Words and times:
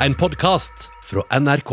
en 0.00 0.14
podkast 0.14 0.90
fra 1.04 1.40
NRK. 1.40 1.70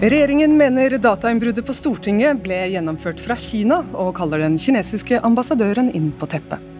Regjeringen 0.00 0.56
mener 0.56 0.98
datainnbruddet 1.00 1.64
på 1.64 1.72
Stortinget 1.72 2.42
ble 2.44 2.66
gjennomført 2.74 3.22
fra 3.24 3.38
Kina, 3.40 3.80
og 3.96 4.12
kaller 4.18 4.44
den 4.44 4.60
kinesiske 4.60 5.22
ambassadøren 5.24 5.88
inn 5.96 6.12
på 6.12 6.28
teppet. 6.28 6.73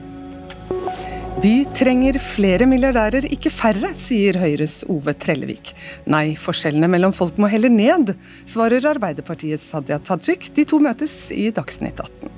Vi 1.42 1.64
trenger 1.74 2.14
flere 2.22 2.66
milliardærer, 2.70 3.26
ikke 3.34 3.50
færre, 3.50 3.90
sier 3.98 4.36
Høyres 4.38 4.84
Ove 4.92 5.12
Trellevik. 5.18 5.72
Nei, 6.06 6.36
forskjellene 6.38 6.86
mellom 6.92 7.14
folk 7.16 7.40
må 7.42 7.50
heller 7.50 7.72
ned, 7.74 8.12
svarer 8.46 8.86
Arbeiderpartiets 8.92 9.66
Hadia 9.74 9.98
Tajik. 9.98 10.46
De 10.54 10.62
to 10.68 10.78
møtes 10.82 11.32
i 11.34 11.48
Dagsnytt 11.54 11.98
18. 12.04 12.30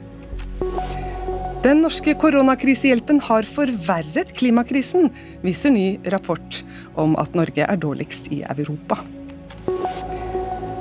Den 1.66 1.85
norske 1.85 2.15
koronakrisehjelpen 2.16 3.21
har 3.29 3.45
forverret 3.51 4.33
klimakrisen, 4.38 5.10
viser 5.45 5.74
ny 5.77 5.87
rapport 6.15 6.63
om 6.97 7.19
at 7.21 7.37
Norge 7.37 7.69
er 7.69 7.80
dårligst 7.83 8.30
i 8.33 8.43
Europa. 8.49 9.02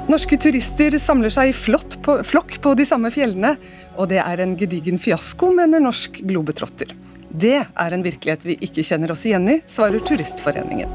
Norske 0.08 0.38
turister 0.40 0.96
samler 1.02 1.34
seg 1.34 1.52
i 1.52 1.58
flokk 1.58 2.60
på 2.64 2.78
de 2.80 2.86
samme 2.88 3.12
fjellene, 3.12 3.58
og 3.98 4.12
det 4.14 4.22
er 4.24 4.44
en 4.46 4.56
gedigen 4.56 5.02
fiasko, 5.02 5.50
mener 5.58 5.84
Norsk 5.84 6.22
Globetrotter. 6.24 6.94
Det 7.36 7.58
er 7.60 7.94
en 7.94 8.04
virkelighet 8.06 8.46
vi 8.48 8.56
ikke 8.64 8.84
kjenner 8.86 9.12
oss 9.12 9.26
igjen 9.28 9.50
i, 9.52 9.58
svarer 9.68 10.00
Turistforeningen. 10.08 10.92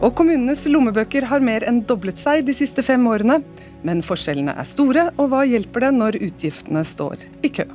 Og 0.00 0.12
kommunenes 0.16 0.66
lommebøker 0.68 1.24
har 1.30 1.44
mer 1.44 1.64
enn 1.68 1.80
doblet 1.88 2.20
seg 2.20 2.44
de 2.44 2.56
siste 2.56 2.84
fem 2.84 3.06
årene, 3.08 3.38
men 3.84 4.04
forskjellene 4.04 4.56
er 4.60 4.68
store, 4.68 5.06
og 5.16 5.32
hva 5.32 5.46
hjelper 5.48 5.86
det 5.86 5.92
når 5.96 6.20
utgiftene 6.20 6.84
står 6.84 7.24
i 7.44 7.52
kø? 7.56 7.68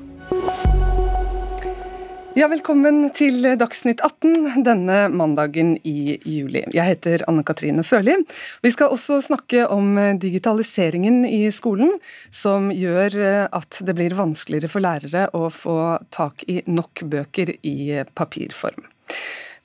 Ja, 2.35 2.49
velkommen 2.51 3.13
til 3.15 3.45
Dagsnytt 3.55 4.01
18 4.03 4.65
denne 4.65 4.95
mandagen 5.07 5.69
i 5.87 6.17
juli. 6.27 6.65
Jeg 6.75 6.83
heter 6.89 7.21
Anne 7.31 7.45
Katrine 7.47 7.85
Førli. 7.87 8.17
Vi 8.59 8.71
skal 8.73 8.91
også 8.91 9.21
snakke 9.23 9.61
om 9.71 9.95
digitaliseringen 10.19 11.23
i 11.23 11.45
skolen, 11.55 11.93
som 12.35 12.67
gjør 12.75 13.47
at 13.55 13.79
det 13.87 13.95
blir 13.95 14.17
vanskeligere 14.19 14.67
for 14.67 14.83
lærere 14.83 15.29
å 15.31 15.47
få 15.47 15.77
tak 16.11 16.43
i 16.51 16.59
nok 16.67 17.05
bøker 17.07 17.53
i 17.63 18.03
papirform. 18.19 18.83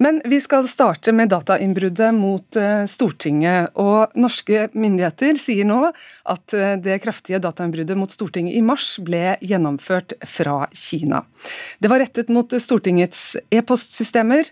Men 0.01 0.23
vi 0.25 0.39
skal 0.41 0.65
starte 0.69 1.13
med 1.13 1.29
datainnbruddet 1.29 2.15
mot 2.17 2.57
eh, 2.57 2.87
Stortinget. 2.89 3.75
Og 3.77 4.15
norske 4.17 4.71
myndigheter 4.73 5.37
sier 5.37 5.69
nå 5.69 5.91
at 5.91 6.55
eh, 6.57 6.79
det 6.81 7.03
kraftige 7.05 7.41
datainnbruddet 7.45 8.01
mot 8.01 8.13
Stortinget 8.13 8.57
i 8.57 8.63
mars 8.65 8.95
ble 9.05 9.37
gjennomført 9.45 10.17
fra 10.25 10.63
Kina. 10.73 11.21
Det 11.85 11.93
var 11.93 12.01
rettet 12.01 12.33
mot 12.33 12.49
Stortingets 12.49 13.37
e-postsystemer, 13.53 14.49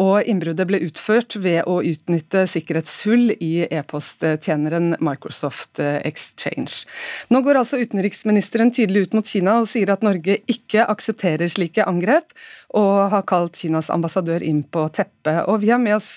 og 0.00 0.24
innbruddet 0.24 0.64
ble 0.68 0.78
utført 0.86 1.36
ved 1.42 1.66
å 1.68 1.80
utnytte 1.84 2.46
sikkerhetshull 2.48 3.34
i 3.34 3.66
e-posttjeneren 3.66 4.94
Microsoft 5.04 5.82
Exchange. 5.82 6.86
Nå 7.28 7.42
går 7.44 7.60
altså 7.60 7.80
utenriksministeren 7.82 8.72
tydelig 8.72 9.08
ut 9.08 9.18
mot 9.18 9.28
Kina 9.28 9.58
og 9.60 9.68
sier 9.68 9.92
at 9.92 10.04
Norge 10.06 10.38
ikke 10.48 10.86
aksepterer 10.88 11.50
slike 11.52 11.84
angrep, 11.84 12.32
og 12.72 13.12
har 13.12 13.26
kalt 13.28 13.58
Kinas 13.60 13.92
ambassadør 13.92 14.44
inn 14.46 14.62
på 14.64 14.86
teppet. 14.96 15.44
Og 15.52 15.60
vi 15.60 15.72
har 15.74 15.82
med 15.82 15.98
oss 15.98 16.14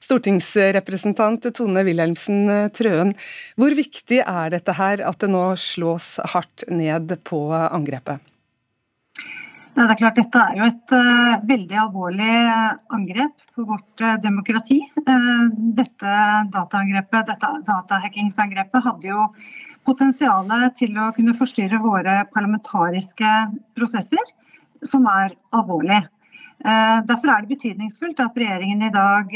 stortingsrepresentant 0.00 1.50
Tone 1.52 1.84
Wilhelmsen 1.84 2.70
Trøen. 2.72 3.12
Hvor 3.60 3.76
viktig 3.76 4.22
er 4.24 4.54
dette 4.56 4.78
her, 4.80 5.04
at 5.04 5.20
det 5.20 5.28
nå 5.28 5.50
slås 5.60 6.14
hardt 6.32 6.64
ned 6.72 7.18
på 7.28 7.50
angrepet? 7.52 8.24
Det 9.74 9.82
er 9.82 9.98
klart 9.98 10.18
Dette 10.20 10.38
er 10.38 10.58
jo 10.60 10.66
et 10.68 10.92
uh, 10.94 11.40
veldig 11.48 11.78
alvorlig 11.82 12.34
angrep 12.94 13.40
på 13.56 13.64
vårt 13.66 14.02
uh, 14.04 14.12
demokrati. 14.22 14.76
Uh, 15.02 15.48
dette 15.74 16.12
dataangrepet, 16.54 17.26
dette 17.32 17.50
datahackingsangrepet 17.66 18.84
hadde 18.84 19.10
jo 19.10 19.24
potensialet 19.84 20.76
til 20.78 20.94
å 20.94 21.08
kunne 21.16 21.34
forstyrre 21.34 21.80
våre 21.82 22.20
parlamentariske 22.30 23.32
prosesser, 23.74 24.22
som 24.86 25.08
er 25.10 25.34
alvorlig. 25.52 26.04
Derfor 26.64 27.34
er 27.34 27.42
det 27.42 27.50
betydningsfullt 27.58 28.22
at 28.24 28.38
regjeringen 28.40 28.86
i 28.86 28.92
dag 28.94 29.34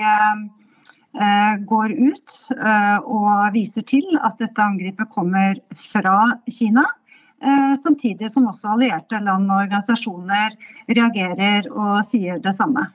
går 1.68 1.92
ut 1.98 2.36
og 3.04 3.28
viser 3.52 3.84
til 3.90 4.16
at 4.16 4.40
dette 4.40 4.64
angrepet 4.64 5.12
kommer 5.12 5.60
fra 5.76 6.16
Kina. 6.48 6.86
Eh, 7.42 7.78
samtidig 7.82 8.30
som 8.30 8.48
også 8.50 8.72
allierte 8.74 9.20
land 9.22 9.46
og 9.46 9.60
organisasjoner 9.62 10.56
reagerer 10.90 11.68
og 11.70 12.00
sier 12.06 12.40
det 12.42 12.54
samme. 12.56 12.88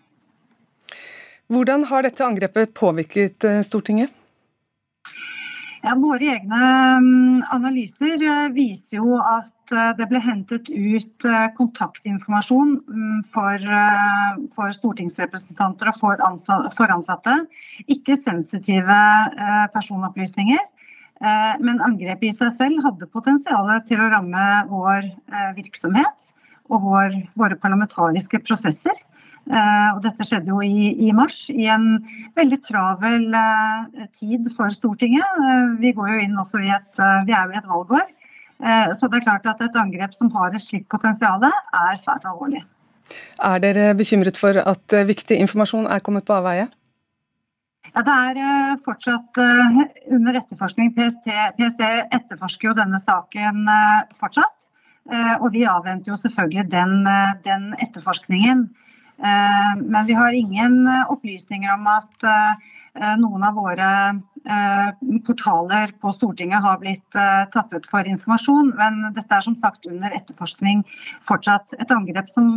Hvordan 1.48 1.86
har 1.88 2.04
dette 2.04 2.26
angrepet 2.26 2.74
påvirket 2.76 3.48
eh, 3.48 3.62
Stortinget? 3.64 4.12
Ja, 5.84 5.96
våre 6.00 6.28
egne 6.36 6.60
mm, 7.04 7.40
analyser 7.56 8.20
eh, 8.20 8.52
viser 8.56 9.00
jo 9.00 9.16
at 9.20 9.50
det 9.98 10.06
ble 10.12 10.20
hentet 10.22 10.68
ut 10.68 11.26
kontaktinformasjon 11.56 12.74
mm, 12.84 13.22
for, 13.32 13.64
for 14.54 14.76
stortingsrepresentanter 14.76 15.90
og 15.90 15.96
for 16.76 16.92
ansatte. 16.94 17.38
Ikke 17.88 18.20
sensitive 18.20 19.00
personopplysninger. 19.74 20.60
Eh, 21.24 21.56
men 21.64 21.80
angrepet 21.84 22.28
i 22.28 22.36
seg 22.36 22.52
selv 22.58 22.84
hadde 22.84 23.08
potensial 23.12 23.70
til 23.88 24.02
å 24.02 24.10
ramme 24.12 24.48
vår 24.68 25.06
eh, 25.08 25.52
virksomhet 25.56 26.34
og 26.68 26.84
vår, 26.84 27.16
våre 27.40 27.56
parlamentariske 27.62 28.42
prosesser. 28.44 28.98
Eh, 29.48 29.90
og 29.94 30.02
dette 30.04 30.28
skjedde 30.28 30.52
jo 30.52 30.60
i, 30.66 30.92
i, 31.08 31.14
mars, 31.16 31.46
i 31.52 31.70
en 31.72 32.02
veldig 32.36 32.60
travel 32.66 33.30
tid 34.20 34.52
for 34.56 34.74
Stortinget. 34.76 35.40
Vi, 35.80 35.94
går 35.96 36.12
jo 36.12 36.20
inn 36.26 36.36
også 36.40 36.64
i 36.64 36.74
et, 36.76 36.92
vi 37.28 37.36
er 37.36 37.48
jo 37.48 37.56
i 37.56 37.62
et 37.62 37.72
valgår. 37.72 38.06
Så 38.96 39.10
det 39.12 39.18
er 39.18 39.26
klart 39.26 39.48
at 39.50 39.60
et 39.66 39.76
angrep 39.76 40.14
som 40.16 40.30
har 40.38 40.54
et 40.56 40.64
slikt 40.64 40.86
potensial, 40.92 41.42
er 41.44 41.98
svært 42.00 42.24
alvorlig. 42.30 42.62
Er 43.44 43.60
dere 43.60 43.90
bekymret 44.00 44.40
for 44.40 44.56
at 44.56 44.96
viktig 45.10 45.36
informasjon 45.44 45.90
er 45.92 46.04
kommet 46.06 46.24
på 46.24 46.38
avveie? 46.38 46.70
Ja, 47.94 48.02
Det 48.02 48.14
er 48.14 48.38
eh, 48.42 48.78
fortsatt 48.82 49.38
eh, 49.38 49.76
under 50.16 50.40
etterforskning. 50.40 50.96
PST, 50.96 51.28
PST 51.60 51.84
etterforsker 51.86 52.72
jo 52.72 52.78
denne 52.78 52.98
saken 53.02 53.68
eh, 53.70 54.00
fortsatt. 54.18 54.70
Og 55.44 55.50
vi 55.52 55.66
avventer 55.68 56.14
jo 56.14 56.16
selvfølgelig 56.16 56.64
den, 56.72 56.94
den 57.44 57.64
etterforskningen. 57.84 58.62
Men 59.20 60.06
vi 60.08 60.16
har 60.16 60.32
ingen 60.32 60.88
opplysninger 61.12 61.74
om 61.74 61.90
at 61.92 62.24
noen 63.20 63.44
av 63.44 63.60
våre 63.60 63.90
portaler 65.28 65.92
på 66.00 66.14
Stortinget 66.16 66.64
har 66.64 66.80
blitt 66.80 67.20
tappet 67.52 67.90
for 67.92 68.08
informasjon. 68.08 68.72
Men 68.80 69.02
dette 69.10 69.28
er 69.36 69.44
som 69.44 69.60
sagt 69.60 69.92
under 69.92 70.16
etterforskning 70.16 70.86
fortsatt. 71.28 71.76
Et 71.84 71.92
angrep 71.92 72.32
som 72.32 72.54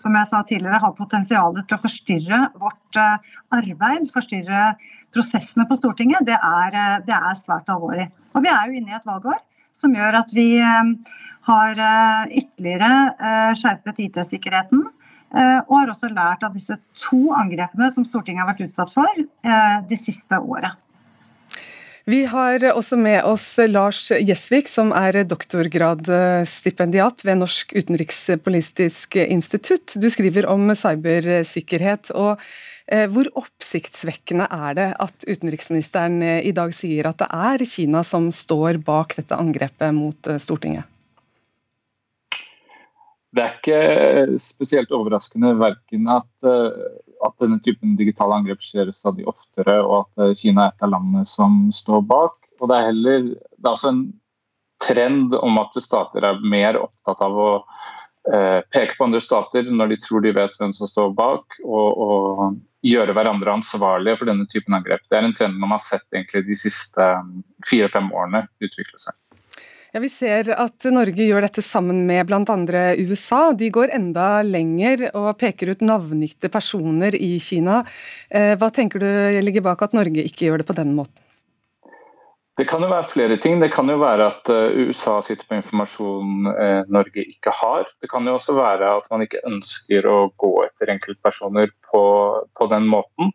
som 0.00 0.16
jeg 0.16 0.28
sa 0.30 0.40
tidligere, 0.46 0.80
har 0.82 0.96
potensial 0.96 1.56
til 1.60 1.76
å 1.76 1.82
forstyrre 1.82 2.40
vårt 2.60 2.98
eh, 3.00 3.32
arbeid, 3.56 4.08
forstyrre 4.14 4.74
prosessene 5.12 5.66
på 5.68 5.76
Stortinget, 5.78 6.24
det 6.28 6.38
er, 6.38 6.76
eh, 6.76 6.98
det 7.06 7.16
er 7.16 7.38
svært 7.38 7.70
alvorlig. 7.72 8.08
Og 8.34 8.44
vi 8.44 8.52
er 8.52 8.68
jo 8.68 8.78
inne 8.80 8.94
i 8.94 8.98
et 8.98 9.08
valgår 9.08 9.40
som 9.76 9.92
gjør 9.94 10.22
at 10.22 10.32
vi 10.36 10.48
eh, 10.62 10.94
har 11.50 11.78
ytterligere 12.36 13.54
skjerpet 13.56 14.02
IT-sikkerheten. 14.04 14.82
Og 15.32 15.72
har 15.72 15.90
også 15.90 16.10
lært 16.12 16.44
av 16.44 16.52
disse 16.54 16.76
to 17.00 17.30
angrepene 17.32 17.88
som 17.94 18.04
Stortinget 18.06 18.44
har 18.44 18.50
vært 18.50 18.60
utsatt 18.66 18.92
for 18.92 19.22
det 19.88 19.98
siste 19.98 20.36
året. 20.36 20.76
Vi 22.08 22.22
har 22.24 22.64
også 22.72 22.96
med 22.96 23.20
oss 23.28 23.44
Lars 23.68 24.06
Gjesvik, 24.08 24.68
som 24.72 24.92
er 24.96 25.20
doktorgradsstipendiat 25.28 27.24
ved 27.26 27.40
Norsk 27.42 27.74
utenrikspolitisk 27.76 29.18
institutt. 29.20 29.96
Du 30.00 30.08
skriver 30.12 30.48
om 30.48 30.72
cybersikkerhet. 30.72 32.10
og 32.16 32.40
eh, 32.86 33.04
Hvor 33.10 33.28
oppsiktsvekkende 33.42 34.48
er 34.48 34.78
det 34.78 34.88
at 34.96 35.28
utenriksministeren 35.28 36.22
eh, 36.24 36.40
i 36.48 36.54
dag 36.56 36.72
sier 36.74 37.10
at 37.10 37.20
det 37.20 37.28
er 37.28 37.66
Kina 37.68 38.02
som 38.06 38.30
står 38.32 38.80
bak 38.86 39.18
dette 39.20 39.36
angrepet 39.36 39.92
mot 39.94 40.32
eh, 40.32 40.40
Stortinget? 40.40 40.88
Det 43.30 43.44
er 43.44 43.58
ikke 43.60 44.38
spesielt 44.42 44.90
overraskende 44.90 45.52
verken 45.60 46.08
at 46.10 46.48
at 47.26 47.36
denne 47.42 47.60
typen 47.64 47.96
digitale 47.98 48.40
angrep 48.40 48.62
skjer 48.64 48.90
stadig 48.94 49.26
oftere, 49.28 49.80
og 49.84 50.04
at 50.04 50.24
eh, 50.24 50.34
Kina 50.38 50.66
er 50.66 50.74
et 50.74 50.86
av 50.86 50.94
landene 50.94 51.26
som 51.28 51.62
står 51.74 52.02
bak. 52.08 52.36
Og 52.60 52.70
det 52.70 52.76
er 52.76 52.90
heller 52.90 53.30
det 53.30 53.66
er 53.66 53.72
også 53.74 53.92
en 53.94 54.04
trend 54.80 55.36
om 55.36 55.60
at 55.60 55.76
stater 55.82 56.24
er 56.24 56.40
mer 56.48 56.78
opptatt 56.80 57.20
av 57.24 57.36
å 57.36 57.50
eh, 58.32 58.60
peke 58.72 58.96
på 58.96 59.06
andre 59.08 59.20
stater 59.24 59.68
når 59.68 59.92
de 59.92 60.00
tror 60.00 60.24
de 60.24 60.32
vet 60.36 60.56
hvem 60.60 60.72
som 60.76 60.88
står 60.88 61.12
bak, 61.18 61.60
og, 61.64 61.88
og 62.00 62.60
gjøre 62.86 63.14
hverandre 63.16 63.52
ansvarlige 63.52 64.20
for 64.20 64.30
denne 64.30 64.48
typen 64.48 64.76
angrep. 64.76 65.04
Det 65.10 65.18
er 65.18 65.28
en 65.28 65.36
trend 65.36 65.60
man 65.60 65.74
har 65.76 65.84
sett 65.84 66.06
de 66.10 66.56
siste 66.56 67.04
mm, 67.04 67.42
fire-fem 67.68 68.08
årene 68.16 68.46
utvikle 68.64 69.00
seg. 69.00 69.16
Ja, 69.92 70.00
Vi 70.00 70.08
ser 70.08 70.52
at 70.54 70.86
Norge 70.94 71.24
gjør 71.26 71.42
dette 71.42 71.62
sammen 71.66 72.04
med 72.06 72.28
bl.a. 72.28 72.56
USA. 73.02 73.40
De 73.58 73.70
går 73.74 73.90
enda 73.96 74.42
lenger 74.46 75.08
og 75.18 75.32
peker 75.40 75.72
ut 75.72 75.82
navngitte 75.82 76.50
personer 76.52 77.16
i 77.18 77.32
Kina. 77.42 77.80
Eh, 78.30 78.54
hva 78.60 78.70
tenker 78.70 79.02
du 79.02 79.08
ligger 79.42 79.66
bak 79.66 79.82
at 79.82 79.96
Norge 79.98 80.22
ikke 80.22 80.46
gjør 80.46 80.62
det 80.62 80.68
på 80.70 80.78
den 80.78 80.94
måten? 80.94 81.18
Det 82.60 82.66
kan 82.68 82.82
jo 82.84 82.90
være 82.90 83.08
flere 83.08 83.36
ting. 83.40 83.58
Det 83.58 83.70
kan 83.72 83.88
jo 83.88 83.96
være 83.98 84.30
at 84.30 84.50
eh, 84.52 84.78
USA 84.86 85.16
sitter 85.26 85.48
på 85.48 85.58
informasjon 85.58 86.50
eh, 86.52 86.82
Norge 86.92 87.24
ikke 87.24 87.54
har. 87.56 87.90
Det 88.02 88.10
kan 88.12 88.26
jo 88.28 88.36
også 88.36 88.54
være 88.58 88.94
at 89.00 89.10
man 89.10 89.24
ikke 89.24 89.42
ønsker 89.48 90.06
å 90.06 90.18
gå 90.38 90.52
etter 90.68 90.92
enkeltpersoner 90.92 91.72
på, 91.90 92.02
på 92.54 92.70
den 92.70 92.86
måten. 92.90 93.32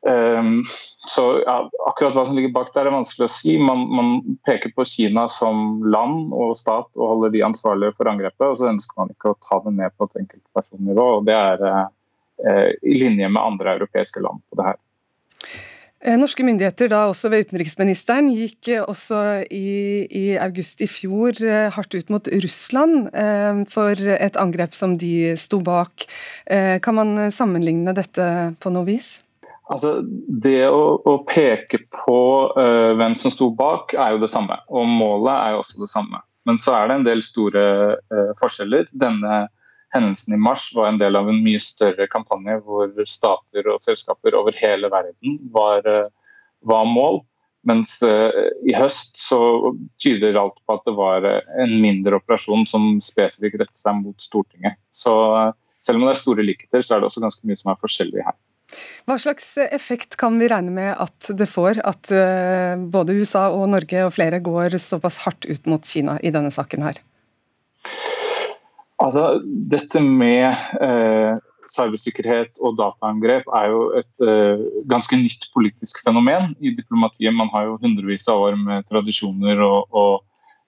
Um, 0.00 0.64
så 1.04 1.42
ja, 1.44 1.56
Akkurat 1.84 2.14
hva 2.16 2.22
som 2.24 2.36
ligger 2.36 2.52
bak 2.54 2.70
der 2.72 2.88
er 2.88 2.94
vanskelig 2.94 3.26
å 3.26 3.32
si. 3.32 3.56
Man, 3.60 3.86
man, 3.92 4.12
peker 4.48 4.72
på 4.76 4.86
Kina 4.88 5.26
som 5.32 5.80
land 5.84 6.34
og 6.36 6.54
stat 6.60 6.96
og 6.96 7.14
holder 7.14 7.34
de 7.34 7.44
ansvarlige 7.44 7.96
for 7.98 8.10
angrepet. 8.10 8.46
og 8.46 8.58
Så 8.60 8.70
ønsker 8.70 9.00
man 9.02 9.12
ikke 9.12 9.32
å 9.32 9.40
ta 9.44 9.60
det 9.64 9.74
ned 9.76 9.96
på 9.96 10.08
et 10.08 10.22
enkeltpersonnivå. 10.24 11.08
og 11.18 11.26
Det 11.28 11.36
er 11.36 11.66
eh, 11.70 12.70
i 12.80 13.00
linje 13.00 13.28
med 13.28 13.42
andre 13.42 13.76
europeiske 13.80 14.22
land 14.24 14.44
på 14.48 14.60
det 14.60 14.70
her. 14.72 14.80
Eh, 16.00 16.16
norske 16.16 16.44
myndigheter, 16.46 16.88
da 16.88 17.02
også 17.10 17.28
ved 17.28 17.44
utenriksministeren, 17.44 18.30
gikk 18.32 18.70
eh, 18.72 18.80
også 18.88 19.18
i, 19.52 20.06
i 20.08 20.24
august 20.40 20.80
i 20.80 20.88
fjor 20.88 21.36
eh, 21.44 21.68
hardt 21.74 21.92
ut 21.92 22.12
mot 22.12 22.30
Russland 22.40 23.10
for 23.68 24.00
et 24.16 24.38
angrep 24.40 24.72
som 24.76 24.96
de 25.00 25.34
sto 25.40 25.60
bak. 25.64 26.06
Kan 26.84 26.96
man 26.96 27.28
sammenligne 27.34 27.92
dette 27.96 28.24
på 28.60 28.72
noe 28.72 28.88
vis? 28.88 29.18
Altså, 29.70 30.00
det 30.42 30.64
å, 30.66 30.98
å 31.06 31.14
peke 31.30 31.84
på 31.94 32.18
uh, 32.56 32.90
hvem 32.98 33.14
som 33.20 33.30
sto 33.30 33.52
bak, 33.54 33.94
er 33.94 34.16
jo 34.16 34.24
det 34.24 34.32
samme. 34.32 34.58
Og 34.66 34.88
målet 34.88 35.32
er 35.36 35.54
jo 35.54 35.62
også 35.62 35.84
det 35.84 35.90
samme. 35.92 36.22
Men 36.48 36.58
så 36.58 36.74
er 36.74 36.88
det 36.88 36.98
en 36.98 37.06
del 37.06 37.22
store 37.22 37.64
uh, 37.94 38.32
forskjeller. 38.40 38.90
Denne 38.90 39.44
hendelsen 39.94 40.34
i 40.34 40.40
mars 40.42 40.68
var 40.74 40.90
en 40.90 40.98
del 40.98 41.18
av 41.18 41.30
en 41.30 41.38
mye 41.44 41.62
større 41.62 42.08
kampanje 42.10 42.58
hvor 42.66 42.90
stater 43.10 43.70
og 43.70 43.82
selskaper 43.82 44.36
over 44.38 44.58
hele 44.58 44.90
verden 44.90 45.38
var, 45.54 45.86
uh, 45.86 46.10
var 46.66 46.90
mål. 46.90 47.22
Mens 47.68 47.98
i 48.00 48.72
høst 48.72 49.18
så 49.20 49.36
tyder 50.00 50.38
alt 50.40 50.62
på 50.64 50.78
at 50.78 50.86
det 50.88 50.94
var 50.96 51.26
en 51.28 51.74
mindre 51.82 52.16
operasjon 52.16 52.64
som 52.64 52.94
spesifikt 53.04 53.58
rettet 53.60 53.76
seg 53.76 53.98
mot 53.98 54.16
Stortinget. 54.16 54.78
Så 54.88 55.12
selv 55.84 56.00
om 56.00 56.06
det 56.06 56.14
er 56.14 56.22
store 56.22 56.46
likheter, 56.48 56.80
så 56.80 56.96
er 56.96 57.02
det 57.02 57.10
også 57.10 57.20
ganske 57.20 57.44
mye 57.44 57.60
som 57.60 57.74
er 57.74 57.82
forskjellig 57.82 58.24
her. 58.24 58.38
Hva 59.08 59.16
slags 59.18 59.52
effekt 59.62 60.16
kan 60.20 60.38
vi 60.40 60.48
regne 60.50 60.72
med 60.74 60.92
at 60.94 61.30
det 61.36 61.48
får, 61.50 61.82
at 61.86 62.12
eh, 62.14 62.74
både 62.92 63.16
USA 63.18 63.48
og 63.54 63.68
Norge 63.72 64.06
og 64.06 64.14
flere 64.14 64.42
går 64.44 64.78
såpass 64.80 65.20
hardt 65.24 65.48
ut 65.48 65.70
mot 65.70 65.84
Kina 65.86 66.18
i 66.22 66.32
denne 66.34 66.52
saken 66.54 66.86
her? 66.86 67.00
Altså, 69.00 69.40
dette 69.44 70.02
med 70.04 70.50
eh, 70.84 71.38
cybersikkerhet 71.70 72.58
og 72.60 72.76
dataangrep 72.80 73.48
er 73.56 73.70
jo 73.72 73.84
et 74.00 74.24
eh, 74.26 74.64
ganske 74.90 75.16
nytt 75.16 75.48
politisk 75.54 76.02
fenomen 76.04 76.52
i 76.60 76.74
diplomatiet. 76.76 77.32
Man 77.36 77.50
har 77.54 77.68
jo 77.68 77.78
hundrevis 77.82 78.28
av 78.30 78.42
år 78.48 78.58
med 78.60 78.88
tradisjoner 78.90 79.62
og, 79.64 79.88
og 79.90 80.14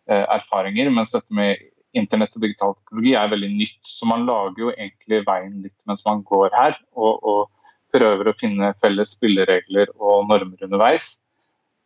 eh, 0.09 0.25
erfaringer, 0.25 0.91
mens 0.95 1.15
dette 1.15 1.35
med 1.37 1.61
internett 1.99 2.39
og 2.39 2.47
digital 2.47 2.77
teknologi 2.79 3.17
er 3.19 3.33
veldig 3.35 3.51
nytt. 3.53 3.81
Så 3.85 4.09
man 4.09 4.25
lager 4.29 4.67
jo 4.67 4.73
egentlig 4.73 5.25
veien 5.29 5.59
litt 5.65 5.89
mens 5.89 6.05
man 6.09 6.23
går 6.29 6.55
her. 6.57 6.79
og, 6.97 7.19
og 7.21 7.43
prøver 7.93 8.31
å 8.31 8.37
finne 8.39 8.73
felles 8.81 9.15
spilleregler 9.17 9.93
og 9.99 10.29
normer 10.31 10.67
underveis. 10.67 11.15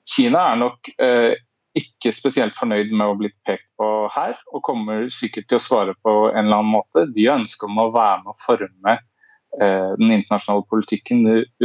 Kina 0.07 0.45
er 0.53 0.61
nok 0.61 0.91
eh, 1.03 1.35
ikke 1.77 2.13
spesielt 2.15 2.57
fornøyd 2.57 2.93
med 2.95 3.11
å 3.11 3.19
bli 3.19 3.31
pekt 3.47 3.69
på 3.81 3.91
her, 4.15 4.39
og 4.55 4.65
kommer 4.67 5.09
sikkert 5.13 5.51
til 5.51 5.59
å 5.59 5.67
svare 5.67 5.97
på 6.07 6.15
en 6.31 6.47
eller 6.47 6.63
annen 6.63 6.75
måte. 6.79 7.07
De 7.13 7.27
har 7.27 7.41
ønske 7.43 7.69
om 7.69 7.79
å 7.83 7.91
være 7.95 8.23
med 8.25 8.33
å 8.33 8.41
forme 8.41 8.97
eh, 8.97 9.93
den 10.01 10.19
internasjonale 10.21 10.67
politikken 10.71 11.25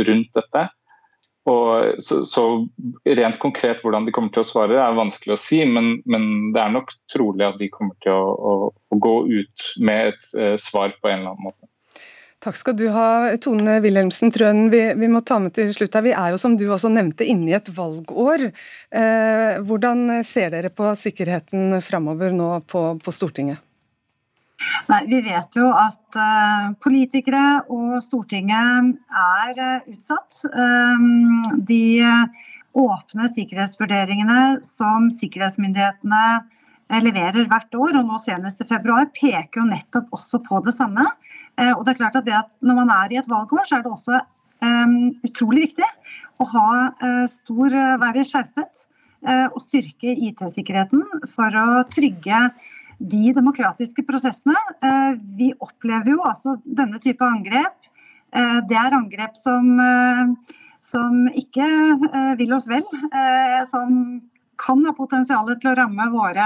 rundt 0.09 0.31
dette. 0.37 0.67
Og 1.49 2.01
så, 2.05 2.19
så, 2.29 2.43
Rent 3.17 3.39
konkret 3.41 3.81
hvordan 3.81 4.05
de 4.05 4.13
kommer 4.13 4.33
til 4.33 4.43
å 4.43 4.49
svare 4.49 4.77
er 4.77 4.97
vanskelig 4.97 5.33
å 5.33 5.41
si, 5.41 5.63
men, 5.65 5.95
men 6.05 6.51
det 6.53 6.61
er 6.61 6.75
nok 6.75 6.93
trolig 7.09 7.47
at 7.47 7.57
de 7.61 7.71
kommer 7.73 7.97
til 8.05 8.13
å, 8.13 8.27
å, 8.35 8.53
å 8.69 8.99
gå 9.01 9.15
ut 9.31 9.71
med 9.81 10.11
et 10.11 10.27
eh, 10.37 10.57
svar 10.61 10.93
på 10.99 11.09
en 11.09 11.21
eller 11.21 11.33
annen 11.33 11.49
måte. 11.49 11.69
Takk 12.41 12.55
skal 12.57 12.73
du 12.73 12.87
ha, 12.89 13.35
Tone 13.37 13.75
Wilhelmsen 13.83 14.31
Trøen. 14.33 14.63
Vi, 14.73 14.79
vi, 14.97 15.07
må 15.13 15.19
ta 15.21 15.37
med 15.37 15.53
til 15.53 15.69
slutt 15.75 15.93
her. 15.93 16.01
Vi 16.07 16.13
er 16.17 16.31
jo, 16.33 16.39
som 16.41 16.55
du 16.57 16.63
også 16.73 16.89
nevnte, 16.89 17.27
inne 17.29 17.51
i 17.51 17.53
et 17.53 17.67
valgår. 17.75 18.47
Eh, 18.89 19.59
hvordan 19.61 20.23
ser 20.25 20.49
dere 20.49 20.71
på 20.73 20.89
sikkerheten 20.97 21.75
framover 21.85 22.33
nå 22.33 22.55
på, 22.65 22.81
på 22.97 23.13
Stortinget? 23.13 23.61
Nei, 24.89 25.03
Vi 25.09 25.19
vet 25.25 25.57
jo 25.57 25.67
at 25.69 26.17
uh, 26.17 26.73
politikere 26.81 27.61
og 27.73 27.99
Stortinget 28.05 28.89
er 29.21 29.61
uh, 29.61 29.91
utsatt. 29.93 30.41
Um, 30.53 31.45
de 31.69 32.01
åpne 32.77 33.29
sikkerhetsvurderingene 33.35 34.61
som 34.65 35.11
sikkerhetsmyndighetene 35.13 36.25
leverer 37.05 37.47
hvert 37.47 37.75
år, 37.77 38.01
og 38.01 38.07
nå 38.07 38.17
senest 38.19 38.63
i 38.63 38.67
februar, 38.67 39.07
peker 39.15 39.61
jo 39.61 39.69
nettopp 39.69 40.11
også 40.17 40.41
på 40.43 40.59
det 40.65 40.73
samme. 40.75 41.05
Eh, 41.61 41.73
og 41.75 41.85
det 41.85 41.93
er 41.93 41.99
klart 42.01 42.17
at, 42.19 42.29
at 42.29 42.51
Når 42.61 42.79
man 42.81 42.93
er 42.93 43.13
i 43.13 43.19
et 43.21 43.29
valgår, 43.29 43.65
så 43.67 43.77
er 43.77 43.85
det 43.85 43.91
også 43.91 44.21
um, 44.65 44.95
utrolig 45.27 45.67
viktig 45.69 45.89
å 46.41 46.47
ha 46.55 46.69
uh, 47.01 47.25
stor, 47.29 47.75
være 48.01 48.25
skjerpet 48.25 48.85
uh, 49.27 49.47
og 49.51 49.59
styrke 49.61 50.15
IT-sikkerheten 50.29 51.03
for 51.29 51.57
å 51.61 51.83
trygge 51.91 52.47
de 53.01 53.33
demokratiske 53.33 54.05
prosessene. 54.05 54.57
Uh, 54.81 55.13
vi 55.37 55.51
opplever 55.61 56.15
jo 56.15 56.25
altså 56.25 56.57
denne 56.65 57.01
type 57.01 57.25
angrep. 57.25 57.77
det 58.31 58.77
er 58.79 58.93
angrep 58.95 59.33
som, 59.35 59.65
som 60.79 61.15
ikke 61.35 61.65
vil 62.39 62.53
oss 62.55 62.69
vel. 62.69 62.85
som 63.67 64.21
kan 64.55 64.85
ha 64.87 64.93
potensial 64.95 65.51
til 65.59 65.71
å 65.71 65.75
ramme 65.75 66.05
våre 66.13 66.45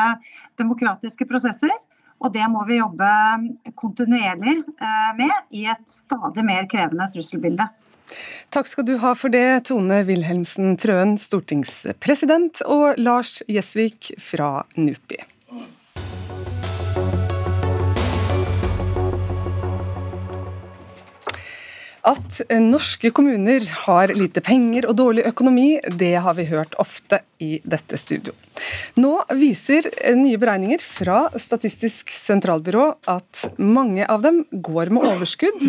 demokratiske 0.57 1.27
prosesser. 1.29 1.75
Og 2.23 2.31
det 2.33 2.45
må 2.51 2.63
vi 2.67 2.79
jobbe 2.79 3.09
kontinuerlig 3.77 4.57
eh, 4.61 5.11
med 5.17 5.35
i 5.55 5.65
et 5.71 5.83
stadig 5.91 6.45
mer 6.47 6.69
krevende 6.71 7.09
trusselbilde. 7.13 7.67
Takk 8.53 8.69
skal 8.69 8.85
du 8.87 8.95
ha 9.01 9.13
for 9.17 9.33
det, 9.33 9.65
Tone 9.67 10.03
Wilhelmsen 10.07 10.75
Trøen, 10.79 11.15
stortingspresident, 11.19 12.61
og 12.69 13.01
Lars 13.01 13.39
Gjesvik 13.51 14.13
fra 14.21 14.61
NUPI. 14.77 15.34
At 22.05 22.41
norske 22.61 23.09
kommuner 23.15 23.63
har 23.87 24.11
lite 24.13 24.43
penger 24.45 24.85
og 24.89 24.97
dårlig 24.99 25.23
økonomi, 25.25 25.79
det 25.89 26.13
har 26.21 26.35
vi 26.37 26.45
hørt 26.51 26.75
ofte 26.81 27.23
i 27.41 27.57
dette 27.65 27.97
studio. 27.97 28.35
Nå 29.01 29.13
viser 29.35 29.89
nye 30.15 30.37
beregninger 30.41 30.83
fra 30.85 31.25
Statistisk 31.41 32.13
sentralbyrå 32.13 32.91
at 33.09 33.47
mange 33.57 34.05
av 34.05 34.21
dem 34.21 34.43
går 34.53 34.93
med 34.93 35.07
overskudd. 35.15 35.65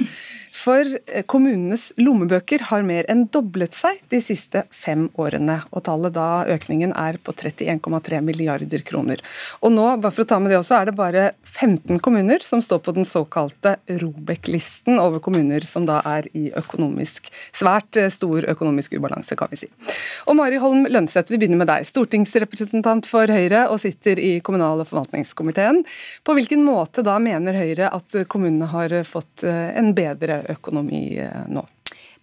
For 0.56 0.88
kommunenes 1.28 1.90
lommebøker 2.00 2.62
har 2.70 2.84
mer 2.86 3.06
enn 3.12 3.26
doblet 3.32 3.74
seg 3.76 3.98
de 4.12 4.20
siste 4.24 4.62
fem 4.72 5.06
årene. 5.20 5.58
Og 5.76 5.84
tallet 5.86 6.14
da, 6.16 6.46
økningen 6.56 6.94
er 6.96 7.18
på 7.22 7.34
31,3 7.36 8.22
milliarder 8.24 8.84
kroner. 8.86 9.20
Og 9.60 9.74
nå, 9.74 9.84
bare 10.00 10.14
for 10.14 10.24
å 10.24 10.30
ta 10.30 10.38
med 10.40 10.52
det 10.52 10.60
også, 10.60 10.78
er 10.78 10.88
det 10.88 10.96
bare 10.98 11.24
15 11.44 12.00
kommuner 12.04 12.44
som 12.44 12.62
står 12.64 12.80
på 12.86 12.94
den 12.96 13.08
såkalte 13.08 13.76
Robek-listen 14.00 15.00
over 15.02 15.20
kommuner 15.24 15.66
som 15.68 15.84
da 15.88 16.00
er 16.08 16.30
i 16.36 16.48
økonomisk, 16.56 17.28
svært 17.56 18.00
stor 18.14 18.48
økonomisk 18.48 18.96
ubalanse, 18.96 19.36
kan 19.36 19.52
vi 19.52 19.60
si. 19.66 19.70
Og 20.26 20.38
Mari 20.40 20.60
Holm 20.62 20.88
Lønseth, 20.90 21.32
vi 21.32 21.40
begynner 21.42 21.60
med 21.60 21.70
deg. 21.70 21.86
Stortingsrepresentant 21.88 23.08
for 23.10 23.28
Høyre 23.30 23.66
og 23.72 23.82
sitter 23.84 24.20
i 24.22 24.38
kommunal- 24.40 24.80
og 24.82 24.88
forvaltningskomiteen. 24.88 25.82
På 26.24 26.36
hvilken 26.38 26.64
måte 26.64 27.04
da 27.06 27.18
mener 27.22 27.60
Høyre 27.60 27.92
at 27.92 28.20
kommunene 28.32 28.70
har 28.72 28.96
fått 29.06 29.44
en 29.46 29.92
bedre 29.96 30.45
økonomi? 30.48 31.18
eh, 31.18 31.44
nå? 31.48 31.66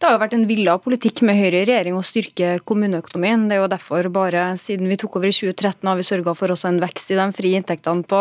Det 0.04 0.10
har 0.10 0.18
jo 0.18 0.20
vært 0.20 0.34
en 0.36 0.50
villa 0.50 0.74
politikk 0.84 1.22
med 1.24 1.38
Høyre 1.40 1.62
i 1.62 1.68
regjering 1.70 1.96
å 1.96 2.02
styrke 2.04 2.58
kommuneøkonomien. 2.68 3.46
Det 3.48 3.56
er 3.56 3.62
jo 3.62 3.70
derfor 3.72 4.10
bare 4.12 4.42
siden 4.60 4.90
vi 4.92 4.98
tok 5.00 5.14
over 5.16 5.30
i 5.30 5.32
2013 5.32 5.88
har 5.88 5.96
vi 5.96 6.04
sørga 6.04 6.34
for 6.36 6.52
også 6.52 6.68
en 6.74 6.82
vekst 6.84 7.14
i 7.14 7.16
de 7.16 7.28
frie 7.32 7.56
inntektene 7.56 8.04
på 8.12 8.20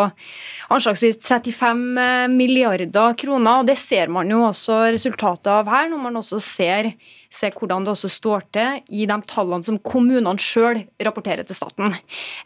anslagsvis 0.70 1.18
35 1.26 1.82
eh, 1.98 2.28
milliarder 2.30 3.16
kroner. 3.18 3.64
og 3.64 3.66
Det 3.66 3.74
ser 3.82 4.14
man 4.14 4.30
jo 4.30 4.44
også 4.46 4.78
resultatet 4.94 5.50
av 5.50 5.72
her, 5.74 5.90
når 5.90 6.04
man 6.04 6.22
også 6.22 6.38
ser 6.38 6.92
ser 7.32 7.54
hvordan 7.56 7.86
det 7.86 7.94
også 7.94 8.10
står 8.12 8.42
til 8.52 8.82
i 8.92 9.06
de 9.08 9.16
tallene 9.24 9.64
som 9.64 9.78
kommunene 9.80 10.36
sjøl 10.36 10.82
rapporterer 11.02 11.46
til 11.48 11.56
staten. 11.56 11.94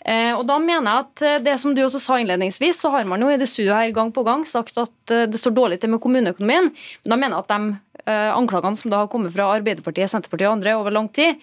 Eh, 0.07 0.31
og 0.31 0.47
da 0.49 0.61
mener 0.63 0.87
jeg 0.87 1.03
at 1.03 1.25
eh, 1.27 1.41
det 1.45 1.59
som 1.61 1.75
du 1.77 1.83
også 1.85 2.01
sa 2.01 2.21
innledningsvis, 2.23 2.81
så 2.81 2.95
har 2.95 3.05
man 3.11 3.21
jo 3.21 3.29
i 3.29 3.37
det 3.37 3.51
studioet 3.51 3.83
her 3.83 3.97
gang 3.99 4.15
på 4.15 4.25
gang 4.25 4.47
sagt 4.49 4.79
at 4.81 4.95
det 5.29 5.43
står 5.43 5.59
dårlig 5.59 5.83
til 5.83 5.93
med 5.93 6.01
kommuneøkonomien. 6.01 6.71
Men 7.05 7.13
da 7.13 7.19
mener 7.19 7.37
jeg 7.37 7.45
at 7.45 7.53
de 7.53 7.77
anklagene 8.07 8.79
som 8.79 8.93
da 8.93 9.03
har 9.03 9.11
kommet 9.11 9.35
fra 9.35 9.49
Arbeiderpartiet, 9.57 10.13
Senterpartiet 10.13 10.49
og 10.49 10.59
andre 10.59 10.77
over 10.79 10.95
lang 10.95 11.09
tid, 11.11 11.41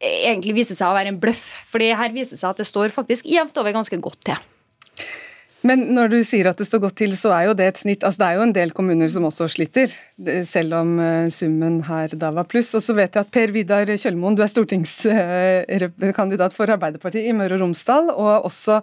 egentlig 0.00 0.54
viser 0.56 0.78
seg 0.78 0.88
å 0.90 0.96
være 0.96 1.08
en 1.12 1.20
bløff. 1.20 1.50
fordi 1.70 1.92
her 1.96 2.12
viser 2.14 2.32
det 2.34 2.40
seg 2.42 2.50
at 2.50 2.58
det 2.62 2.68
står 2.68 2.88
faktisk 2.94 3.26
jevnt 3.28 3.58
over 3.60 3.72
ganske 3.76 3.96
godt 4.00 4.20
til. 4.30 4.38
Men 5.60 5.78
når 5.92 6.06
du 6.08 6.24
sier 6.24 6.48
at 6.48 6.56
det 6.56 6.64
står 6.64 6.80
godt 6.86 6.96
til, 7.02 7.12
så 7.20 7.28
er 7.36 7.42
jo 7.50 7.56
det 7.56 7.66
et 7.68 7.80
snitt. 7.82 8.04
Altså 8.06 8.18
det 8.22 8.28
er 8.28 8.34
jo 8.38 8.46
en 8.46 8.56
del 8.56 8.70
kommuner 8.76 9.08
som 9.12 9.26
også 9.28 9.44
sliter, 9.52 9.88
selv 10.48 10.70
om 10.78 10.88
eh, 11.04 11.32
summen 11.34 11.74
her 11.84 12.08
da 12.16 12.28
var 12.32 12.48
pluss. 12.48 12.70
Og 12.78 12.82
så 12.84 12.92
vet 12.96 13.12
jeg 13.12 13.22
at 13.26 13.34
Per 13.34 13.50
Vidar 13.52 13.86
Kjølmoen, 13.92 14.36
du 14.38 14.42
er 14.44 14.52
stortingskandidat 14.52 16.52
for 16.56 16.66
Arbeiderpartiet 16.72 17.28
i 17.28 17.36
Møre 17.36 17.54
og 17.58 17.62
Romsdal, 17.66 18.06
og 18.14 18.46
også 18.48 18.74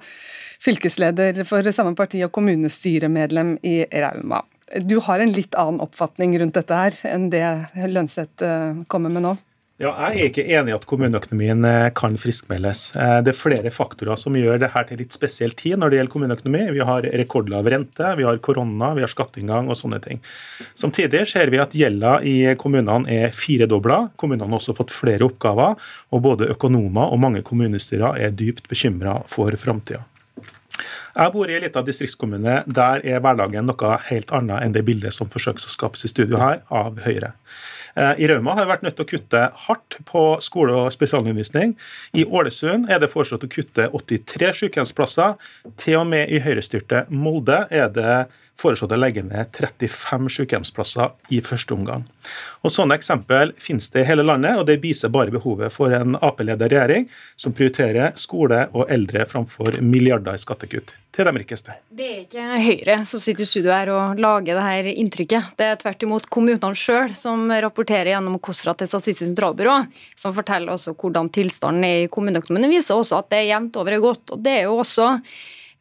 fylkesleder 0.62 1.34
for 1.50 1.62
samme 1.74 1.96
parti 1.98 2.20
og 2.26 2.32
kommunestyremedlem 2.38 3.50
i 3.66 3.76
Rauma. 3.98 4.40
Du 4.76 4.98
har 5.00 5.20
en 5.24 5.32
litt 5.32 5.56
annen 5.56 5.80
oppfatning 5.84 6.36
rundt 6.40 6.58
dette 6.58 6.76
her 6.76 6.96
enn 7.08 7.30
det 7.32 7.46
Lønseth 7.88 8.44
eh, 8.44 8.82
kommer 8.92 9.14
med 9.14 9.24
nå? 9.24 9.38
Ja, 9.78 9.92
jeg 10.10 10.18
er 10.18 10.32
ikke 10.32 10.44
enig 10.58 10.72
i 10.72 10.74
at 10.74 10.86
kommuneøkonomien 10.90 11.66
eh, 11.70 11.92
kan 11.94 12.16
friskmeldes. 12.18 12.80
Eh, 12.98 13.20
det 13.22 13.30
er 13.30 13.38
flere 13.38 13.70
faktorer 13.70 14.18
som 14.18 14.34
gjør 14.34 14.58
det 14.64 14.72
her 14.74 14.88
til 14.90 14.98
litt 15.04 15.14
spesiell 15.14 15.54
tid 15.54 15.78
når 15.78 15.94
det 15.94 16.00
gjelder 16.00 16.14
kommuneøkonomi. 16.16 16.64
Vi 16.74 16.82
har 16.90 17.06
rekordlav 17.22 17.70
rente, 17.70 18.10
vi 18.18 18.26
har 18.26 18.42
korona, 18.42 18.90
vi 18.98 19.06
har 19.06 19.14
skatteinngang 19.14 19.70
og 19.70 19.78
sånne 19.78 20.02
ting. 20.02 20.24
Samtidig 20.74 21.22
ser 21.30 21.54
vi 21.54 21.62
at 21.62 21.78
gjelda 21.78 22.18
i 22.26 22.36
kommunene 22.58 23.06
er 23.20 23.38
firedobla. 23.38 24.08
Kommunene 24.18 24.50
har 24.50 24.58
også 24.58 24.74
fått 24.82 24.96
flere 24.96 25.30
oppgaver, 25.30 25.78
og 26.10 26.26
både 26.26 26.50
økonomer 26.58 27.14
og 27.14 27.22
mange 27.22 27.46
kommunestyrer 27.46 28.18
er 28.18 28.34
dypt 28.34 28.66
bekymra 28.74 29.20
for 29.30 29.54
framtida. 29.62 30.02
Jeg 31.16 31.34
bor 31.34 31.50
i 31.50 31.58
en 31.58 31.66
liten 31.66 31.88
distriktskommune. 31.88 32.60
Der 32.68 33.02
er 33.06 33.24
hverdagen 33.24 33.70
noe 33.70 33.98
helt 34.10 34.32
annet 34.36 34.64
enn 34.64 34.76
det 34.76 34.86
bildet 34.88 35.16
som 35.16 35.32
forsøkes 35.32 35.68
å 35.68 35.74
skapes 35.74 36.06
i 36.06 36.12
studio 36.12 36.42
her 36.42 36.62
av 36.70 37.02
Høyre. 37.06 37.34
Eh, 37.98 38.14
I 38.22 38.28
Rauma 38.30 38.54
har 38.54 38.66
vi 38.66 38.72
vært 38.76 38.84
nødt 38.86 38.98
til 39.00 39.08
å 39.08 39.10
kutte 39.10 39.44
hardt 39.66 39.98
på 40.06 40.24
skole 40.46 40.76
og 40.78 40.92
spesialundervisning. 40.94 41.74
I 42.14 42.28
Ålesund 42.30 42.92
er 42.94 43.02
det 43.02 43.10
foreslått 43.10 43.48
å 43.48 43.52
kutte 43.52 43.88
83 43.90 44.52
sykehjemsplasser. 44.62 45.38
Til 45.82 46.02
og 46.04 46.10
med 46.12 46.30
i 46.30 46.42
høyrestyrte 46.46 47.08
Molde 47.10 47.64
er 47.74 47.90
det 47.94 48.18
foreslått 48.58 48.94
å 48.96 49.00
legge 49.00 49.24
ned 49.26 49.52
35 49.54 50.30
sykehjemsplasser 50.34 51.34
i 51.34 51.42
første 51.46 51.76
omgang. 51.76 52.06
Og 52.66 52.74
Sånne 52.74 52.98
eksempel 52.98 53.54
finnes 53.62 53.90
det 53.94 54.04
i 54.04 54.08
hele 54.10 54.26
landet, 54.26 54.58
og 54.60 54.66
det 54.70 54.80
viser 54.84 55.14
bare 55.14 55.34
behovet 55.34 55.74
for 55.74 55.94
en 55.94 56.18
Ap-ledet 56.18 56.72
regjering 56.74 57.08
som 57.40 57.54
prioriterer 57.56 58.18
skole 58.20 58.66
og 58.74 58.90
eldre 58.94 59.26
framfor 59.30 59.80
milliarder 59.82 60.36
i 60.38 60.42
skattekutt 60.42 60.96
til 61.18 61.26
de 61.26 61.34
rikeste. 61.40 61.76
Det 61.90 62.08
er 62.08 62.24
ikke 62.26 62.62
Høyre 62.68 62.98
som 63.10 63.22
sitter 63.24 63.46
i 63.46 63.50
studio 63.50 63.74
her 63.74 63.92
og 63.94 64.22
lager 64.22 64.58
det 64.58 64.66
her 64.66 64.90
inntrykket. 64.94 65.54
Det 65.58 65.70
er 65.72 65.82
tvert 65.82 66.06
imot 66.06 66.30
kommunene 66.34 66.78
sjøl 66.78 67.14
som 67.18 67.48
rapporterer 67.50 68.12
gjennom 68.14 68.40
KOSRA 68.44 68.76
til 68.78 68.90
Statistisk 68.92 69.26
sentralbyrå, 69.26 69.80
som 70.18 70.36
forteller 70.36 70.76
også 70.76 70.94
hvordan 70.98 71.32
tilstanden 71.34 71.86
er 71.88 72.06
i 72.06 72.10
kommuneøkonomien. 72.12 72.68
Det 72.68 72.76
viser 72.78 72.98
også 72.98 73.22
at 73.22 73.32
det 73.34 73.44
er 73.44 73.52
jevnt 73.54 73.80
over 73.82 74.00
godt. 74.04 74.36
og 74.36 74.44
det 74.44 74.60
er 74.60 74.68
jo 74.68 74.78
også 74.84 75.08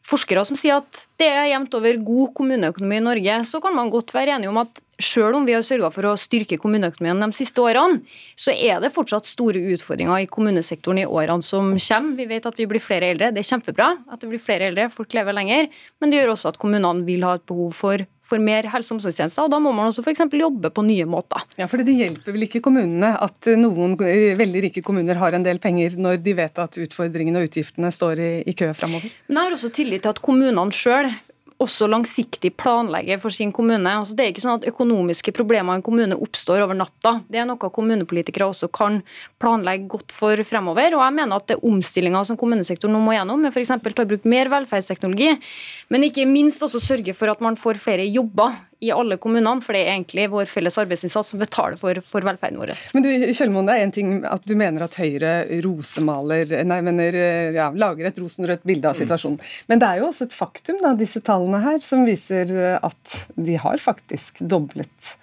forskere 0.07 0.45
som 0.47 0.59
sier 0.59 0.79
at 0.79 1.07
det 1.21 1.29
er 1.29 1.49
jevnt 1.51 1.75
over 1.77 2.01
god 2.07 2.35
kommuneøkonomi 2.39 3.01
i 3.01 3.05
Norge, 3.05 3.39
så 3.49 3.61
kan 3.63 3.75
man 3.75 3.91
godt 3.91 4.15
være 4.15 4.37
enige 4.37 4.53
om 4.53 4.61
at 4.63 4.83
selv 5.03 5.37
om 5.37 5.45
vi 5.45 5.53
har 5.53 5.65
sørga 5.67 5.91
for 5.93 6.09
å 6.09 6.15
styrke 6.17 6.59
kommuneøkonomien 6.61 7.21
de 7.21 7.37
siste 7.37 7.61
årene, 7.61 8.01
så 8.39 8.55
er 8.55 8.81
det 8.81 8.95
fortsatt 8.95 9.29
store 9.29 9.61
utfordringer 9.75 10.25
i 10.25 10.31
kommunesektoren 10.31 11.03
i 11.03 11.07
årene 11.07 11.45
som 11.45 11.75
kommer. 11.75 12.17
Vi 12.17 12.29
vet 12.31 12.49
at 12.49 12.57
vi 12.57 12.69
blir 12.71 12.83
flere 12.83 13.11
eldre. 13.13 13.33
Det 13.35 13.43
er 13.43 13.51
kjempebra 13.51 13.91
at 14.09 14.23
det 14.23 14.31
blir 14.31 14.43
flere 14.43 14.71
eldre, 14.71 14.89
folk 14.93 15.13
lever 15.17 15.37
lenger. 15.37 15.69
Men 16.01 16.13
det 16.13 16.23
gjør 16.23 16.37
også 16.37 16.55
at 16.55 16.61
kommunene 16.63 17.05
vil 17.09 17.27
ha 17.27 17.37
et 17.37 17.49
behov 17.49 17.75
for 17.77 18.07
for 18.27 18.43
mer 18.43 18.67
helse- 18.73 18.93
og 18.93 18.99
omsorgstjenester. 18.99 19.47
og 19.47 19.53
Da 19.53 19.61
må 19.63 19.73
man 19.75 19.91
også 19.91 20.03
f.eks. 20.05 20.25
jobbe 20.33 20.71
på 20.75 20.85
nye 20.87 21.07
måter. 21.07 21.45
Ja, 21.59 21.69
for 21.71 21.79
Det 21.87 21.95
hjelper 21.95 22.35
vel 22.35 22.47
ikke 22.49 22.63
kommunene 22.65 23.13
at 23.23 23.51
noen 23.59 23.97
veldig 23.97 24.65
rike 24.69 24.83
kommuner 24.83 25.21
har 25.21 25.37
en 25.37 25.47
del 25.47 25.61
penger, 25.63 25.97
når 25.97 26.23
de 26.25 26.35
vet 26.35 26.59
at 26.59 26.81
utfordringene 26.83 27.43
og 27.43 27.51
utgiftene 27.51 27.93
står 27.95 28.19
i, 28.19 28.33
i 28.51 28.57
kø 28.59 28.73
framover? 28.75 29.07
Men 29.29 29.39
jeg 29.39 29.45
har 29.45 29.57
også 29.59 29.73
tillit 29.73 30.03
til 30.03 30.15
at 30.15 30.23
kommunene 30.23 30.75
sjøl 30.75 31.11
også 31.63 31.89
langsiktig 31.89 32.51
planlegge 32.61 33.17
for 33.23 33.33
sin 33.33 33.53
kommune. 33.55 33.89
Altså, 33.89 34.17
det 34.17 34.25
er 34.25 34.33
ikke 34.33 34.45
sånn 34.45 34.59
at 34.59 34.69
Økonomiske 34.69 35.33
problemer 35.37 35.77
i 35.77 35.81
en 35.81 35.85
kommune 35.87 36.19
oppstår 36.27 36.65
over 36.67 36.77
natta. 36.77 37.17
Det 37.33 37.41
er 37.41 37.49
noe 37.49 37.71
kommunepolitikere 37.73 38.49
også 38.51 38.69
kan 38.75 39.01
planlegge 39.41 39.89
godt 39.97 40.13
for 40.15 40.43
fremover. 40.45 40.95
og 40.99 41.05
jeg 41.05 41.17
mener 41.17 41.37
at 41.37 41.49
det 41.49 41.57
er 41.57 41.67
omstillinger 41.71 42.29
som 42.29 42.39
kommunesektoren 42.41 42.93
nå 42.97 43.01
må 43.01 43.17
gjennom, 43.17 43.41
med 43.41 43.55
f.eks. 43.55 43.73
ta 43.83 44.05
i 44.05 44.11
bruk 44.13 44.29
mer 44.29 44.53
velferdsteknologi, 44.53 45.33
men 45.89 46.09
ikke 46.09 46.29
minst 46.29 46.63
også 46.63 46.83
sørge 46.83 47.17
for 47.17 47.33
at 47.33 47.41
man 47.41 47.57
får 47.57 47.81
flere 47.81 48.05
jobber 48.05 48.57
i 48.85 48.91
alle 48.93 49.17
kommunene, 49.17 49.63
for 49.65 49.77
det 49.77 49.85
er 49.85 49.95
egentlig 49.95 50.27
vår 50.33 50.49
felles 50.51 50.77
arbeidsinnsats 50.81 51.33
som 51.33 51.41
betaler 51.41 51.79
for, 51.81 51.97
for 52.05 52.27
velferden 52.27 52.61
vår. 52.61 52.75
Men 52.97 53.07
du, 53.07 53.11
Kjølmoen, 53.33 53.69
det 53.69 53.77
er 53.77 53.87
en 53.87 53.95
ting 53.95 54.11
at 54.29 54.45
du 54.45 54.53
mener 54.59 54.85
at 54.85 54.99
Høyre 55.01 55.33
rosemaler, 55.65 56.53
nei, 56.69 56.81
mener, 56.85 57.17
ja, 57.57 57.71
lager 57.73 58.11
et 58.11 58.21
rosenrødt 58.21 58.67
bilde 58.69 58.91
av 58.91 58.99
mm. 58.99 59.01
situasjonen. 59.01 59.41
Mm. 59.41 59.55
Men 59.73 59.83
det 59.83 59.89
er 59.89 60.03
jo 60.03 60.11
også 60.11 60.29
et 60.29 60.37
faktum, 60.37 60.83
da, 60.85 60.93
disse 60.99 61.25
tallene 61.25 61.63
her, 61.65 61.81
som 61.85 62.05
viser 62.09 62.53
at 62.77 63.17
de 63.37 63.57
har 63.65 63.81
faktisk 63.81 64.45
doblet 64.45 65.17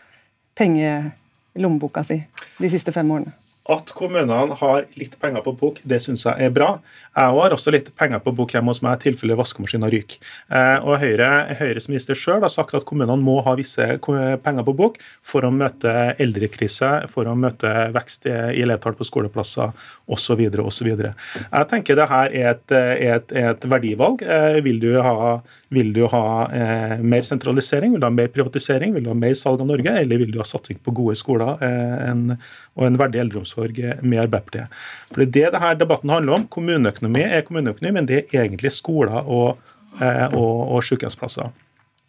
pengelommeboka 0.58 2.04
si 2.06 2.24
de 2.60 2.74
siste 2.74 2.94
fem 2.96 3.10
årene. 3.14 3.34
At 3.72 3.94
kommunene 3.96 4.58
har 4.60 4.90
litt 5.00 5.14
penger 5.22 5.44
på 5.46 5.54
bok, 5.56 5.78
det 5.88 6.02
syns 6.04 6.26
jeg 6.26 6.50
er 6.50 6.52
bra. 6.52 6.74
Jeg 7.14 7.30
har 7.30 7.54
også 7.54 7.70
litt 7.74 7.92
penger 7.94 8.22
på 8.26 8.32
bok 8.34 8.56
hjemme 8.56 8.74
hos 8.74 8.82
meg 8.82 8.98
i 8.98 9.04
tilfelle 9.06 9.36
vaskemaskinen 9.38 9.92
ryker. 9.94 10.18
Eh, 10.50 10.82
og 10.82 10.98
Høyre, 11.04 11.30
Høyres 11.60 11.86
minister 11.86 12.18
sjøl 12.18 12.42
har 12.42 12.50
sagt 12.50 12.74
at 12.74 12.88
kommunene 12.90 13.22
må 13.22 13.36
ha 13.46 13.54
visse 13.60 13.86
penger 14.02 14.66
på 14.66 14.74
bok 14.80 14.98
for 15.22 15.46
å 15.46 15.52
møte 15.54 15.94
eldrekrise, 16.24 16.90
for 17.12 17.30
å 17.30 17.36
møte 17.38 17.70
vekst 17.94 18.26
i 18.26 18.64
elevtall 18.64 18.98
på 18.98 19.06
skoleplasser 19.06 19.76
osv. 20.10 20.42
osv. 20.64 20.90
Jeg 20.90 21.70
tenker 21.70 22.00
det 22.00 22.10
her 22.10 22.34
er 22.34 22.50
et, 22.56 22.74
et, 22.74 23.36
et 23.44 23.70
verdivalg. 23.70 24.26
Eh, 24.26 24.58
vil 24.66 24.82
du 24.82 24.90
ha, 25.06 25.38
vil 25.74 25.94
du 25.94 26.08
ha 26.10 26.26
eh, 26.50 26.98
mer 26.98 27.30
sentralisering, 27.30 27.94
vil 27.94 28.02
du 28.02 28.10
ha 28.10 28.14
mer 28.14 28.34
privatisering, 28.34 28.98
vil 28.98 29.06
du 29.06 29.14
ha 29.14 29.18
mer 29.18 29.38
salg 29.38 29.62
av 29.62 29.70
Norge, 29.70 29.94
eller 30.02 30.26
vil 30.26 30.34
du 30.34 30.42
ha 30.42 30.50
satsing 30.50 30.82
på 30.82 30.96
gode 30.98 31.14
skoler 31.20 31.62
en, 31.62 32.40
og 32.74 32.90
en 32.90 32.98
verdig 32.98 33.22
eldreomsorg 33.22 33.78
med 34.02 34.26
Arbeiderpartiet? 34.26 34.82
For 35.14 35.22
Det 35.22 35.46
er 35.46 35.54
det 35.54 35.60
denne 35.60 35.78
debatten 35.78 36.10
handler 36.10 36.40
om. 36.40 36.50
Kommuneøkonomi 36.50 37.03
kommuneøkonomi 37.04 37.36
er 37.36 37.44
kommuneøkonomi, 37.44 37.92
men 37.94 38.08
det 38.08 38.26
er 38.34 38.46
egentlig 38.46 38.72
skoler 38.72 39.24
og, 39.28 39.60
eh, 40.02 40.28
og, 40.34 40.72
og 40.76 40.84
sykehjemsplasser. 40.84 41.52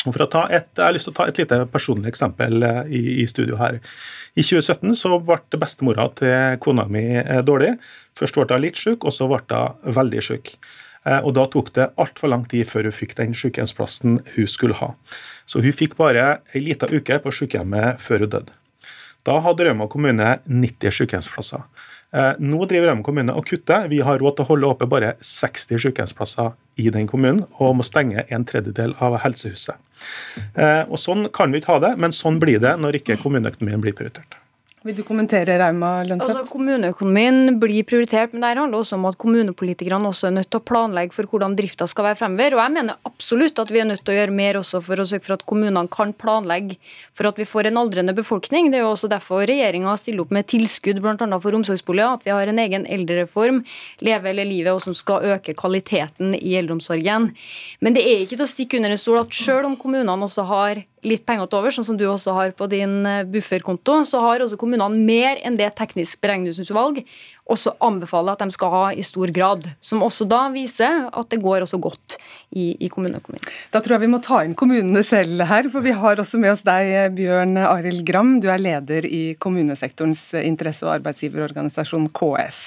Og 0.04 0.12
for 0.12 0.22
å 0.22 0.28
ta 0.28 0.44
et, 0.52 0.68
jeg 0.76 0.84
har 0.84 0.92
lyst 0.92 1.08
til 1.08 1.14
å 1.14 1.16
ta 1.16 1.26
et 1.28 1.38
lite 1.38 1.66
personlig 1.72 2.10
eksempel 2.12 2.62
eh, 2.62 2.82
i, 2.92 3.02
i 3.22 3.26
studio 3.26 3.56
her. 3.56 3.80
I 4.36 4.42
2017 4.42 4.94
så 4.94 5.18
ble 5.18 5.60
bestemora 5.60 6.08
til 6.14 6.58
kona 6.60 6.86
mi 6.86 7.04
eh, 7.16 7.42
dårlig. 7.42 7.74
Først 8.14 8.36
ble 8.36 8.46
hun 8.50 8.62
litt 8.62 8.78
syk, 8.78 9.04
og 9.04 9.14
så 9.14 9.28
ble 9.30 9.40
hun 9.48 9.94
veldig 10.00 10.22
syk. 10.22 10.56
Og 11.04 11.34
Da 11.36 11.42
tok 11.44 11.66
det 11.76 11.90
altfor 12.00 12.30
lang 12.32 12.46
tid 12.48 12.64
før 12.64 12.86
hun 12.88 12.94
fikk 12.96 13.10
den 13.18 13.34
sykehjemsplassen 13.36 14.22
hun 14.24 14.46
skulle 14.48 14.76
ha. 14.78 14.94
Så 15.44 15.60
hun 15.60 15.74
fikk 15.76 15.98
bare 15.98 16.38
ei 16.54 16.62
lita 16.64 16.88
uke 16.88 17.18
på 17.20 17.28
sykehjemmet 17.28 18.00
før 18.00 18.24
hun 18.24 18.30
døde. 18.32 18.54
Da 19.28 19.36
hadde 19.44 19.66
Rauma 19.68 19.84
kommune 19.92 20.30
90 20.48 20.96
sykehjemsplasser. 20.96 21.60
Eh, 22.14 22.32
nå 22.38 22.62
driver 22.70 22.92
Rømme 22.92 23.06
kommune 23.06 23.34
og 23.34 23.48
kutter. 23.48 23.88
Vi 23.90 23.98
har 24.06 24.20
råd 24.22 24.38
til 24.38 24.46
å 24.46 24.50
holde 24.52 24.70
oppe 24.70 24.88
bare 24.90 25.14
60 25.18 25.82
sykehjemsplasser 25.82 26.52
i 26.78 26.90
den 26.94 27.08
kommunen, 27.10 27.42
og 27.58 27.76
må 27.78 27.86
stenge 27.86 28.22
en 28.34 28.46
tredjedel 28.46 28.94
av 29.02 29.18
helsehuset. 29.24 29.78
Eh, 30.54 30.82
og 30.86 30.98
Sånn 31.02 31.28
kan 31.34 31.50
vi 31.50 31.62
ikke 31.62 31.74
ha 31.74 31.82
det, 31.88 31.94
men 31.98 32.14
sånn 32.14 32.40
blir 32.42 32.62
det 32.62 32.76
når 32.78 33.00
ikke 33.00 33.18
kommuneøkonomien 33.22 33.82
blir 33.82 33.96
prioritert. 33.96 34.38
Vil 34.84 34.98
du 34.98 35.00
kommentere 35.00 35.54
Rauma 35.56 36.02
Lønseth? 36.04 36.28
Altså, 36.28 36.52
kommuneøkonomien 36.52 37.54
blir 37.56 37.86
prioritert, 37.88 38.34
men 38.34 38.42
det 38.44 38.50
handler 38.50 38.82
også 38.82 38.98
om 38.98 39.06
at 39.08 39.16
kommunepolitikerne 39.16 40.10
også 40.10 40.28
er 40.28 40.34
nødt 40.36 40.50
til 40.52 40.60
å 40.60 40.66
planlegge 40.68 41.16
for 41.16 41.30
hvordan 41.30 41.54
drifta 41.56 41.86
skal 41.88 42.10
være 42.10 42.18
fremover. 42.18 42.58
Og 42.58 42.60
jeg 42.60 42.74
mener 42.74 43.08
absolutt 43.08 43.62
at 43.62 43.72
vi 43.72 43.80
er 43.80 43.88
nødt 43.88 44.02
til 44.04 44.12
å 44.12 44.18
gjøre 44.18 44.36
mer 44.36 44.58
også 44.60 44.82
for 44.84 45.00
å 45.00 45.08
sørge 45.08 45.24
for 45.24 45.38
at 45.38 45.46
kommunene 45.48 45.86
kan 45.88 46.12
planlegge 46.12 46.76
for 47.16 47.30
at 47.30 47.40
vi 47.40 47.48
får 47.48 47.70
en 47.70 47.80
aldrende 47.80 48.12
befolkning. 48.18 48.68
Det 48.68 48.82
er 48.82 48.84
jo 48.84 48.92
også 48.92 49.08
derfor 49.08 49.46
regjeringa 49.48 49.96
stiller 50.02 50.26
opp 50.26 50.36
med 50.36 50.50
tilskudd 50.52 51.00
bl.a. 51.00 51.16
for 51.40 51.60
omsorgsboliger. 51.62 52.20
At 52.20 52.28
vi 52.28 52.36
har 52.36 52.52
en 52.52 52.64
egen 52.66 52.84
eldrereform, 52.84 53.64
Leve 54.04 54.34
hele 54.34 54.44
livet, 54.44 54.74
og 54.76 54.84
som 54.84 54.92
skal 54.92 55.24
øke 55.32 55.56
kvaliteten 55.56 56.36
i 56.36 56.58
eldreomsorgen. 56.60 57.30
Men 57.80 57.96
det 57.96 58.04
er 58.04 58.26
ikke 58.26 58.36
til 58.36 58.44
å 58.44 58.52
stikke 58.52 58.82
under 58.82 58.92
en 58.92 59.00
stol 59.00 59.22
at 59.24 59.32
selv 59.32 59.70
om 59.70 59.80
kommunene 59.80 60.28
også 60.28 60.44
har 60.52 60.84
litt 61.04 61.24
penger 61.28 61.48
til 61.48 61.60
over, 61.60 61.74
sånn 61.74 61.86
som 61.90 62.00
du 62.00 62.06
også 62.08 62.34
har 62.36 62.54
på 62.56 62.68
din 62.72 63.02
eh, 63.08 63.22
bufferkonto, 63.28 64.00
så 64.08 64.22
har 64.24 64.44
også 64.44 64.58
kommunene 64.60 65.04
mer 65.06 65.40
enn 65.44 65.58
det 65.60 65.70
teknisk 65.78 66.20
beregningsutvalg 66.24 67.04
også 67.50 67.74
anbefaler 67.84 68.34
at 68.34 68.42
de 68.44 68.54
skal 68.54 68.72
ha 68.72 68.84
i 68.96 69.04
stor 69.04 69.28
grad. 69.34 69.66
Som 69.84 70.02
også 70.04 70.26
da 70.28 70.46
viser 70.54 71.08
at 71.12 71.30
det 71.32 71.42
går 71.44 71.64
også 71.64 71.78
godt 71.82 72.16
i, 72.56 72.72
i 72.80 72.88
kommuneøkonomien. 72.92 73.44
Da 73.74 73.82
tror 73.84 73.96
jeg 73.96 74.04
vi 74.06 74.12
må 74.14 74.20
ta 74.24 74.40
inn 74.46 74.56
kommunene 74.58 75.02
selv 75.04 75.44
her, 75.48 75.68
for 75.72 75.84
vi 75.84 75.92
har 75.96 76.20
også 76.20 76.40
med 76.40 76.54
oss 76.54 76.64
deg, 76.66 77.12
Bjørn 77.16 77.58
Arild 77.60 78.04
Gram. 78.08 78.36
Du 78.40 78.48
er 78.52 78.62
leder 78.62 79.08
i 79.08 79.22
kommunesektorens 79.40 80.26
interesse- 80.40 80.88
og 80.88 80.94
arbeidsgiverorganisasjon 80.96 82.08
KS. 82.16 82.62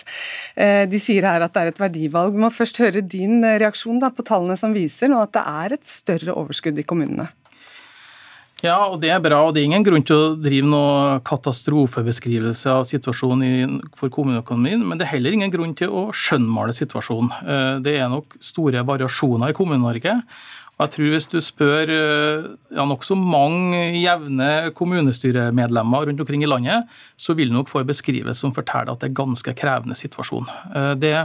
Eh, 0.56 0.84
de 0.90 1.02
sier 1.02 1.26
her 1.26 1.46
at 1.46 1.56
det 1.56 1.64
er 1.64 1.74
et 1.74 1.84
verdivalg. 1.88 2.36
Vi 2.36 2.46
må 2.46 2.54
først 2.54 2.82
høre 2.84 3.02
din 3.02 3.42
reaksjon 3.42 4.02
da, 4.04 4.14
på 4.14 4.26
tallene 4.28 4.60
som 4.60 4.78
viser 4.78 5.10
nå 5.12 5.24
at 5.26 5.34
det 5.38 5.46
er 5.48 5.78
et 5.80 5.90
større 5.90 6.38
overskudd 6.38 6.78
i 6.78 6.86
kommunene. 6.88 7.32
Ja, 8.66 8.78
og 8.90 8.98
det 9.04 9.12
er 9.14 9.22
bra. 9.22 9.44
og 9.46 9.54
Det 9.54 9.62
er 9.62 9.70
ingen 9.70 9.86
grunn 9.86 10.06
til 10.06 10.18
å 10.18 10.36
drive 10.42 10.66
noe 10.66 11.18
katastrofebeskrivelse 11.28 12.72
av 12.74 12.88
situasjonen 12.90 13.84
for 13.98 14.10
kommuneøkonomien, 14.14 14.82
men 14.82 14.98
det 14.98 15.06
er 15.06 15.14
heller 15.14 15.36
ingen 15.38 15.54
grunn 15.54 15.76
til 15.78 15.94
å 15.94 16.08
skjønnmale 16.10 16.74
situasjonen. 16.74 17.34
Eh, 17.46 17.74
det 17.86 17.98
er 18.02 18.10
nok 18.10 18.40
store 18.42 18.82
variasjoner 18.88 19.54
i 19.54 19.58
Kommune-Norge. 19.58 20.16
Og 20.78 20.84
jeg 20.86 20.94
tror 20.94 21.14
Hvis 21.14 21.30
du 21.30 21.38
spør 21.42 21.90
eh, 21.90 22.50
ja, 22.74 22.86
nokså 22.86 23.18
mange 23.18 23.98
jevne 23.98 24.72
kommunestyremedlemmer 24.78 26.10
rundt 26.10 26.22
omkring 26.22 26.44
i 26.46 26.50
landet, 26.50 26.90
så 27.18 27.34
vil 27.38 27.50
du 27.50 27.58
nok 27.58 27.70
få 27.70 27.82
en 27.82 27.90
beskrivelse 27.90 28.42
som 28.42 28.54
forteller 28.54 28.94
at 28.94 29.02
det 29.02 29.12
er 29.12 29.22
ganske 29.22 29.54
krevende 29.58 29.98
situasjon. 29.98 30.50
Eh, 30.74 30.94
det 30.98 31.16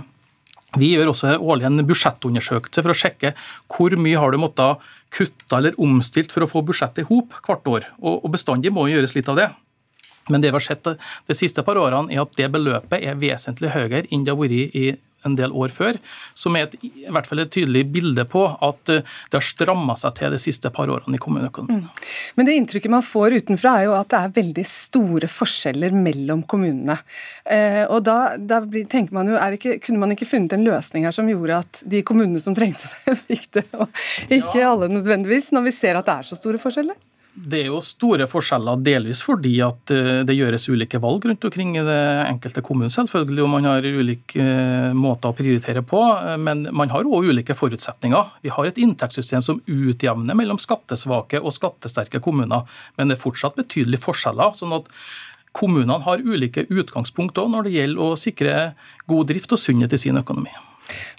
vi 0.81 0.95
gjør 0.95 1.11
også 1.12 1.37
årlig 1.37 1.67
en 1.69 1.85
budsjettundersøkelse 1.88 2.85
for 2.85 2.95
å 2.95 2.97
sjekke 2.97 3.35
hvor 3.73 3.97
mye 4.00 4.21
har 4.21 4.33
du 4.33 4.41
måttet 4.41 4.87
kutte 5.12 5.59
eller 5.59 5.76
omstilt 5.83 6.33
for 6.33 6.47
å 6.47 6.49
få 6.49 6.62
budsjettet 6.64 7.05
i 7.05 7.09
hop 7.11 7.37
hvert 7.45 7.69
år. 7.69 7.88
Og 8.00 8.31
bestandig 8.33 8.73
må 8.73 8.87
gjøres 8.88 9.12
litt 9.17 9.29
av 9.29 9.41
det. 9.41 9.50
Men 10.31 10.41
det 10.41 10.52
vi 10.52 10.57
har 10.57 10.64
sett 10.64 10.87
de 10.87 11.37
siste 11.37 11.64
par 11.67 11.81
årene, 11.81 12.12
er 12.14 12.23
at 12.23 12.37
det 12.38 12.49
beløpet 12.55 13.02
er 13.02 13.19
vesentlig 13.21 13.73
høyere 13.75 14.07
enn 14.09 14.25
det 14.25 14.33
har 14.33 14.41
vært 14.41 14.76
i 14.79 14.87
en 15.29 15.37
del 15.38 15.52
år 15.52 15.73
før, 15.75 15.99
som 16.35 16.57
er 16.57 16.67
et, 16.67 16.76
i 16.83 17.07
hvert 17.12 17.29
fall 17.29 17.43
et 17.45 17.52
tydelig 17.52 17.85
bilde 17.95 18.25
på 18.29 18.45
at 18.49 18.93
eh, 18.93 19.05
det 19.31 19.38
har 19.38 19.47
stramma 19.47 19.97
seg 19.99 20.17
til 20.19 20.35
de 20.35 20.41
siste 20.41 20.71
par 20.75 20.91
årene 20.93 21.19
i 21.19 21.23
kommuneøkonomien. 21.23 21.85
Mm. 21.87 22.09
Men 22.38 22.49
det 22.49 22.57
inntrykket 22.59 22.95
man 22.95 23.07
får 23.07 23.38
utenfra 23.43 23.76
er 23.79 23.88
jo 23.88 23.97
at 23.99 24.11
det 24.12 24.21
er 24.21 24.35
veldig 24.41 24.67
store 24.69 25.31
forskjeller 25.33 25.97
mellom 25.97 26.45
kommunene. 26.49 26.99
Eh, 27.45 27.83
og 27.87 28.02
da, 28.09 28.35
da 28.38 28.62
tenker 28.67 29.14
man 29.17 29.31
jo, 29.31 29.38
ikke, 29.57 29.79
Kunne 29.83 30.02
man 30.02 30.14
ikke 30.14 30.29
funnet 30.29 30.55
en 30.57 30.67
løsning 30.67 31.07
her 31.07 31.14
som 31.14 31.29
gjorde 31.31 31.62
at 31.62 31.83
de 31.88 32.02
kommunene 32.07 32.41
som 32.43 32.57
trengte 32.57 32.91
det, 33.07 33.17
fikk 33.31 33.49
det, 33.59 33.67
og 33.76 33.88
ikke 34.29 34.61
ja. 34.61 34.73
alle 34.73 34.91
nødvendigvis, 34.93 35.52
når 35.55 35.69
vi 35.69 35.75
ser 35.75 35.99
at 35.99 36.09
det 36.09 36.19
er 36.19 36.31
så 36.31 36.38
store 36.38 36.61
forskjeller? 36.62 36.99
Det 37.32 37.62
er 37.62 37.70
jo 37.70 37.78
store 37.80 38.26
forskjeller, 38.28 38.82
delvis 38.84 39.22
fordi 39.24 39.54
at 39.64 39.92
eh, 39.94 40.20
det 40.28 40.36
gjøres 40.36 40.66
ulike 40.68 41.00
valg 41.00 41.24
rundt 41.24 41.46
omkring 41.48 41.70
i 41.80 41.84
det 41.86 42.00
enkelte 42.26 42.60
kommune, 42.64 42.92
selvfølgelig, 42.92 43.40
og 43.46 43.52
man 43.54 43.68
har 43.70 43.86
ulike 43.88 44.36
eh, 44.36 44.92
måter 44.92 45.32
å 45.32 45.36
prioritere 45.36 45.80
på. 45.88 46.02
Eh, 46.18 46.36
men 46.36 46.66
man 46.76 46.92
har 46.92 47.08
òg 47.08 47.30
ulike 47.32 47.56
forutsetninger. 47.56 48.36
Vi 48.44 48.52
har 48.52 48.68
et 48.68 48.80
inntektssystem 48.84 49.44
som 49.46 49.62
utjevner 49.64 50.36
mellom 50.36 50.60
skattesvake 50.60 51.40
og 51.40 51.56
skattesterke 51.56 52.20
kommuner, 52.20 52.68
men 52.98 53.08
det 53.08 53.16
er 53.16 53.24
fortsatt 53.24 53.56
betydelige 53.56 54.04
forskjeller. 54.04 54.52
sånn 54.58 54.76
at 54.76 54.92
Kommunene 55.52 56.00
har 56.06 56.22
ulike 56.24 56.64
utgangspunkt 56.72 57.36
når 57.36 57.66
det 57.66 57.72
gjelder 57.74 58.00
å 58.00 58.16
sikre 58.16 58.52
god 59.04 59.28
drift 59.28 59.52
og 59.52 59.60
sunnhet 59.60 59.92
i 59.92 60.00
sin 60.00 60.16
økonomi. 60.16 60.48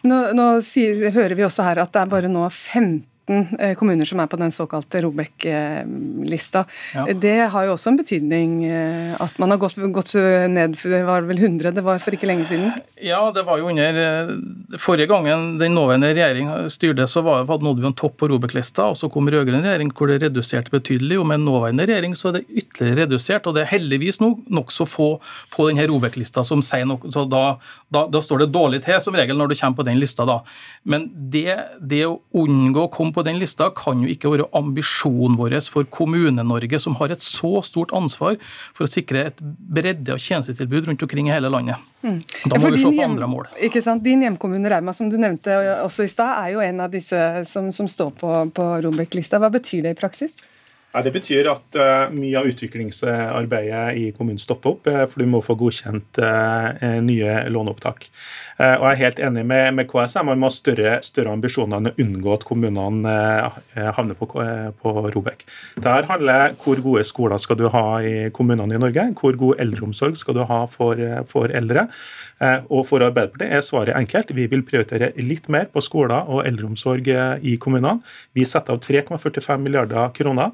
Nå, 0.09 0.19
nå 0.33 0.47
sier, 0.65 1.11
hører 1.13 1.37
vi 1.37 1.45
også 1.45 1.65
her 1.67 1.83
at 1.83 1.93
det 1.93 2.01
er 2.01 2.09
bare 2.09 2.31
nå 2.31 2.47
15 2.49 3.03
13 3.27 3.59
eh, 3.59 3.75
kommuner 3.75 4.05
som 4.05 4.19
er 4.19 4.27
på 4.27 4.37
den 4.37 4.51
såkalte 4.51 5.01
Robek-lista. 5.01 6.65
Ja. 6.93 7.05
Det 7.13 7.49
har 7.51 7.65
jo 7.65 7.73
også 7.75 7.91
en 7.91 7.97
betydning 7.97 8.65
eh, 8.65 9.15
at 9.21 9.37
man 9.39 9.51
har 9.51 9.57
gått, 9.57 9.77
gått 9.93 10.13
ned 10.49 10.75
det 10.83 11.03
var 11.07 11.23
vel 11.27 11.39
100 11.39 11.71
det 11.71 11.83
var 11.83 11.99
for 11.99 12.15
ikke 12.15 12.27
lenge 12.27 12.45
siden? 12.45 12.71
Ja, 13.01 13.31
det 13.31 13.45
var 13.47 13.59
jo 13.59 13.69
under 13.71 13.99
eh, 14.03 14.33
Forrige 14.79 15.07
gangen 15.07 15.57
den 15.59 15.75
nåværende 15.75 16.11
regjering 16.13 16.49
styrte, 16.71 17.07
så 17.07 17.21
var, 17.21 17.45
nådde 17.45 17.81
vi 17.81 17.87
en 17.87 17.97
topp 17.97 18.17
på 18.19 18.27
Robek-lista, 18.31 18.89
og 18.91 18.97
så 18.99 19.09
kom 19.11 19.29
rød-grønn 19.29 19.63
regjering 19.63 19.91
hvor 19.95 20.09
det 20.11 20.21
reduserte 20.23 20.73
betydelig. 20.73 21.19
og 21.19 21.27
Med 21.29 21.43
nåværende 21.45 21.87
regjering 21.87 22.17
så 22.17 22.31
er 22.31 22.39
det 22.39 22.45
ytterligere 22.49 23.05
redusert. 23.05 23.47
og 23.47 23.55
Det 23.55 23.63
er 23.63 23.71
heldigvis 23.71 24.19
nok 24.23 24.43
nokså 24.53 24.87
få 24.89 25.09
på 25.53 25.69
denne 25.69 25.87
Robek-lista 25.89 26.43
som 26.47 26.63
sier 26.65 26.87
noe. 26.89 27.11
så 27.13 27.25
da, 27.29 27.43
da, 27.93 28.05
da, 28.11 28.21
står 28.21 28.43
det 28.43 28.51
dårlig 28.53 28.83
til 28.85 28.99
som 29.03 29.15
regel 29.15 29.37
når 29.37 29.53
du 29.53 29.55
kommer 29.59 29.79
på 29.79 29.87
den 29.87 30.01
lista. 30.01 30.25
da. 30.25 30.41
Men 30.83 31.07
det, 31.13 31.57
det 31.79 32.03
å 32.07 32.19
unngå 32.43 32.87
å 32.87 32.91
komme 32.91 33.12
på 33.15 33.23
den 33.25 33.39
lista 33.41 33.69
kan 33.75 34.03
jo 34.03 34.11
ikke 34.11 34.31
være 34.33 34.49
ambisjonen 34.57 35.37
vår 35.39 35.55
for 35.71 35.87
Kommune-Norge, 35.89 36.79
som 36.81 36.97
har 36.99 37.13
et 37.13 37.23
så 37.23 37.61
stort 37.65 37.93
ansvar 37.95 38.39
for 38.73 38.85
å 38.85 38.91
sikre 38.91 39.27
et 39.29 39.41
bredde 39.43 40.15
av 40.15 40.21
tjenestetilbud 40.21 40.89
rundt 40.89 41.05
omkring 41.05 41.29
i 41.29 41.35
hele 41.35 41.51
landet. 41.53 41.81
Mm. 42.03 42.19
Da 42.51 42.57
må 42.59 42.67
ja, 42.67 42.73
vi 42.75 42.81
se 42.81 42.91
på 42.91 43.05
andre 43.05 43.29
mål. 43.31 43.51
Ikke 43.63 43.83
sant? 43.85 44.03
Din 44.03 44.25
hjemkommune 44.25 44.71
Rauma, 44.73 44.95
som 44.95 45.11
du 45.11 45.19
nevnte 45.21 45.55
også 45.83 46.07
i 46.07 46.11
stad, 46.11 46.41
er 46.43 46.55
jo 46.55 46.63
en 46.65 46.81
av 46.83 46.91
disse 46.93 47.19
som, 47.49 47.69
som 47.75 47.87
står 47.87 48.15
på, 48.19 48.33
på 48.55 48.71
Robek-lista. 48.87 49.39
Hva 49.39 49.53
betyr 49.53 49.85
det 49.87 49.95
i 49.95 50.01
praksis? 50.01 50.43
Ja, 50.93 51.01
det 51.01 51.09
betyr 51.15 51.47
at 51.49 51.77
uh, 51.79 52.11
mye 52.13 52.37
av 52.37 52.45
utviklingsarbeidet 52.45 53.85
i 53.97 54.03
kommunen 54.13 54.37
stopper 54.41 54.75
opp, 54.75 54.85
uh, 54.85 55.07
for 55.09 55.23
du 55.23 55.29
må 55.31 55.39
få 55.41 55.55
godkjent 55.57 56.19
uh, 56.21 56.99
nye 57.01 57.39
låneopptak. 57.49 58.05
Eh, 58.63 58.75
og 58.77 58.85
jeg 58.85 58.93
er 58.93 59.01
helt 59.01 59.21
enig 59.27 59.43
med, 59.49 59.75
med 59.77 59.87
KS. 59.89 60.17
Man 60.25 60.39
må 60.39 60.49
ha 60.49 60.53
større, 60.53 60.95
større, 61.05 61.33
ambisjoner 61.35 61.79
enn 61.79 61.91
å 61.91 61.93
unngå 62.03 62.33
at 62.35 62.45
kommunene 62.47 63.13
eh, 63.75 63.89
havner 63.97 64.17
på, 64.19 64.29
eh, 64.43 64.69
på 64.79 64.93
Robek. 65.13 65.43
Der 65.83 66.07
handler 66.09 66.55
hvor 66.63 66.81
gode 66.85 67.03
skoler 67.07 67.41
skal 67.41 67.59
du 67.59 67.67
ha 67.73 67.85
i 68.05 68.29
kommunene 68.35 68.77
i 68.77 68.81
Norge, 68.81 69.09
hvor 69.19 69.39
god 69.39 69.63
eldreomsorg 69.63 70.19
skal 70.19 70.37
du 70.37 70.43
ha 70.49 70.63
for, 70.69 70.99
for 71.29 71.53
eldre. 71.53 71.87
Og 72.43 72.81
for 72.89 72.99
Arbeiderpartiet 73.05 73.53
er 73.55 73.61
svaret 73.63 73.95
enkelt. 73.95 74.33
Vi 74.35 74.49
vil 74.51 74.65
prioritere 74.67 75.13
litt 75.21 75.45
mer 75.53 75.69
på 75.71 75.79
skoler 75.85 76.27
og 76.27 76.41
eldreomsorg 76.49 77.07
i 77.07 77.53
kommunene. 77.61 78.01
Vi 78.35 78.43
setter 78.47 78.75
av 78.75 78.81
3,45 78.83 79.63
milliarder 79.63 80.11
kroner 80.17 80.51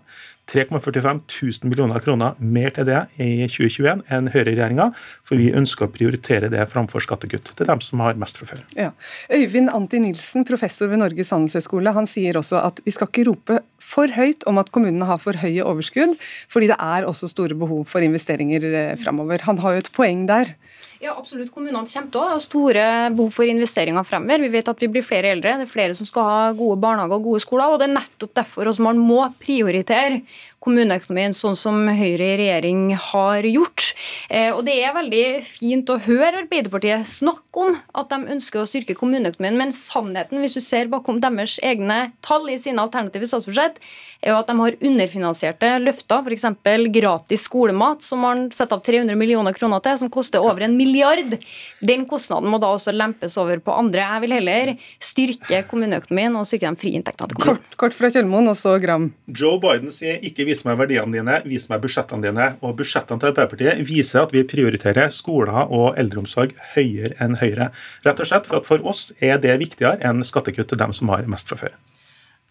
3,45 0.50 1.22
000 1.62 1.70
millioner 1.70 2.02
kroner 2.04 2.38
mer 2.42 2.74
til 2.74 2.88
det 2.90 3.04
i 3.22 3.46
2021 3.46 4.04
enn 4.16 4.30
høyreregjeringa, 4.34 4.90
for 5.28 5.40
vi 5.40 5.52
ønsker 5.56 5.86
å 5.86 5.94
prioritere 5.94 6.50
det 6.52 6.66
framfor 6.72 7.04
skattekutt 7.06 7.54
til 7.54 7.70
dem 7.70 7.84
som 7.86 8.02
har 8.06 8.18
mest 8.20 8.40
fra 8.40 8.50
før. 8.50 8.64
Ja. 8.78 8.90
Øyvind 9.30 9.70
Anti 9.74 10.02
Nilsen, 10.02 10.48
professor 10.50 10.90
ved 10.92 11.04
Norges 11.04 11.34
handelshøyskole, 11.36 11.94
han 11.96 12.10
sier 12.10 12.40
også 12.40 12.62
at 12.64 12.82
vi 12.86 12.96
skal 12.96 13.12
ikke 13.12 13.28
rope 13.30 13.62
for 13.84 14.12
høyt 14.14 14.46
om 14.50 14.60
at 14.62 14.74
kommunene 14.74 15.08
har 15.10 15.22
for 15.22 15.38
høye 15.40 15.66
overskudd, 15.66 16.18
fordi 16.52 16.72
det 16.74 16.80
er 16.82 17.08
også 17.08 17.30
store 17.32 17.58
behov 17.58 17.86
for 17.90 18.06
investeringer 18.06 18.66
eh, 18.70 18.94
framover. 19.00 19.46
Han 19.46 19.62
har 19.64 19.78
jo 19.78 19.86
et 19.86 19.94
poeng 19.96 20.26
der. 20.30 20.56
Ja, 21.00 21.14
absolutt. 21.16 21.54
Kommunene 21.56 21.88
kommer 21.88 22.12
til 22.12 22.20
å 22.20 22.28
ha 22.28 22.40
store 22.44 22.86
behov 23.16 23.32
for 23.32 23.48
investeringer 23.48 24.04
fremover. 24.04 24.42
Vi 24.44 24.52
vet 24.52 24.68
at 24.68 24.82
vi 24.84 24.90
blir 24.92 25.06
flere 25.06 25.32
eldre, 25.32 25.56
det 25.62 25.68
er 25.70 25.72
flere 25.72 25.96
som 25.96 26.08
skal 26.08 26.28
ha 26.28 26.40
gode 26.52 26.76
barnehager 26.84 27.16
og 27.16 27.30
gode 27.30 27.44
skoler. 27.46 27.72
og 27.72 27.80
Det 27.80 27.88
er 27.88 27.94
nettopp 27.96 28.34
derfor 28.42 28.74
man 28.84 29.00
må 29.00 29.22
prioritere 29.40 30.22
kommuneøkonomien 30.64 31.36
sånn 31.38 31.58
som 31.58 31.82
Høyre 31.88 32.34
i 32.34 32.38
regjering 32.42 32.90
har 33.10 33.46
gjort. 33.48 33.94
Eh, 34.30 34.52
og 34.54 34.66
Det 34.68 34.76
er 34.84 34.96
veldig 34.96 35.24
fint 35.46 35.90
å 35.90 36.00
høre 36.04 36.44
Arbeiderpartiet 36.44 37.08
snakke 37.08 37.64
om 37.64 37.78
at 37.98 38.12
de 38.12 38.34
ønsker 38.36 38.62
å 38.62 38.68
styrke 38.70 38.96
kommuneøkonomien, 39.00 39.58
men 39.58 39.74
sannheten, 39.76 40.42
hvis 40.44 40.58
du 40.58 40.62
ser 40.64 40.92
bakom 40.92 41.22
deres 41.24 41.58
egne 41.64 42.12
tall 42.26 42.50
i 42.52 42.60
sine 42.62 42.84
alternative 42.84 43.28
statsbudsjett, 43.30 43.80
er 44.22 44.34
jo 44.34 44.40
at 44.42 44.50
de 44.52 44.56
har 44.60 44.78
underfinansierte 44.90 45.72
løfter, 45.82 46.28
f.eks. 46.28 46.46
gratis 46.92 47.46
skolemat, 47.48 48.04
som 48.04 48.24
man 48.26 48.48
setter 48.52 48.78
av 48.78 48.84
300 48.84 49.16
millioner 49.20 49.56
kroner 49.56 49.82
til, 49.84 50.00
som 50.02 50.12
koster 50.12 50.44
over 50.44 50.66
en 50.68 50.76
milliard. 50.78 51.38
Den 51.80 52.06
kostnaden 52.10 52.52
må 52.52 52.60
da 52.62 52.74
også 52.76 52.94
lempes 52.96 53.38
over 53.40 53.62
på 53.64 53.76
andre. 53.76 54.04
Jeg 54.04 54.26
vil 54.26 54.36
heller 54.36 54.74
styrke 55.04 55.64
kommuneøkonomien 55.70 56.36
og 56.36 56.48
styrke 56.50 56.68
de 56.68 56.82
frie 56.84 57.00
inntektene 57.00 57.32
til 57.32 57.40
kommunen. 57.40 57.64
Kort, 57.64 57.80
kort 57.86 57.98
fra 57.98 58.12
Kjellmoen, 58.12 58.52
også 58.52 58.76
Gram. 58.84 59.10
Joe 59.32 59.60
Biden 59.64 59.94
sier 59.96 60.20
ikke 60.26 60.49
vis 60.50 60.66
meg 60.68 60.80
verdiene 60.82 61.14
dine, 61.14 61.38
vis 61.48 61.70
meg 61.72 61.84
budsjettene 61.84 62.26
dine. 62.26 62.48
Og 62.66 62.76
budsjettene 62.80 63.22
til 63.22 63.32
Arbeiderpartiet 63.32 63.84
viser 63.88 64.26
at 64.26 64.34
vi 64.36 64.46
prioriterer 64.48 65.14
skoler 65.14 65.62
og 65.66 66.00
eldreomsorg 66.00 66.56
høyere 66.74 67.16
enn 67.24 67.38
Høyre. 67.40 67.70
Rett 68.08 68.24
og 68.24 68.32
slett 68.32 68.50
for 68.50 68.60
at 68.60 68.68
for 68.70 68.90
oss 68.90 69.10
er 69.22 69.40
det 69.42 69.60
viktigere 69.62 70.02
enn 70.06 70.26
skattekutt 70.28 70.74
til 70.74 70.82
dem 70.82 70.96
som 70.98 71.14
har 71.14 71.30
mest 71.30 71.52
fra 71.52 71.62
før. 71.64 71.78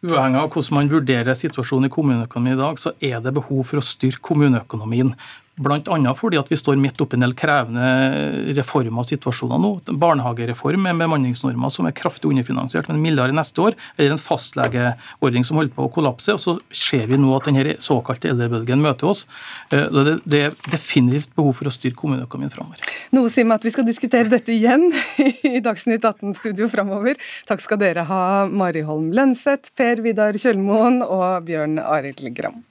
Uavhengig 0.06 0.38
av 0.38 0.52
hvordan 0.54 0.76
man 0.76 0.90
vurderer 0.92 1.34
situasjonen 1.34 1.88
i 1.88 1.90
kommuneøkonomien 1.90 2.54
i 2.54 2.60
dag, 2.60 2.78
så 2.78 2.92
er 3.02 3.18
det 3.22 3.34
behov 3.34 3.64
for 3.66 3.80
å 3.80 3.84
styrke 3.84 4.22
kommuneøkonomien. 4.30 5.10
Bl.a. 5.58 6.14
fordi 6.16 6.38
at 6.40 6.50
vi 6.50 6.58
står 6.58 6.78
midt 6.80 7.00
oppi 7.02 7.18
en 7.18 7.26
del 7.26 7.34
krevende 7.38 8.54
reformer 8.56 9.02
og 9.02 9.08
situasjoner 9.08 9.60
nå. 9.62 9.72
Barnehagereform 9.90 10.86
med 10.86 11.02
bemanningsnormer 11.02 11.72
som 11.74 11.88
er 11.88 11.96
kraftig 11.96 12.30
underfinansiert 12.30 12.88
med 12.88 12.98
en 12.98 13.02
milliard 13.04 13.34
neste 13.34 13.62
år, 13.64 13.76
eller 13.96 14.14
en 14.14 14.22
fastlegeordning 14.22 15.46
som 15.46 15.58
holder 15.60 15.74
på 15.74 15.88
å 15.88 15.92
kollapse. 15.92 16.36
og 16.36 16.42
Så 16.42 16.56
ser 16.70 17.06
vi 17.10 17.18
nå 17.20 17.34
at 17.36 17.48
denne 17.48 17.76
såkalte 17.82 18.30
eldrebølgen 18.32 18.82
møter 18.84 19.10
oss. 19.10 19.26
Eh, 19.74 19.88
det 20.24 20.42
er 20.46 20.56
definitivt 20.70 21.34
behov 21.36 21.58
for 21.58 21.70
å 21.70 21.74
styrke 21.74 22.00
kommuneøkonomien 22.02 22.54
framover. 22.54 22.82
Noe 23.16 23.32
sier 23.32 23.48
meg 23.48 23.60
at 23.60 23.68
vi 23.68 23.74
skal 23.74 23.88
diskutere 23.88 24.30
dette 24.30 24.54
igjen 24.54 24.90
i 25.56 25.62
Dagsnytt 25.64 26.06
18-studio 26.06 26.70
framover. 26.72 27.18
Takk 27.50 27.64
skal 27.64 27.82
dere 27.82 28.06
ha, 28.08 28.22
Mari 28.46 28.84
Holm 28.86 29.10
Lønseth, 29.16 29.72
Per 29.78 30.04
Vidar 30.04 30.38
Kjølmoen 30.38 31.02
og 31.04 31.48
Bjørn 31.48 31.80
Arild 31.82 32.26
Gram. 32.36 32.62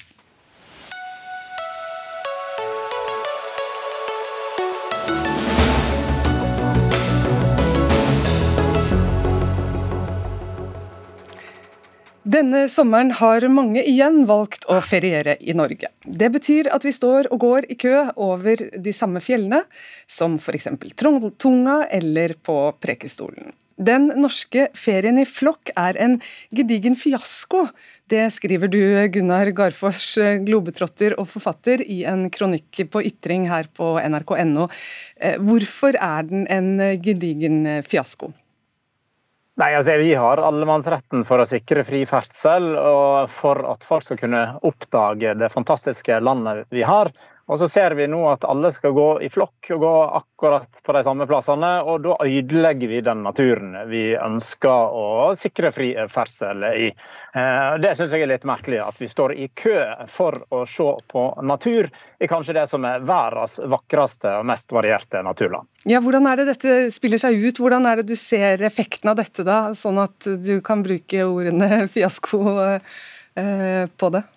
Denne 12.27 12.65
sommeren 12.67 13.13
har 13.15 13.45
mange 13.47 13.79
igjen 13.87 14.25
valgt 14.27 14.65
å 14.67 14.81
feriere 14.83 15.37
i 15.39 15.53
Norge. 15.55 15.87
Det 16.03 16.27
betyr 16.33 16.67
at 16.75 16.83
vi 16.83 16.91
står 16.91 17.29
og 17.31 17.39
går 17.39 17.67
i 17.71 17.77
kø 17.79 17.93
over 18.19 18.59
de 18.75 18.91
samme 18.91 19.21
fjellene, 19.23 19.61
som 20.11 20.35
f.eks. 20.35 20.67
Trolltunga 20.99 21.77
eller 21.87 22.33
på 22.43 22.57
Prekestolen. 22.83 23.53
Den 23.79 24.09
norske 24.19 24.65
ferien 24.75 25.21
i 25.21 25.23
flokk 25.29 25.71
er 25.79 25.99
en 26.03 26.17
gedigen 26.51 26.97
fiasko. 26.99 27.69
Det 28.11 28.25
skriver 28.35 28.73
du, 28.73 28.81
Gunnar 29.13 29.53
Garfors, 29.55 30.17
globetrotter 30.43 31.15
og 31.21 31.29
forfatter, 31.31 31.85
i 31.85 32.01
en 32.09 32.25
kronikk 32.33 32.81
på 32.91 33.05
Ytring 33.07 33.47
her 33.47 33.71
på 33.71 33.93
nrk.no. 34.03 34.67
Eh, 35.15 35.39
hvorfor 35.39 35.95
er 35.95 36.27
den 36.27 36.43
en 36.51 36.75
gedigen 36.99 37.63
fiasko? 37.87 38.33
Nei, 39.57 39.71
altså 39.73 39.95
Vi 39.97 40.11
har 40.13 40.37
allemannsretten 40.37 41.23
for 41.25 41.41
å 41.41 41.47
sikre 41.49 41.81
fri 41.85 42.03
ferdsel, 42.05 42.75
og 42.77 43.31
for 43.33 43.63
at 43.71 43.85
folk 43.87 44.05
skal 44.05 44.19
kunne 44.21 44.43
oppdage 44.67 45.33
det 45.39 45.49
fantastiske 45.49 46.19
landet 46.21 46.67
vi 46.69 46.83
har. 46.85 47.09
Og 47.47 47.59
så 47.59 47.67
ser 47.71 47.93
vi 47.95 48.09
nå 48.11 48.19
at 48.27 48.43
alle 48.43 48.69
skal 48.75 48.91
gå 48.91 49.05
i 49.23 49.29
flokk 49.31 49.69
og 49.71 49.79
gå 49.79 49.91
akkurat 50.19 50.81
på 50.83 50.95
de 50.97 51.03
samme 51.07 51.27
plassene. 51.29 51.69
Og 51.87 52.03
da 52.03 52.17
ødelegger 52.25 52.91
vi 52.91 52.99
den 53.05 53.23
naturen 53.23 53.77
vi 53.87 54.01
ønsker 54.19 54.97
å 54.97 55.31
sikre 55.39 55.71
fri 55.71 55.93
ferdsel 56.11 56.67
i. 56.73 56.89
Eh, 56.91 57.71
det 57.79 57.93
syns 57.95 58.11
jeg 58.11 58.25
er 58.25 58.33
litt 58.33 58.47
merkelig, 58.47 58.81
at 58.83 58.99
vi 58.99 59.07
står 59.07 59.37
i 59.39 59.47
kø 59.55 59.77
for 60.11 60.35
å 60.51 60.65
se 60.67 60.89
på 61.07 61.25
natur 61.47 61.87
i 62.19 62.27
kanskje 62.27 62.57
det 62.59 62.67
som 62.67 62.83
er 62.87 63.07
verdens 63.07 63.57
vakreste 63.63 64.35
og 64.41 64.47
mest 64.51 64.75
varierte 64.75 65.23
naturland. 65.23 65.71
Ja, 65.87 66.03
Hvordan 66.03 66.27
er 66.27 66.41
det 66.41 66.51
dette 66.51 66.77
spiller 66.91 67.21
seg 67.21 67.39
ut? 67.39 67.63
Hvordan 67.63 67.87
er 67.87 68.01
det 68.01 68.09
du 68.11 68.17
ser 68.19 68.59
effekten 68.67 69.13
av 69.13 69.21
dette, 69.21 69.47
da? 69.47 69.69
Sånn 69.77 70.03
at 70.03 70.27
du 70.43 70.57
kan 70.59 70.83
bruke 70.83 71.23
ordene 71.23 71.85
fiasko 71.95 72.41
eh, 72.67 73.85
på 73.87 74.11
det? 74.11 74.27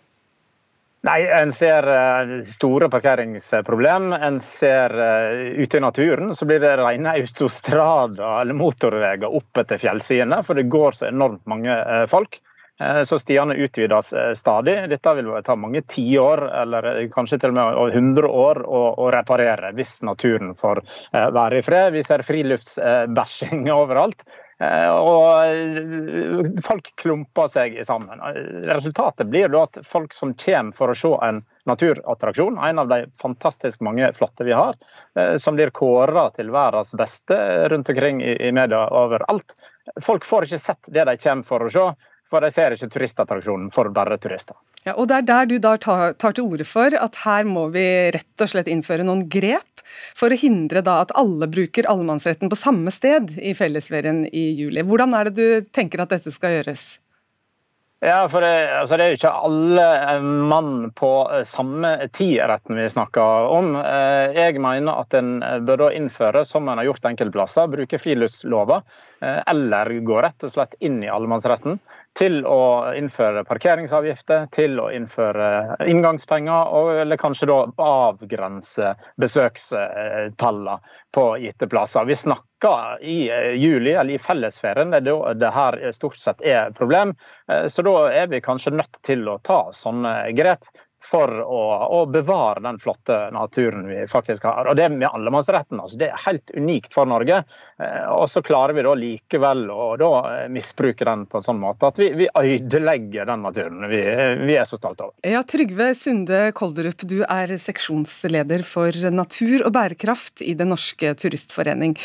Nei, 1.08 1.20
En 1.32 1.52
ser 1.56 1.86
eh, 1.88 2.42
store 2.44 2.90
parkeringsproblem. 2.92 4.12
En 4.12 4.36
ser 4.44 4.92
uh, 4.92 5.56
ute 5.56 5.78
i 5.78 5.80
naturen 5.80 6.34
så 6.36 6.44
blir 6.44 6.60
det 6.60 6.74
rene 6.76 7.14
autostrader 7.16 8.42
eller 8.42 8.56
motorveier 8.58 9.24
opp 9.24 9.62
etter 9.62 9.80
fjellsidene, 9.80 10.42
for 10.44 10.60
det 10.60 10.68
går 10.72 10.98
så 10.98 11.08
enormt 11.08 11.46
mange 11.48 11.72
uh, 11.72 12.04
folk. 12.10 12.42
Så 12.80 13.18
stiene 13.20 13.58
utvides 13.60 14.14
stadig. 14.40 14.72
Dette 14.88 15.12
vil 15.18 15.26
ta 15.44 15.52
mange 15.52 15.82
tiår, 15.92 16.40
eller 16.62 16.86
kanskje 17.12 17.36
til 17.42 17.52
og 17.52 17.58
med 17.58 17.98
100 17.98 18.30
år, 18.40 18.62
å 18.64 19.10
reparere 19.12 19.74
hvis 19.76 19.98
naturen 20.08 20.54
får 20.56 20.80
være 21.12 21.58
i 21.60 21.66
fred. 21.66 21.90
Vi 21.92 22.06
ser 22.08 22.24
friluftsbæsjing 22.24 23.68
overalt. 23.82 24.24
Eh, 24.61 24.90
og 24.92 25.46
eh, 25.49 26.49
folk 26.64 26.90
klumper 27.01 27.49
seg 27.49 27.79
sammen. 27.88 28.20
Resultatet 28.68 29.31
blir 29.33 29.49
da 29.49 29.64
at 29.64 29.79
folk 29.88 30.12
som 30.12 30.35
kommer 30.37 30.77
for 30.77 30.92
å 30.92 30.99
se 30.99 31.12
en 31.25 31.40
naturattraksjon, 31.70 32.59
en 32.61 32.83
av 32.83 32.90
de 32.92 32.99
fantastisk 33.23 33.81
mange 33.85 34.11
flotte 34.16 34.44
vi 34.44 34.53
har, 34.57 34.77
eh, 35.16 35.37
som 35.40 35.57
blir 35.57 35.73
kåra 35.73 36.29
til 36.37 36.53
verdens 36.53 36.92
beste 36.99 37.38
rundt 37.73 37.88
omkring 37.88 38.20
i 38.20 38.53
media 38.53 38.85
overalt. 39.01 39.57
Folk 40.05 40.29
får 40.29 40.51
ikke 40.51 40.61
sett 40.61 40.92
det 40.92 41.09
de 41.09 41.16
kommer 41.25 41.49
for 41.49 41.64
å 41.64 41.73
se, 41.73 41.87
for 42.30 42.44
de 42.44 42.50
ser 42.54 42.76
ikke 42.76 42.90
turistattraksjonen 42.94 43.70
for 43.74 43.90
bare 43.94 44.18
turister. 44.22 44.56
Ja, 44.86 44.94
og 44.94 45.08
Det 45.10 45.18
er 45.18 45.26
der 45.28 45.50
du 45.50 45.58
da 45.58 45.74
tar, 45.76 46.14
tar, 46.14 46.32
til 46.32 46.46
orde 46.46 46.64
for 46.64 46.94
at 46.96 47.20
her 47.24 47.44
må 47.44 47.66
vi 47.74 47.84
rett 48.14 48.44
og 48.44 48.52
slett 48.52 48.70
innføre 48.70 49.04
noen 49.04 49.26
grep 49.28 49.84
for 50.16 50.32
å 50.32 50.38
hindre 50.38 50.80
da 50.86 51.00
at 51.04 51.12
alle 51.18 51.50
bruker 51.50 51.88
allemannsretten 51.90 52.48
på 52.48 52.58
samme 52.58 52.92
sted 52.94 53.34
i 53.36 53.52
fellesferien 53.58 54.24
i 54.30 54.50
juli. 54.56 54.86
Hvordan 54.86 55.16
er 55.18 55.28
det 55.28 55.36
du 55.36 55.70
tenker 55.74 56.02
at 56.04 56.14
dette 56.14 56.32
skal 56.32 56.60
gjøres? 56.60 56.92
Ja, 58.00 58.22
for 58.32 58.40
det, 58.40 58.48
altså 58.80 58.96
det, 58.96 59.04
er 59.04 59.10
jo 59.12 59.16
ikke 59.18 59.30
alle 59.44 59.86
mann 60.48 60.70
på 60.96 61.10
samme 61.44 61.90
tid-retten 62.16 62.78
vi 62.78 62.86
snakker 62.88 63.50
om. 63.52 63.74
Eh, 63.76 64.38
jeg 64.38 64.62
mener 64.64 65.02
at 65.02 65.16
en 65.18 65.34
bør 65.68 65.82
da 65.82 65.88
innføre, 65.98 66.46
som 66.48 66.64
en 66.64 66.80
har 66.80 66.88
gjort 66.88 67.10
enkelte 67.10 67.34
plasser, 67.34 67.68
bruke 67.68 68.00
friluftslova, 68.00 68.80
eh, 69.20 69.42
eller 69.52 69.92
gå 70.08 70.16
rett 70.24 70.48
og 70.48 70.54
slett 70.54 70.78
inn 70.80 71.02
i 71.04 71.12
allemannsretten 71.12 71.76
til 72.20 72.42
å 72.44 72.92
innføre 72.98 73.46
parkeringsavgifter, 73.48 74.46
til 74.52 74.76
å 74.83 74.90
innføre 74.92 75.78
inngangspenger, 75.88 76.72
og, 76.76 76.90
eller 77.04 77.20
kanskje 77.20 77.48
da 77.48 77.59
avgrense 77.80 78.92
besøkstallene 79.20 80.76
på 81.16 81.24
gitte 81.40 81.68
plasser. 81.70 82.04
Vi 82.04 82.18
snakker 82.20 83.00
i 83.00 83.16
eh, 83.33 83.54
juli, 83.56 83.94
eller 83.94 84.14
i 84.14 84.20
fellesferien, 84.20 84.92
det 84.92 85.00
er 85.00 85.09
da 85.09 85.35
det 85.40 85.54
her 85.56 85.80
stort 85.96 86.20
sett 86.20 86.44
er 86.44 86.74
problem. 86.76 87.16
Eh, 87.48 87.66
så 87.72 87.85
da 87.87 87.96
er 88.12 88.28
vi 88.33 88.44
kanskje 88.44 88.76
nødt 88.76 89.00
til 89.06 89.24
å 89.28 89.40
ta 89.46 89.62
sånne 89.76 90.14
grep 90.37 90.68
for 91.11 91.40
å, 91.42 91.61
å, 91.90 92.01
bevare 92.07 92.62
den 92.62 92.79
flotte 92.79 93.16
naturen 93.35 93.87
vi 93.88 94.05
faktisk 94.11 94.44
har. 94.46 94.68
Og 94.70 94.77
Det 94.79 94.87
med 94.94 95.09
allemannsretten 95.09 95.81
altså, 95.83 95.99
det 95.99 96.11
er 96.11 96.23
helt 96.27 96.53
unikt 96.55 96.94
for 96.94 97.09
Norge. 97.11 97.42
Eh, 97.83 98.05
og 98.14 98.29
så 98.31 98.42
klarer 98.46 98.77
vi 98.77 98.85
da 98.87 98.94
likevel 98.99 99.64
å 99.75 99.88
da 100.01 100.11
eh, 100.31 100.44
misbruke 100.53 101.07
den 101.09 101.27
på 101.31 101.40
en 101.40 101.46
sånn 101.49 101.59
måte 101.62 101.90
at 101.90 101.99
vi, 102.01 102.12
vi 102.20 102.29
ødelegger 102.31 103.27
den 103.31 103.42
naturen 103.46 103.88
vi, 103.90 104.03
vi, 104.44 104.55
er 104.55 104.68
så 104.68 104.79
stolte 104.79 105.09
over. 105.09 105.16
Ja, 105.27 105.42
Trygve 105.42 105.90
Sunde 105.99 106.44
Kolderup, 106.57 107.03
du 107.11 107.20
er 107.27 107.57
seksjonsleder 107.59 108.62
for 108.66 108.94
natur 109.11 109.66
og 109.66 109.75
bærekraft 109.75 110.44
i 110.46 110.55
Den 110.59 110.70
norske 110.75 111.14
turistforening. 111.18 111.96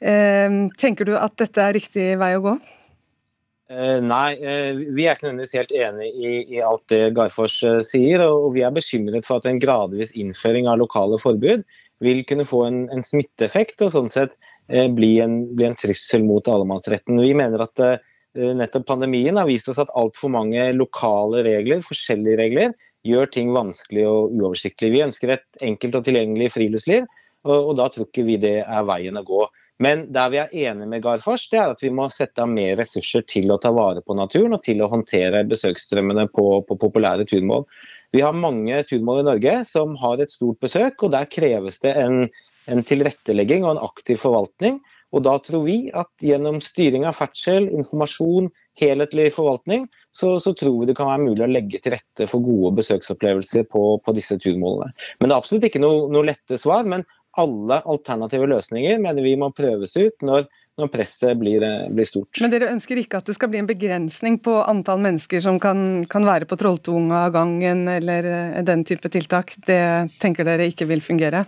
Eh, 0.00 0.58
tenker 0.80 1.08
du 1.08 1.16
at 1.18 1.36
dette 1.44 1.62
er 1.62 1.76
riktig 1.76 2.10
vei 2.20 2.32
å 2.38 2.44
gå? 2.48 2.56
Uh, 3.66 3.98
nei, 3.98 4.36
uh, 4.38 4.78
vi 4.94 5.08
er 5.08 5.16
ikke 5.16 5.26
nødvendigvis 5.26 5.56
helt 5.58 5.72
enig 5.74 6.10
i, 6.14 6.32
i 6.54 6.60
alt 6.62 6.84
det 6.92 7.16
Garfors 7.16 7.56
uh, 7.66 7.80
sier. 7.82 8.22
Og 8.22 8.52
vi 8.54 8.62
er 8.62 8.74
bekymret 8.74 9.26
for 9.26 9.40
at 9.40 9.48
en 9.50 9.58
gradvis 9.62 10.14
innføring 10.14 10.70
av 10.70 10.78
lokale 10.78 11.18
forbud 11.22 11.64
vil 12.04 12.22
kunne 12.28 12.46
få 12.46 12.62
en, 12.68 12.84
en 12.94 13.02
smitteeffekt 13.02 13.82
og 13.82 13.94
sånn 13.94 14.12
sett 14.12 14.36
bli 14.66 15.12
en, 15.22 15.38
bli, 15.54 15.64
en, 15.68 15.76
trussel 15.78 16.24
mot 16.26 16.48
allemannsretten. 16.50 17.20
Vi 17.22 17.30
mener 17.38 17.62
at 17.62 17.80
nettopp 18.34 18.82
pandemien 18.88 19.38
har 19.38 19.46
vist 19.46 19.70
oss 19.70 19.78
at 19.78 19.92
altfor 19.96 20.32
mange 20.34 20.64
lokale 20.74 21.44
regler, 21.46 21.84
forskjellige 21.86 22.40
regler, 22.40 22.74
gjør 23.06 23.30
ting 23.32 23.52
vanskelig 23.54 24.02
og 24.10 24.34
uoversiktlig. 24.34 24.90
Vi 24.92 25.04
ønsker 25.06 25.36
et 25.36 25.62
enkelt 25.64 26.00
og 26.00 26.08
tilgjengelig 26.08 26.50
friluftsliv, 26.56 27.06
og, 27.46 27.54
og 27.54 27.72
da 27.78 27.86
tror 27.94 28.10
ikke 28.10 28.26
vi 28.26 28.40
det 28.42 28.56
er 28.64 28.90
veien 28.90 29.22
å 29.22 29.24
gå. 29.24 29.46
Men 29.82 30.06
der 30.12 30.30
vi 30.32 30.38
er 30.40 30.54
enige 30.70 30.88
med 30.88 31.02
Garfors, 31.04 31.44
det 31.52 31.58
er 31.60 31.74
at 31.74 31.82
vi 31.84 31.90
må 31.92 32.06
sette 32.12 32.40
av 32.40 32.48
mer 32.48 32.78
ressurser 32.80 33.26
til 33.28 33.52
å 33.52 33.58
ta 33.60 33.72
vare 33.76 34.00
på 34.00 34.16
naturen 34.16 34.56
og 34.56 34.64
til 34.64 34.80
å 34.80 34.88
håndtere 34.88 35.44
besøksstrømmene 35.50 36.28
på, 36.32 36.46
på 36.64 36.78
populære 36.80 37.28
turmål. 37.28 37.66
Vi 38.16 38.24
har 38.24 38.36
mange 38.36 38.80
turmål 38.88 39.20
i 39.20 39.28
Norge 39.30 39.56
som 39.68 39.96
har 40.00 40.22
et 40.22 40.32
stort 40.32 40.62
besøk, 40.64 41.02
og 41.04 41.12
der 41.12 41.28
kreves 41.28 41.80
det 41.82 41.92
en, 42.00 42.24
en 42.72 42.84
tilrettelegging 42.88 43.66
og 43.66 43.74
en 43.74 43.84
aktiv 43.84 44.20
forvaltning. 44.22 44.80
Og 45.14 45.22
da 45.22 45.36
tror 45.40 45.66
vi 45.68 45.76
at 45.94 46.08
gjennom 46.24 46.58
styring 46.64 47.04
av 47.06 47.14
ferdsel, 47.16 47.68
informasjon, 47.76 48.48
helhetlig 48.80 49.28
forvaltning, 49.36 49.86
så, 50.12 50.34
så, 50.42 50.52
tror 50.56 50.80
vi 50.80 50.88
det 50.90 50.96
kan 50.98 51.08
være 51.08 51.22
mulig 51.28 51.44
å 51.44 51.50
legge 51.50 51.80
til 51.82 51.94
rette 51.94 52.26
for 52.30 52.44
gode 52.44 52.74
besøksopplevelser 52.80 53.68
på, 53.70 53.84
på 54.02 54.16
disse 54.16 54.36
turmålene. 54.42 54.90
Men 55.20 55.28
det 55.28 55.36
er 55.36 55.38
absolutt 55.38 55.68
ikke 55.68 55.84
noe, 55.84 56.08
noe 56.12 56.26
lette 56.26 56.58
svar. 56.60 56.88
Men 56.88 57.06
alle 57.40 57.80
alternative 57.84 58.48
løsninger 58.50 59.00
mener 59.02 59.24
vi 59.24 59.34
må 59.38 59.50
prøves 59.56 59.96
ut 59.96 60.24
når, 60.26 60.46
når 60.80 60.92
presset 60.92 61.36
blir, 61.40 61.64
eh, 61.64 61.88
blir, 61.92 62.08
stort. 62.08 62.40
Men 62.42 62.52
dere 62.52 62.70
ønsker 62.72 63.00
ikke 63.00 63.20
at 63.20 63.28
det 63.28 63.36
skal 63.38 63.52
bli 63.52 63.60
en 63.62 63.68
begrensning 63.68 64.38
på 64.42 64.56
antall 64.64 65.02
mennesker 65.04 65.42
som 65.44 65.60
kan, 65.62 66.06
kan 66.10 66.26
være 66.28 66.48
på 66.48 66.58
Trolltunga-gangen 66.60 67.86
eller 67.98 68.30
eh, 68.32 68.62
den 68.66 68.86
type 68.88 69.12
tiltak? 69.12 69.54
Det 69.68 69.82
tenker 70.22 70.48
dere 70.48 70.68
ikke 70.72 70.88
vil 70.90 71.04
fungere? 71.04 71.46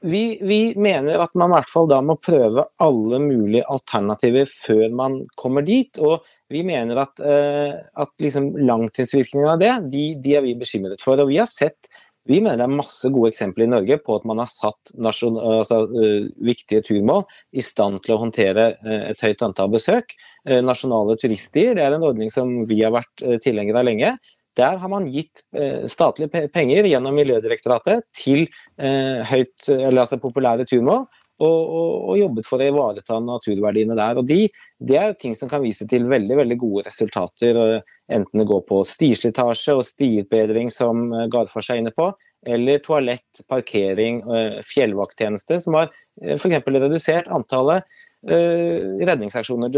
Vi, 0.00 0.38
vi, 0.40 0.74
mener 0.80 1.20
at 1.20 1.34
man 1.36 1.52
i 1.52 1.58
hvert 1.58 1.68
fall 1.68 1.88
da 1.90 1.98
må 2.00 2.16
prøve 2.24 2.64
alle 2.80 3.18
mulige 3.20 3.66
alternativer 3.68 4.48
før 4.48 4.86
man 4.96 5.18
kommer 5.40 5.64
dit. 5.66 6.00
Og 6.00 6.24
vi 6.50 6.62
mener 6.66 7.02
at, 7.02 7.20
uh, 7.20 7.76
at 8.00 8.10
liksom 8.22 8.54
langtidsvirkningene 8.64 9.52
av 9.52 9.60
det, 9.60 9.74
de, 9.92 10.04
de, 10.24 10.34
er 10.38 10.46
vi 10.46 10.56
bekymret 10.58 11.04
for. 11.04 11.20
Og 11.20 11.28
vi 11.28 11.36
har 11.42 11.50
sett 11.50 11.79
vi 12.28 12.40
mener 12.40 12.58
det 12.60 12.66
er 12.66 12.74
masse 12.80 13.08
gode 13.12 13.30
eksempler 13.32 13.64
i 13.64 13.70
Norge 13.72 13.96
på 14.04 14.18
at 14.18 14.26
man 14.28 14.42
har 14.42 14.48
satt 14.50 14.92
nasjon, 15.00 15.38
altså, 15.40 15.82
uh, 15.88 16.26
viktige 16.44 16.84
turmål 16.84 17.24
i 17.56 17.64
stand 17.64 18.02
til 18.04 18.16
å 18.16 18.20
håndtere 18.20 18.66
uh, 18.84 19.06
et 19.08 19.24
høyt 19.24 19.44
antall 19.46 19.72
besøk. 19.72 20.12
Uh, 20.48 20.60
nasjonale 20.64 21.16
turister 21.20 21.72
det 21.78 21.86
er 21.86 21.96
en 21.96 22.04
ordning 22.10 22.32
som 22.32 22.60
vi 22.68 22.82
har 22.84 22.92
vært 22.94 23.24
tilhengere 23.44 23.80
av 23.80 23.88
lenge. 23.88 24.12
Der 24.58 24.76
har 24.82 24.90
man 24.90 25.06
gitt 25.08 25.44
statlige 25.88 26.48
penger 26.52 26.84
gjennom 26.90 27.14
Miljødirektoratet 27.16 28.02
til 28.18 28.48
høyt, 28.76 29.68
altså 29.70 30.18
populære 30.20 30.66
turmål. 30.68 31.04
Og, 31.40 31.60
og, 31.72 31.92
og, 32.10 32.14
jobbet 32.20 32.44
for 32.44 32.60
å 32.60 32.66
ivareta 32.68 33.16
naturverdiene 33.24 33.96
der. 33.96 34.18
Og 34.20 34.26
de, 34.28 34.42
de, 34.76 34.96
er 35.00 35.14
ting 35.16 35.32
som 35.36 35.48
kan 35.48 35.62
vise 35.64 35.86
til 35.88 36.04
veldig 36.10 36.36
veldig 36.42 36.58
gode 36.60 36.84
resultater. 36.90 37.80
Enten 38.12 38.42
det 38.42 38.48
går 38.50 38.60
på 38.68 38.82
stislitasje 38.84 39.78
og 39.78 39.86
stiutbedring, 39.88 40.68
som 40.74 41.08
Garfors 41.32 41.70
er 41.72 41.80
inne 41.80 41.94
på, 41.96 42.10
eller 42.44 42.84
toalett, 42.84 43.40
parkering, 43.48 44.20
fjellvakttjeneste, 44.68 45.60
som 45.64 45.78
har 45.78 45.88
f.eks. 46.20 46.60
redusert 46.68 47.30
antallet 47.32 47.88
redningsaksjoner 48.20 49.72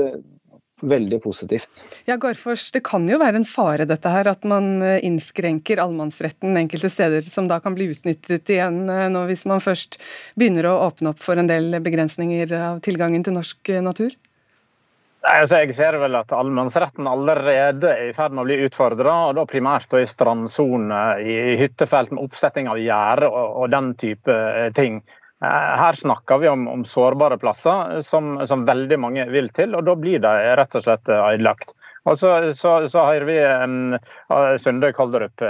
veldig 0.83 1.23
positivt. 1.23 1.85
Ja, 2.11 2.19
Garfors, 2.21 2.71
Det 2.75 2.83
kan 2.85 3.07
jo 3.09 3.21
være 3.23 3.41
en 3.41 3.49
fare 3.49 3.87
dette 3.89 4.11
her, 4.11 4.29
at 4.29 4.45
man 4.49 4.83
eh, 4.83 4.99
innskrenker 5.07 5.81
allemannsretten 5.83 6.59
enkelte 6.59 6.91
steder, 6.93 7.23
som 7.23 7.49
da 7.49 7.61
kan 7.63 7.77
bli 7.79 7.89
utnyttet 7.95 8.51
igjen 8.51 8.85
eh, 8.91 9.09
nå 9.13 9.25
hvis 9.31 9.47
man 9.49 9.63
først 9.63 10.01
begynner 10.35 10.69
å 10.69 10.79
åpne 10.89 11.15
opp 11.15 11.23
for 11.23 11.39
en 11.39 11.51
del 11.51 11.79
begrensninger 11.81 12.53
av 12.59 12.83
tilgangen 12.85 13.25
til 13.25 13.39
norsk 13.39 13.77
natur? 13.79 13.93
natur? 13.93 14.19
Altså, 15.23 15.61
jeg 15.63 15.77
ser 15.77 15.95
vel 16.03 16.17
at 16.19 16.33
allemannsretten 16.35 17.07
allerede 17.07 17.93
er 17.93 18.09
i 18.11 18.15
ferd 18.17 18.35
med 18.35 18.43
å 18.43 18.47
bli 18.49 18.57
utfordra. 18.67 19.13
Og 19.29 19.37
da 19.39 19.45
primært 19.47 19.95
i 19.95 20.07
strandsone, 20.09 21.03
i 21.23 21.57
hyttefelt 21.61 22.11
med 22.11 22.25
oppsetting 22.25 22.71
av 22.71 22.81
gjerde 22.83 23.29
og, 23.31 23.59
og, 23.63 23.69
den 23.71 23.93
type 24.01 24.35
eh, 24.35 24.73
ting. 24.75 24.99
Eh, 25.43 25.77
her 25.83 25.99
snakker 25.99 26.39
vi 26.39 26.49
om, 26.49 26.69
om 26.69 26.85
sårbare 26.85 27.39
plasser 27.39 28.01
som, 28.01 28.37
som, 28.47 28.67
veldig 28.69 28.99
mange 29.03 29.29
vil 29.35 29.51
til, 29.55 29.75
og 29.75 29.87
da 29.89 29.97
blir 29.99 30.23
de 30.23 30.35
rett 30.59 30.77
og 30.79 30.85
slett 30.87 31.11
ødelagt. 31.11 31.75
Og 32.03 32.19
så, 32.19 32.31
så, 32.59 32.81
så 32.91 33.05
hører 33.07 33.27
vi 33.29 33.37
um, 33.39 33.93
Sunde 34.59 34.89
Kalderup 34.91 35.45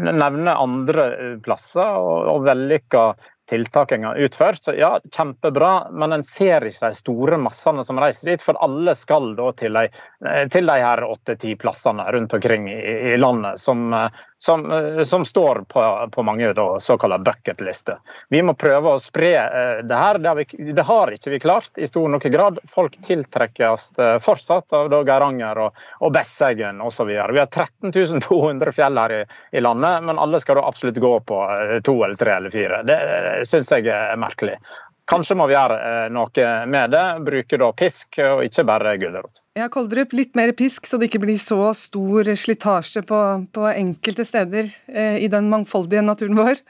nevne 0.00 0.54
andre 0.56 1.04
plasser 1.44 1.98
og, 2.00 2.30
og 2.32 2.46
vellykka 2.46 3.02
tiltakene 3.50 4.14
utført. 4.24 4.64
Så 4.64 4.72
ja, 4.78 5.00
kjempebra, 5.12 5.90
men 5.92 6.16
en 6.16 6.24
ser 6.24 6.64
ikke 6.64 6.88
de 6.88 6.96
store 6.96 7.38
massene 7.40 7.84
som 7.84 8.00
reiser 8.00 8.32
dit. 8.32 8.44
For 8.44 8.58
alle 8.64 8.94
skal 8.96 9.34
da 9.36 9.50
til 9.58 9.76
de, 9.76 9.84
til 10.52 10.70
de 10.70 10.78
her 10.80 11.04
åtte-ti 11.04 11.52
plassene 11.60 12.06
rundt 12.16 12.36
omkring 12.38 12.70
i, 12.72 12.80
i 13.12 13.16
landet 13.20 13.60
som, 13.60 13.92
som, 14.38 14.64
som, 15.04 15.24
står 15.24 15.64
på, 15.68 16.08
på 16.12 16.22
mange 16.22 16.54
såkalte 16.80 17.18
bucketlister. 17.18 17.98
Vi 18.28 18.42
må 18.42 18.54
prøve 18.54 18.94
å 18.94 19.00
spre 19.00 19.32
uh, 19.38 19.82
det 19.86 19.98
her. 19.98 20.18
Det 20.18 20.28
har, 20.28 20.36
vi, 20.36 20.72
det 20.72 20.86
har, 20.88 21.12
ikke 21.12 21.32
vi 21.32 21.40
klart 21.40 21.78
i 21.78 21.86
stor 21.86 22.08
nok 22.12 22.26
grad. 22.32 22.58
Folk 22.68 22.98
tiltrekkes 23.06 23.92
uh, 23.98 24.18
fortsatt 24.24 24.74
av 24.76 24.92
Geiranger 24.94 25.62
og, 25.66 25.84
og 26.00 26.14
Besseggen 26.14 26.82
osv. 26.84 27.08
Vi 27.08 27.40
har 27.40 27.46
13 27.46 28.20
200 28.20 28.74
fjell 28.74 28.98
her 28.98 29.18
i, 29.20 29.22
i, 29.52 29.62
landet, 29.64 30.02
men 30.04 30.18
alle 30.18 30.40
skal 30.42 30.60
da 30.60 30.66
absolutt 30.68 31.00
gå 31.00 31.14
på 31.28 31.40
to 31.84 31.94
eller 32.04 32.18
tre 32.18 32.36
eller 32.38 32.52
fire. 32.52 32.82
Det 32.86 32.98
syns 33.48 33.70
jeg 33.72 33.88
er 33.92 34.18
merkelig. 34.20 34.58
Kanskje 35.10 35.36
må 35.36 35.44
vi 35.50 35.52
gjøre 35.56 35.76
eh, 35.76 36.06
noe 36.12 36.46
med 36.70 36.94
det. 36.94 37.04
Bruke 37.26 37.58
da 37.60 37.70
pisk, 37.76 38.18
og 38.24 38.44
ikke 38.46 38.64
bare 38.68 38.94
gulrot. 39.00 39.42
Ja, 39.58 39.68
Koldrup, 39.72 40.14
litt 40.16 40.32
mer 40.38 40.54
pisk, 40.56 40.88
så 40.88 40.98
det 40.98 41.10
ikke 41.10 41.22
blir 41.26 41.40
så 41.42 41.58
stor 41.76 42.30
slitasje 42.40 43.04
på, 43.06 43.20
på 43.52 43.66
enkelte 43.70 44.24
steder 44.26 44.70
eh, 44.88 45.20
i 45.24 45.28
den 45.32 45.50
mangfoldige 45.52 46.04
naturen 46.04 46.40
vår? 46.40 46.62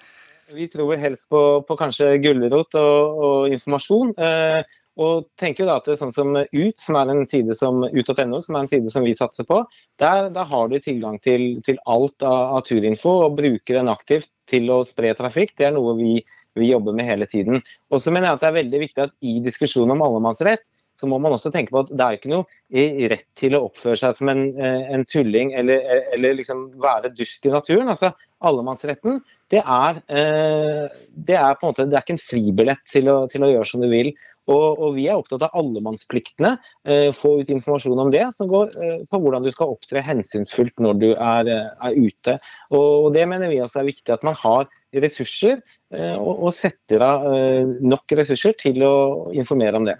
Vi 0.54 0.66
tror 0.68 0.96
helst 1.00 1.30
på, 1.32 1.40
på 1.64 1.76
kanskje 1.78 2.16
gulrot 2.22 2.74
og, 2.76 3.22
og 3.28 3.54
informasjon. 3.54 4.12
Eh, 4.18 4.74
og 5.00 5.26
tenker 5.40 5.64
jo 5.64 5.68
da 5.68 5.78
at 5.80 5.88
det 5.88 5.94
er 5.96 6.00
sånn 6.00 6.14
som 6.14 6.36
UT, 6.38 6.76
som 6.78 6.98
er 7.00 7.10
en 7.10 7.24
side 7.26 7.56
som 7.58 7.82
ut.no, 7.82 8.38
som 8.44 8.54
er 8.54 8.60
en 8.60 8.70
side 8.70 8.92
som 8.92 9.06
vi 9.06 9.14
satser 9.18 9.46
på, 9.48 9.62
der, 10.00 10.28
der 10.34 10.50
har 10.50 10.70
du 10.70 10.76
tilgang 10.82 11.18
til, 11.24 11.58
til 11.66 11.80
alt 11.90 12.22
av, 12.22 12.58
av, 12.58 12.62
turinfo 12.68 13.16
og 13.24 13.38
bruker 13.40 13.80
den 13.80 13.90
aktivt 13.90 14.30
til 14.50 14.70
å 14.70 14.82
spre 14.86 15.10
trafikk. 15.18 15.56
Det 15.58 15.66
er 15.66 15.74
noe 15.74 15.96
vi, 15.98 16.20
vi 16.54 16.70
jobber 16.70 16.94
med 16.94 17.10
hele 17.10 17.26
tiden. 17.30 17.58
Og 17.90 18.04
så 18.04 18.14
mener 18.14 18.30
jeg 18.30 18.38
at 18.38 18.44
det 18.44 18.52
er 18.52 18.60
veldig 18.60 18.84
viktig 18.84 19.04
at 19.08 19.16
i 19.26 19.40
diskusjonen 19.42 19.96
om 19.96 20.06
allemannsrett, 20.06 20.62
så 20.94 21.08
må 21.10 21.18
man 21.18 21.34
også 21.34 21.50
tenke 21.50 21.74
på 21.74 21.80
at 21.82 21.88
det 21.90 22.04
er 22.04 22.16
ikke 22.18 22.30
noe 22.30 23.08
rett 23.10 23.26
til 23.38 23.56
å 23.58 23.64
oppføre 23.66 23.98
seg 23.98 24.14
som 24.14 24.30
en, 24.30 24.44
en 24.62 25.02
tulling 25.10 25.50
eller, 25.58 25.82
eller 26.14 26.36
liksom 26.38 26.68
være 26.78 27.10
dust 27.16 27.48
i 27.48 27.50
naturen. 27.50 27.90
Altså, 27.90 28.12
allemannsretten 28.44 29.18
det 29.50 29.62
er, 29.62 29.98
eh, 30.06 30.86
det 31.10 31.36
er, 31.38 31.58
på 31.58 31.66
en 31.66 31.72
måte, 31.72 31.88
det 31.90 31.98
er 31.98 32.06
ikke 32.06 32.16
en 32.16 32.22
fribillett 32.22 32.86
til 32.92 33.10
å, 33.10 33.16
til 33.30 33.42
å 33.42 33.50
gjøre 33.50 33.68
som 33.72 33.82
du 33.82 33.88
vil. 33.90 34.12
Og, 34.50 34.78
og, 34.78 34.94
Vi 34.96 35.06
er 35.08 35.16
opptatt 35.16 35.46
av 35.46 35.56
allemannspliktene. 35.56 36.54
Eh, 36.86 37.10
få 37.16 37.38
ut 37.40 37.52
informasjon 37.52 38.04
om 38.06 38.12
det, 38.12 38.24
som 38.36 38.50
går 38.50 38.74
eh, 38.76 38.96
for 39.08 39.24
hvordan 39.24 39.44
du 39.44 39.50
skal 39.54 39.72
opptre 39.72 40.04
hensynsfullt 40.04 40.82
når 40.84 41.00
du 41.00 41.10
er, 41.12 41.50
eh, 41.50 41.70
er 41.88 41.98
ute. 41.98 42.38
Og, 42.70 42.88
og, 43.06 43.12
Det 43.16 43.26
mener 43.30 43.52
vi 43.52 43.62
også 43.64 43.82
er 43.82 43.90
viktig, 43.90 44.10
at 44.12 44.26
man 44.26 44.36
har 44.42 44.68
ressurser 44.94 45.60
eh, 45.94 46.16
og, 46.16 46.48
og, 46.48 46.50
setter 46.54 47.04
av 47.04 47.28
eh, 47.32 47.76
nok 47.84 48.16
ressurser 48.20 48.56
til 48.60 48.84
å 48.86 48.96
informere 49.34 49.80
om 49.80 49.88
det. 49.88 49.98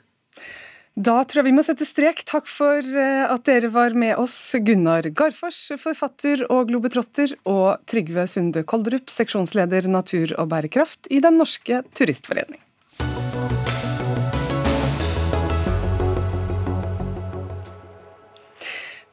Da 0.95 1.17
tror 1.27 1.41
jeg 1.41 1.49
vi 1.49 1.55
må 1.57 1.65
sette 1.67 1.87
strek. 1.89 2.21
Takk 2.29 2.47
for 2.47 2.79
eh, 2.79 3.25
at 3.27 3.47
dere 3.49 3.73
var 3.75 3.97
med 3.99 4.15
oss, 4.21 4.37
Gunnar 4.63 5.09
Garfors, 5.11 5.73
forfatter 5.81 6.45
og 6.47 6.69
globetrotter, 6.71 7.35
og 7.51 7.83
Trygve 7.91 8.29
Sunde 8.31 8.63
Kolderup, 8.63 9.11
seksjonsleder 9.11 9.91
natur 9.91 10.37
og 10.39 10.53
bærekraft 10.55 11.11
i 11.11 11.19
Den 11.25 11.41
norske 11.43 11.83
turistforening. 11.99 12.64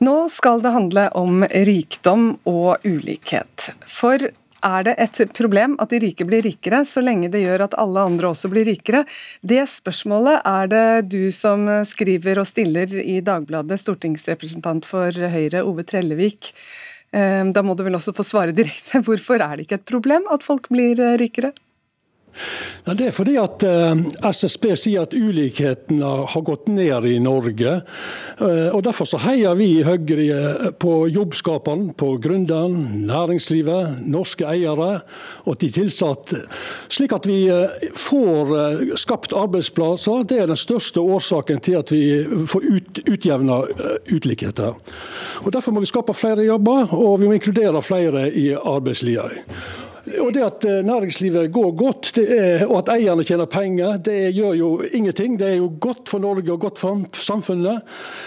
Nå 0.01 0.29
skal 0.33 0.63
det 0.63 0.71
handle 0.73 1.09
om 1.13 1.43
rikdom 1.45 2.31
og 2.49 2.81
ulikhet. 2.81 3.67
For 3.85 4.17
er 4.65 4.85
det 4.87 4.95
et 4.97 5.19
problem 5.37 5.75
at 5.81 5.93
de 5.93 5.99
rike 6.01 6.25
blir 6.25 6.41
rikere, 6.45 6.79
så 6.89 7.03
lenge 7.05 7.29
det 7.33 7.43
gjør 7.43 7.67
at 7.67 7.77
alle 7.81 8.07
andre 8.09 8.31
også 8.31 8.49
blir 8.49 8.65
rikere? 8.65 9.03
Det 9.45 9.61
spørsmålet 9.69 10.41
er 10.41 10.71
det 10.73 10.85
du 11.13 11.29
som 11.35 11.69
skriver 11.85 12.41
og 12.41 12.49
stiller 12.49 12.97
i 12.97 13.19
Dagbladet, 13.25 13.77
stortingsrepresentant 13.81 14.89
for 14.89 15.13
Høyre, 15.13 15.61
Ove 15.61 15.85
Trellevik. 15.85 16.49
Eh, 17.13 17.45
da 17.53 17.61
må 17.61 17.77
du 17.77 17.85
vel 17.85 17.97
også 17.97 18.15
få 18.17 18.25
svare 18.25 18.57
direkte. 18.57 19.01
Hvorfor 19.05 19.37
er 19.37 19.53
det 19.53 19.67
ikke 19.67 19.83
et 19.83 19.91
problem 19.93 20.25
at 20.33 20.45
folk 20.45 20.69
blir 20.73 20.97
rikere? 21.21 21.53
Det 22.81 23.07
er 23.07 23.13
fordi 23.13 23.35
at 23.37 23.63
eh, 23.67 23.99
SSB 24.31 24.65
sier 24.79 25.05
at 25.05 25.13
ulikhetene 25.13 26.11
har 26.31 26.43
gått 26.45 26.69
ned 26.71 27.05
i 27.05 27.19
Norge. 27.21 27.73
Eh, 28.41 28.69
og 28.73 28.81
Derfor 28.87 29.05
så 29.09 29.19
heier 29.21 29.53
vi 29.59 29.67
i 29.77 29.83
Høyre 29.85 30.25
eh, 30.25 30.71
på 30.81 30.95
jobbskaperen, 31.13 31.91
på 31.97 32.15
gründeren, 32.23 33.05
næringslivet, 33.05 34.01
norske 34.09 34.47
eiere 34.49 35.03
og 35.45 35.59
de 35.61 35.69
tilsatte. 35.75 36.41
Slik 36.91 37.13
at 37.15 37.27
vi 37.29 37.43
får 37.97 38.95
skapt 38.99 39.35
arbeidsplasser. 39.37 40.25
Det 40.27 40.41
er 40.41 40.49
den 40.49 40.59
største 40.59 41.03
årsaken 41.03 41.61
til 41.63 41.77
at 41.79 41.93
vi 41.93 42.03
får 42.49 42.65
ut, 42.65 43.03
utjevna 43.05 43.61
ulikheter. 44.11 44.73
Og 45.45 45.53
Derfor 45.53 45.75
må 45.75 45.83
vi 45.83 45.91
skape 45.91 46.15
flere 46.17 46.47
jobber, 46.47 46.93
og 46.95 47.21
vi 47.21 47.29
må 47.29 47.37
inkludere 47.37 47.81
flere 47.85 48.27
i 48.31 48.51
arbeidslivet. 48.55 49.45
Og 50.01 50.31
Det 50.33 50.41
at 50.41 50.65
eh, 50.65 50.79
næringslivet 50.85 51.51
går 51.53 51.71
godt, 51.77 52.11
er, 52.17 52.63
og 52.65 52.79
at 52.81 52.91
eierne 52.95 53.25
tjener 53.25 53.49
penger, 53.51 53.99
det 54.01 54.33
gjør 54.33 54.55
jo 54.57 54.69
ingenting. 54.81 55.37
Det 55.39 55.47
er 55.47 55.57
jo 55.59 55.69
godt 55.79 56.09
for 56.09 56.23
Norge 56.23 56.49
og 56.53 56.59
godt 56.63 56.81
for 56.81 57.03
samfunnet. 57.13 57.85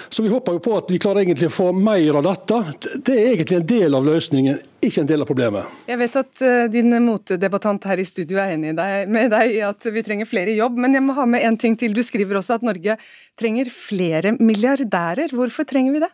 Så 0.08 0.22
vi 0.22 0.30
håper 0.30 0.56
jo 0.56 0.62
på 0.62 0.76
at 0.78 0.92
vi 0.92 1.00
klarer 1.02 1.24
egentlig 1.24 1.50
å 1.50 1.54
få 1.54 1.72
mer 1.74 2.20
av 2.20 2.26
dette. 2.28 2.60
Det 3.02 3.18
er 3.18 3.32
egentlig 3.32 3.58
en 3.58 3.68
del 3.74 3.98
av 3.98 4.06
løsningen, 4.06 4.60
ikke 4.86 5.02
en 5.02 5.10
del 5.10 5.24
av 5.24 5.30
problemet. 5.30 5.78
Jeg 5.90 6.00
vet 6.04 6.18
at 6.22 6.44
uh, 6.46 6.64
din 6.70 6.94
motdebattant 7.04 7.88
her 7.90 8.02
i 8.02 8.06
studio 8.06 8.38
er 8.42 8.54
enig 8.54 8.74
med 9.10 9.32
deg 9.34 9.58
i 9.58 9.62
at 9.66 9.90
vi 9.90 10.04
trenger 10.06 10.30
flere 10.30 10.54
jobb, 10.54 10.78
men 10.78 10.94
jeg 10.94 11.04
må 11.04 11.16
ha 11.18 11.26
med 11.26 11.46
en 11.46 11.58
ting 11.58 11.78
til. 11.80 11.96
Du 11.96 12.04
skriver 12.06 12.38
også 12.38 12.60
at 12.60 12.66
Norge 12.66 12.98
trenger 13.38 13.72
flere 13.72 14.36
milliardærer. 14.38 15.34
Hvorfor 15.34 15.66
trenger 15.68 15.96
vi 15.96 16.06
det? 16.06 16.12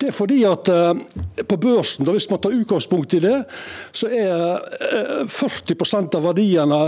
Det 0.00 0.10
er 0.10 0.16
fordi 0.16 0.42
at 0.48 0.68
eh, 0.72 1.44
på 1.46 1.58
børsen, 1.60 2.06
da, 2.06 2.14
hvis 2.16 2.28
man 2.30 2.40
tar 2.42 2.56
utgangspunkt 2.56 3.14
i 3.16 3.22
det, 3.22 3.36
så 3.94 4.10
er 4.10 5.24
40 5.30 5.76
eh, 5.76 6.04
av 6.18 6.26
verdiene 6.26 6.80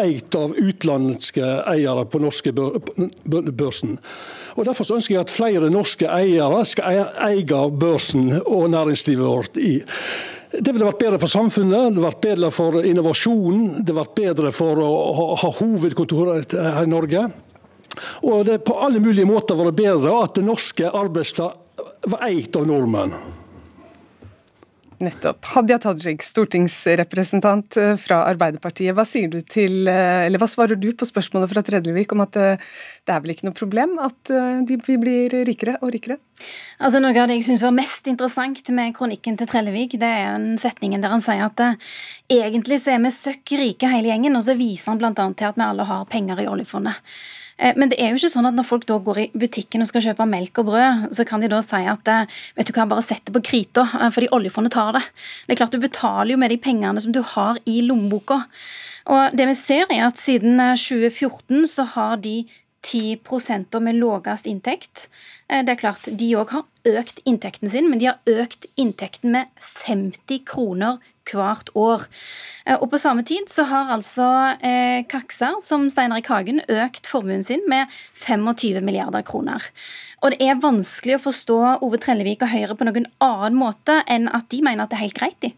eid 0.00 0.36
av 0.38 0.56
utenlandske 0.56 1.52
eiere 1.70 2.06
på 2.08 2.22
norske 2.22 2.52
børsen. 2.54 3.96
Og 4.56 4.66
Derfor 4.66 4.96
ønsker 4.96 5.14
jeg 5.14 5.24
at 5.24 5.32
flere 5.32 5.70
norske 5.72 6.08
eiere 6.10 6.64
skal 6.68 7.06
eie 7.28 7.62
børsen 7.70 8.40
og 8.42 8.70
næringslivet 8.72 9.26
vårt. 9.26 9.56
i 9.56 9.80
det 10.50 10.72
ville 10.72 10.86
vært 10.88 10.98
bedre 10.98 11.18
for 11.22 11.30
samfunnet, 11.30 11.78
det 11.78 11.94
ville 11.94 12.08
vært 12.08 12.24
bedre 12.24 12.48
for 12.50 12.80
innovasjonen, 12.82 13.84
det 13.84 13.92
ville 13.92 14.00
vært 14.00 14.16
bedre 14.18 14.50
for 14.50 14.80
å 14.82 14.90
ha 15.38 15.50
hovedkontoret 15.60 16.56
her 16.58 16.82
i 16.82 16.90
Norge. 16.90 17.28
Og 18.26 18.44
det 18.46 18.56
er 18.56 18.64
på 18.66 18.78
alle 18.82 19.02
mulige 19.02 19.28
måter 19.28 19.58
vært 19.58 19.78
bedre 19.78 20.16
at 20.24 20.40
norske 20.42 20.90
arbeidsplasser 20.90 21.69
var 22.10 22.26
eid 22.28 22.56
av 22.56 22.66
nordmenn. 22.68 23.14
Nettopp. 25.00 25.44
Hadia 25.54 25.78
Tajik, 25.80 26.20
stortingsrepresentant 26.22 27.76
eh, 27.80 27.94
fra 27.96 28.18
Arbeiderpartiet. 28.28 28.92
Hva, 28.92 29.06
sier 29.08 29.30
du 29.32 29.38
til, 29.40 29.88
eh, 29.88 30.26
eller 30.26 30.42
hva 30.42 30.48
svarer 30.50 30.76
du 30.76 30.90
på 30.92 31.08
spørsmålet 31.08 31.48
fra 31.54 31.62
Tredjevik 31.64 32.12
om 32.12 32.20
at 32.26 32.36
det, 32.36 32.50
eh, 32.58 32.66
det 33.08 33.14
er 33.14 33.22
vel 33.24 33.32
ikke 33.32 33.48
noe 33.48 33.56
problem 33.56 33.96
at 34.04 34.30
de, 34.68 34.76
vi 34.84 34.98
blir 35.00 35.32
rikere 35.48 35.78
og 35.80 35.94
rikere? 35.94 36.18
Altså 36.84 37.00
Noe 37.00 37.16
av 37.16 37.30
det 37.30 37.38
jeg 37.38 37.46
syns 37.48 37.64
var 37.64 37.72
mest 37.74 38.12
interessant 38.12 38.60
med 38.76 38.92
kronikken 38.94 39.40
til 39.40 39.48
Trellevik, 39.48 39.96
det 39.98 40.12
er 40.20 40.34
en 40.36 40.60
setningen 40.60 41.00
der 41.00 41.16
han 41.16 41.24
sier 41.24 41.48
at 41.48 41.64
egentlig 42.28 42.82
så 42.84 42.92
er 42.94 43.00
vi 43.00 43.16
søkk 43.16 43.56
rike 43.56 43.88
hele 43.88 44.12
gjengen, 44.12 44.36
og 44.36 44.44
så 44.44 44.54
viser 44.58 44.92
han 44.92 45.00
bl.a. 45.00 45.12
til 45.16 45.48
at 45.48 45.56
vi 45.56 45.64
alle 45.64 45.88
har 45.88 46.04
penger 46.12 46.44
i 46.44 46.50
oljefondet. 46.52 47.00
Eh, 47.60 47.76
men 47.76 47.92
det 47.92 47.98
er 48.00 48.10
jo 48.10 48.20
ikke 48.20 48.32
sånn 48.32 48.48
at 48.48 48.56
når 48.56 48.68
folk 48.68 48.86
da 48.88 48.98
går 49.04 49.22
i 49.22 49.26
butikken 49.36 49.84
og 49.84 49.90
skal 49.90 50.04
kjøpe 50.06 50.26
melk 50.28 50.62
og 50.62 50.70
brød, 50.70 51.08
så 51.16 51.26
kan 51.28 51.44
de 51.44 51.50
da 51.52 51.60
si 51.64 51.82
at 51.92 52.10
eh, 52.10 52.38
vet 52.56 52.70
du 52.70 52.74
hva, 52.76 52.88
bare 52.90 53.04
sett 53.04 53.26
det 53.26 53.34
på 53.36 53.44
krita, 53.50 53.86
eh, 54.00 54.08
fordi 54.14 54.30
oljefondet 54.36 54.74
tar 54.76 54.96
det. 54.96 55.04
Det 55.46 55.54
er 55.54 55.60
klart 55.62 55.76
Du 55.76 55.82
betaler 55.82 56.34
jo 56.34 56.40
med 56.40 56.52
de 56.52 56.60
pengene 56.60 57.02
som 57.02 57.12
du 57.14 57.20
har 57.34 57.60
i 57.68 57.80
lommeboka. 57.84 58.42
Og 59.10 59.36
det 59.36 59.46
vi 59.50 59.58
ser 59.58 59.92
er 59.92 60.06
at 60.08 60.20
Siden 60.20 60.60
2014 60.76 61.68
så 61.68 61.86
har 61.96 62.18
de 62.20 62.42
10% 62.84 63.76
med 63.84 63.98
lavest 64.00 64.46
inntekt. 64.48 65.08
Det 65.48 65.68
er 65.68 65.80
klart, 65.80 66.08
De 66.08 66.28
òg 66.38 66.52
har 66.54 66.64
økt 66.88 67.20
inntekten 67.28 67.68
sin, 67.68 67.90
men 67.90 68.00
de 68.00 68.08
har 68.08 68.20
økt 68.28 68.68
inntekten 68.80 69.34
med 69.34 69.50
50 69.60 70.44
kroner 70.48 71.00
hvert 71.36 71.70
år. 71.78 72.06
Eh, 72.66 72.76
og 72.76 72.90
På 72.90 73.00
samme 73.00 73.24
tid 73.26 73.48
så 73.52 73.66
har 73.70 73.92
altså 73.94 74.28
eh, 74.58 75.06
Kakser, 75.10 75.58
som 75.64 75.88
Stein 75.90 76.12
Erik 76.12 76.30
Hagen, 76.32 76.62
økt 76.68 77.06
formuen 77.06 77.44
sin 77.46 77.62
med 77.68 77.90
25 78.14 78.82
milliarder 78.84 79.22
kroner. 79.26 79.70
Og 80.22 80.32
Det 80.34 80.42
er 80.44 80.62
vanskelig 80.62 81.18
å 81.18 81.24
forstå 81.26 81.58
Ove 81.80 82.00
Trellevik 82.00 82.42
og 82.44 82.52
Høyre 82.52 82.76
på 82.76 82.88
noen 82.88 83.08
annen 83.24 83.58
måte 83.58 84.02
enn 84.06 84.28
at 84.28 84.50
de 84.52 84.62
mener 84.62 84.84
at 84.84 84.92
det 84.92 85.00
er 85.00 85.06
helt 85.06 85.20
greit 85.20 85.38
de, 85.44 85.54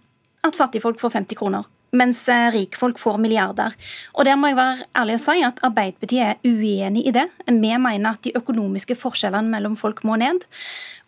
at 0.47 0.59
fattigfolk 0.59 1.01
får 1.03 1.17
50 1.19 1.41
kroner 1.41 1.71
mens 1.97 2.25
eh, 2.33 2.49
rikfolk 2.53 3.01
får 3.01 3.19
milliarder. 3.21 3.75
Og 4.17 4.25
der 4.25 4.39
må 4.41 4.51
jeg 4.51 4.59
være 4.59 4.87
ærlig 4.97 5.19
og 5.19 5.23
si 5.27 5.45
at 5.45 5.61
Arbeiderpartiet 5.67 6.25
er 6.25 6.41
uenig 6.49 7.05
i 7.09 7.15
det. 7.15 7.27
Vi 7.47 7.55
mener 7.61 8.15
at 8.15 8.23
de 8.25 8.35
økonomiske 8.39 8.97
forskjellene 8.99 9.53
mellom 9.53 9.77
folk 9.79 10.03
må 10.09 10.17
ned. 10.21 10.47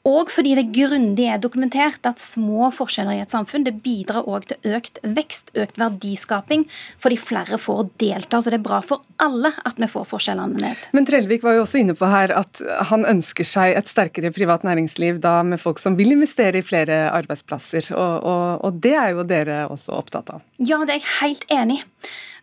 Og 0.05 0.29
fordi 0.29 0.53
det 0.59 0.67
grundig 0.77 1.25
er 1.33 1.41
dokumentert 1.41 2.05
at 2.05 2.21
små 2.21 2.69
forskjeller 2.77 3.17
i 3.17 3.23
et 3.23 3.33
samfunn 3.33 3.65
det 3.65 3.79
bidrar 3.85 4.27
også 4.29 4.51
til 4.51 4.75
økt 4.77 4.99
vekst, 5.17 5.53
økt 5.57 5.81
verdiskaping, 5.81 6.67
fordi 7.01 7.17
flere 7.17 7.57
får 7.61 7.87
delta. 8.03 8.43
Så 8.43 8.53
det 8.53 8.59
er 8.59 8.67
bra 8.67 8.83
for 8.85 9.01
alle 9.25 9.55
at 9.65 9.81
vi 9.81 9.89
får 9.89 10.05
forskjellene 10.11 10.61
ned. 10.61 10.83
Men 10.93 11.09
Trellevik 11.09 11.47
var 11.47 11.57
jo 11.57 11.65
også 11.65 11.81
inne 11.81 11.97
på 11.97 12.11
her 12.13 12.35
at 12.37 12.61
han 12.91 13.09
ønsker 13.09 13.49
seg 13.49 13.79
et 13.79 13.89
sterkere 13.89 14.33
privat 14.35 14.67
næringsliv 14.69 15.23
da 15.25 15.39
med 15.47 15.63
folk 15.63 15.81
som 15.81 15.97
vil 15.97 16.13
investere 16.13 16.61
i 16.61 16.67
flere 16.67 17.07
arbeidsplasser, 17.15 17.89
og, 17.97 18.29
og, 18.29 18.45
og 18.69 18.85
det 18.85 18.95
er 19.01 19.17
jo 19.17 19.25
dere 19.29 19.65
også 19.73 19.97
opptatt 19.97 20.37
av? 20.37 20.45
Ja, 20.61 20.83
det 20.85 20.99
er 20.99 21.01
jeg 21.01 21.13
helt 21.23 21.49
enig 21.53 21.81
i. 21.81 21.85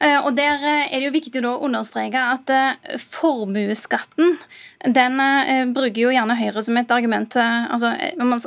Eh, 0.02 0.18
og 0.26 0.34
Der 0.36 0.58
eh, 0.66 0.90
er 0.90 0.98
det 0.98 1.08
jo 1.10 1.14
viktig 1.14 1.44
å 1.46 1.60
understreke 1.62 2.22
at 2.34 2.50
eh, 2.50 2.98
formuesskatten 2.98 4.38
den 4.86 5.20
bruker 5.76 6.02
jo 6.02 6.12
gjerne 6.14 6.38
Høyre 6.40 6.64
som 6.66 6.78
et 6.80 6.92
argument. 6.94 7.36
altså 7.38 7.94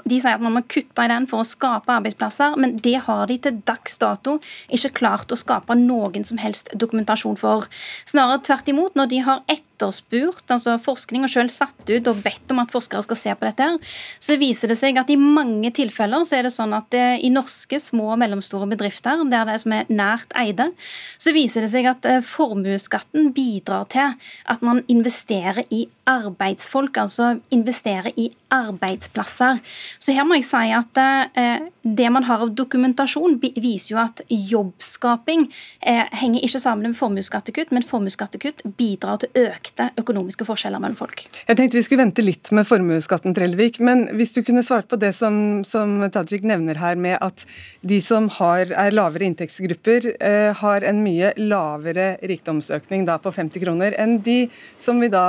De 0.04 0.18
sier 0.18 0.34
at 0.34 0.42
man 0.42 0.56
må 0.56 0.64
kutte 0.66 1.04
i 1.04 1.10
den 1.10 1.28
for 1.30 1.42
å 1.42 1.48
skape 1.48 1.92
arbeidsplasser, 1.94 2.56
men 2.60 2.76
det 2.82 2.96
har 3.06 3.26
de 3.30 3.38
til 3.38 3.60
dags 3.66 3.98
dato 4.02 4.38
ikke 4.72 4.94
klart 4.98 5.32
å 5.32 5.38
skape 5.38 5.76
noen 5.78 6.26
som 6.26 6.40
helst 6.42 6.72
dokumentasjon 6.74 7.38
for. 7.38 7.68
Snarere 8.08 8.42
tvert 8.44 8.72
imot, 8.72 8.96
når 8.98 9.10
de 9.12 9.20
har 9.26 9.42
etterspurt, 9.50 10.44
altså 10.50 10.76
forskning 10.82 11.26
og 11.26 11.32
selv 11.32 11.52
satt 11.54 11.90
ut 11.90 12.10
og 12.10 12.22
bedt 12.24 12.50
om 12.54 12.62
at 12.62 12.72
forskere 12.74 13.04
skal 13.06 13.20
se 13.20 13.34
på 13.34 13.48
dette, 13.48 13.68
her, 13.68 13.94
så 14.22 14.38
viser 14.40 14.70
det 14.70 14.78
seg 14.80 14.98
at 15.00 15.10
i 15.12 15.18
mange 15.20 15.70
tilfeller 15.74 16.26
så 16.26 16.38
er 16.38 16.48
det 16.48 16.54
sånn 16.54 16.74
at 16.76 16.94
i 16.94 17.30
norske 17.32 17.78
små 17.82 18.12
og 18.14 18.20
mellomstore 18.22 18.68
bedrifter, 18.70 19.22
der 19.30 19.46
det 19.48 19.56
er 19.56 19.62
som 19.62 19.74
er 19.76 19.90
nært 19.92 20.34
eide, 20.38 20.70
så 21.18 21.34
viser 21.34 21.64
det 21.64 21.72
seg 21.72 21.88
at 21.90 22.06
eh, 22.08 22.22
formuesskatten 22.24 23.32
bidrar 23.36 23.88
til 23.92 24.14
at 24.50 24.64
man 24.64 24.82
investerer 24.90 25.64
i 25.74 25.84
arbeidsfolk, 26.24 26.96
altså 27.00 27.34
investere 27.54 28.12
i 28.20 28.30
arbeidsplasser. 28.54 29.60
Så 29.98 30.14
her 30.14 30.26
må 30.26 30.38
jeg 30.38 30.46
si 30.46 30.72
at 30.74 31.00
eh, 31.00 31.68
det 31.84 32.08
man 32.12 32.26
har 32.28 32.44
av 32.44 32.52
dokumentasjon, 32.56 33.36
viser 33.40 33.94
jo 33.94 34.00
at 34.02 34.22
jobbskaping 34.28 35.46
eh, 35.84 36.04
henger 36.20 36.46
ikke 36.46 36.60
sammen 36.62 36.90
med 36.90 36.98
formuesskattekutt, 36.98 37.72
men 37.74 37.86
formuesskattekutt 37.86 38.64
bidrar 38.78 39.20
til 39.22 39.44
økte 39.46 39.90
økonomiske 40.00 40.46
forskjeller 40.48 40.82
mellom 40.82 40.98
folk. 40.98 41.26
Jeg 41.48 41.58
tenkte 41.58 41.80
vi 41.80 41.84
skulle 41.86 42.04
vente 42.04 42.24
litt 42.24 42.52
med 42.54 42.68
formuesskatten, 42.68 43.34
Trellevik, 43.36 43.80
men 43.84 44.06
hvis 44.16 44.34
du 44.36 44.42
kunne 44.46 44.64
svart 44.66 44.88
på 44.90 44.98
det 45.00 45.12
som, 45.16 45.64
som 45.66 45.96
Tajik 46.14 46.46
nevner 46.46 46.78
her, 46.80 46.98
med 47.00 47.18
at 47.24 47.46
de 47.82 48.00
som 48.04 48.28
har, 48.38 48.70
er 48.70 48.94
lavere 48.94 49.28
inntektsgrupper, 49.28 50.12
eh, 50.18 50.50
har 50.60 50.86
en 50.86 51.02
mye 51.04 51.34
lavere 51.40 52.14
rikdomsøkning 52.22 53.04
da 53.08 53.18
på 53.22 53.32
50 53.34 53.64
kroner 53.64 53.96
enn 54.00 54.20
de 54.24 54.44
som 54.80 55.00
vi 55.02 55.10
da 55.12 55.26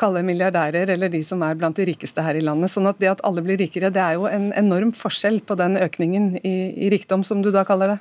kaller 0.00 0.24
milliardærer, 0.26 0.90
eller 0.94 1.12
de 1.12 1.20
som 1.26 1.42
er 1.46 1.56
blant 1.58 1.76
de 1.78 1.86
rikeste 1.88 2.22
her 2.24 2.38
i 2.38 2.42
landet. 2.44 2.72
Sånn 2.72 2.88
at 2.90 3.00
det 3.02 3.12
at 3.12 3.22
alle 3.26 3.44
blir 3.44 3.58
rikere, 3.60 3.92
det 3.94 4.02
er 4.02 4.18
jo 4.18 4.28
en 4.30 4.50
enorm 4.58 4.92
forskjell 4.96 5.40
på 5.46 5.56
den 5.60 5.78
økningen 5.80 6.34
i, 6.42 6.56
i 6.86 6.90
rikdom, 6.94 7.24
som 7.26 7.42
du 7.44 7.50
da 7.54 7.64
kaller 7.68 7.94
det? 7.94 8.00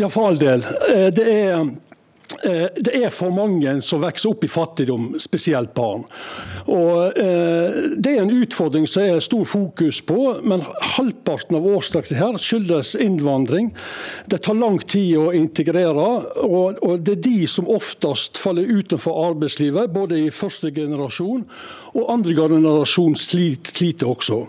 Ja, 0.00 0.08
for 0.08 0.30
all 0.30 0.38
del. 0.40 0.64
Eh, 0.88 1.10
det 1.14 1.26
er 1.28 1.66
det 2.42 2.92
er 2.98 3.12
for 3.14 3.32
mange 3.34 3.76
som 3.84 4.02
vokser 4.02 4.32
opp 4.32 4.44
i 4.44 4.50
fattigdom, 4.50 5.12
spesielt 5.22 5.74
barn. 5.76 6.04
Og 6.70 7.18
eh, 7.20 7.94
Det 7.96 8.14
er 8.14 8.22
en 8.22 8.32
utfordring 8.34 8.86
som 8.90 9.04
er 9.04 9.22
stor 9.24 9.44
fokus 9.48 10.00
på, 10.06 10.18
men 10.42 10.64
halvparten 10.96 11.58
av 11.58 11.66
årsaken 11.66 12.18
her 12.18 12.38
skyldes 12.40 12.94
innvandring. 13.00 13.72
Det 14.30 14.42
tar 14.44 14.58
lang 14.58 14.80
tid 14.80 15.16
å 15.20 15.30
integrere, 15.36 16.08
og 16.44 16.98
det 17.04 17.18
er 17.18 17.24
de 17.28 17.46
som 17.50 17.70
oftest 17.70 18.40
faller 18.40 18.68
utenfor 18.68 19.20
arbeidslivet, 19.30 19.92
både 19.94 20.24
i 20.24 20.34
første 20.34 20.72
generasjon 20.74 21.46
og 21.94 22.12
andre 22.12 22.36
generasjon 22.36 23.16
sliter 23.18 24.10
også. 24.10 24.44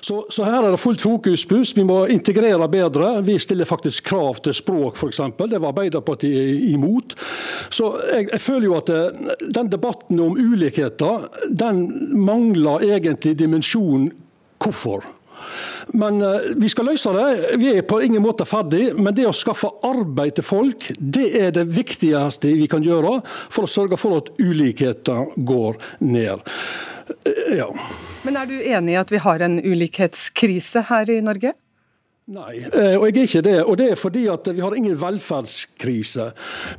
Så, 0.00 0.24
så, 0.30 0.44
her 0.44 0.64
er 0.64 0.72
det 0.72 0.80
fullt 0.80 1.02
fokus. 1.04 1.44
Pluss 1.48 1.74
vi 1.76 1.84
må 1.84 2.04
integrere 2.12 2.68
bedre. 2.72 3.10
Vi 3.26 3.36
stiller 3.42 3.68
faktisk 3.68 4.08
krav 4.08 4.40
til 4.44 4.56
språk, 4.56 4.96
f.eks. 4.96 5.20
Det 5.36 5.60
var 5.60 5.68
Arbeiderpartiet 5.74 6.70
imot. 6.70 7.16
Så 7.70 7.92
jeg, 8.12 8.28
jeg, 8.32 8.40
føler 8.40 8.68
jo 8.70 8.78
at 8.78 8.94
eh, 8.94 9.34
den 9.58 9.72
debatten 9.72 10.22
om 10.22 10.38
ulikheter, 10.38 11.28
den 11.50 11.84
mangler 12.16 12.86
egentlig 12.88 13.36
dimensjonen 13.38 14.10
hvorfor. 14.62 15.04
Men 15.94 16.20
uh, 16.22 16.50
vi 16.56 16.70
skal 16.72 16.88
løse 16.90 17.12
det. 17.16 17.56
Vi 17.60 17.72
er 17.74 17.86
på 17.88 18.00
ingen 18.04 18.24
måte 18.24 18.46
ferdig, 18.48 18.90
men 18.96 19.14
det 19.16 19.28
å 19.28 19.34
skaffe 19.36 19.70
arbeid 19.86 20.38
til 20.38 20.46
folk, 20.46 20.90
det 20.98 21.28
er 21.40 21.54
det 21.56 21.66
viktigste 21.70 22.54
vi 22.56 22.68
kan 22.70 22.84
gjøre 22.84 23.18
for 23.26 23.66
å 23.66 23.70
sørge 23.70 23.98
for 24.00 24.20
at 24.20 24.32
ulikheter 24.40 25.32
går 25.36 25.80
ned. 26.04 26.44
Ja. 27.54 27.68
Men 28.26 28.40
er 28.40 28.48
du 28.50 28.56
enig 28.58 28.96
i 28.96 28.98
at 28.98 29.12
vi 29.14 29.22
har 29.22 29.44
en 29.44 29.60
ulikhetskrise 29.62 30.86
her 30.88 31.10
i 31.12 31.20
Norge? 31.24 31.54
Nei, 32.26 32.56
eh, 32.58 32.96
og 32.98 33.04
jeg 33.06 33.20
er 33.20 33.28
ikke 33.28 33.40
det. 33.46 33.58
Og 33.62 33.76
det 33.78 33.84
er 33.92 33.98
fordi 34.00 34.24
at 34.26 34.48
vi 34.50 34.58
har 34.58 34.74
ingen 34.74 34.96
velferdskrise. 34.98 36.24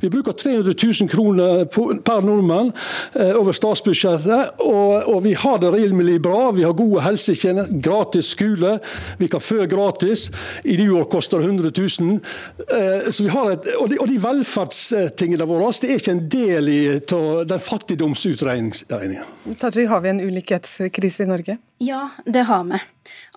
Vi 0.02 0.10
bruker 0.12 0.34
300 0.36 0.74
000 0.76 1.08
kroner 1.08 1.62
per 2.04 2.26
nordmann 2.26 2.68
eh, 3.16 3.32
over 3.32 3.56
statsbudsjettet, 3.56 4.60
og, 4.60 5.08
og 5.08 5.22
vi 5.24 5.32
har 5.40 5.62
det 5.62 5.70
rimelig 5.72 6.18
bra. 6.26 6.50
Vi 6.52 6.66
har 6.66 6.76
gode 6.76 7.00
helsetjenester, 7.06 7.80
gratis 7.80 8.34
skole, 8.34 8.74
vi 9.16 9.30
kan 9.32 9.40
fø 9.40 9.64
gratis. 9.72 10.26
I 10.68 10.76
New 10.82 10.92
York 10.98 11.08
koster 11.16 11.40
det 11.40 11.48
100 11.48 11.72
000. 12.04 12.20
Eh, 12.68 13.08
så 13.08 13.24
vi 13.24 13.32
har 13.32 13.54
et, 13.54 13.70
og, 13.78 13.88
de, 13.88 14.02
og 14.04 14.12
de 14.12 14.20
velferdstingene 14.26 15.48
våre 15.48 15.72
det 15.78 15.94
er 15.94 16.00
ikke 16.02 16.12
en 16.12 16.22
del 16.28 16.68
i 16.68 16.82
den 17.08 17.64
fattigdomsutregningen. 17.70 19.24
Tajik, 19.56 19.88
har 19.88 20.04
vi 20.04 20.12
en 20.12 20.20
ulikhetskrise 20.28 21.24
i 21.24 21.32
Norge? 21.32 21.56
Ja, 21.78 22.10
det 22.26 22.40
har 22.40 22.64
vi. 22.64 22.78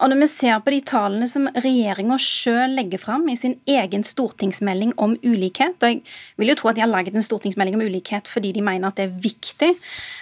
Og 0.01 0.09
når 0.09 0.23
vi 0.23 0.27
ser 0.27 0.61
på 0.65 0.73
de 0.73 0.79
tallene 0.81 1.27
som 1.29 1.45
regjeringa 2.01 2.17
sjøl 2.19 2.75
legger 2.75 2.99
fram 3.01 3.27
i 3.29 3.35
sin 3.37 3.57
egen 3.69 4.03
stortingsmelding 4.03 4.93
om 4.97 5.13
ulikhet, 5.23 5.77
og 5.81 5.89
jeg 5.89 6.01
vil 6.37 6.51
jo 6.51 6.55
tro 6.57 6.71
at 6.71 6.77
de 6.77 6.83
har 6.83 6.89
laget 6.89 7.15
en 7.15 7.25
stortingsmelding 7.25 7.77
om 7.77 7.83
ulikhet 7.85 8.27
fordi 8.27 8.51
de 8.55 8.61
mener 8.61 8.87
at 8.89 8.97
det 8.97 9.05
er 9.07 9.21
viktig, 9.21 9.71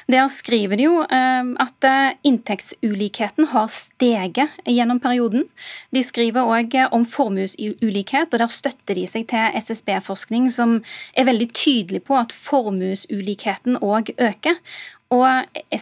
der 0.10 0.28
skriver 0.28 0.76
de 0.80 0.88
jo 0.88 1.02
eh, 1.04 1.54
at 1.63 1.88
eh, 1.88 2.18
inntektsulikheten 2.28 3.50
har 3.54 3.70
steget 3.72 4.60
gjennom 4.65 5.00
perioden. 5.00 5.46
De 5.94 6.04
skriver 6.04 6.48
òg 6.50 6.76
om 6.92 7.06
formuesulikhet, 7.06 8.34
og 8.34 8.39
der 8.39 8.52
støtter 8.52 8.98
de 8.98 9.06
seg 9.08 9.28
til 9.30 9.60
SSB-forskning 9.60 10.50
som 10.52 10.80
er 11.13 11.30
veldig 11.30 11.50
tydelig 11.54 12.04
på 12.08 12.18
at 12.20 12.36
formuesulikheten 12.36 13.80
òg 13.82 14.13
øker. 14.18 14.60
Og 15.10 15.26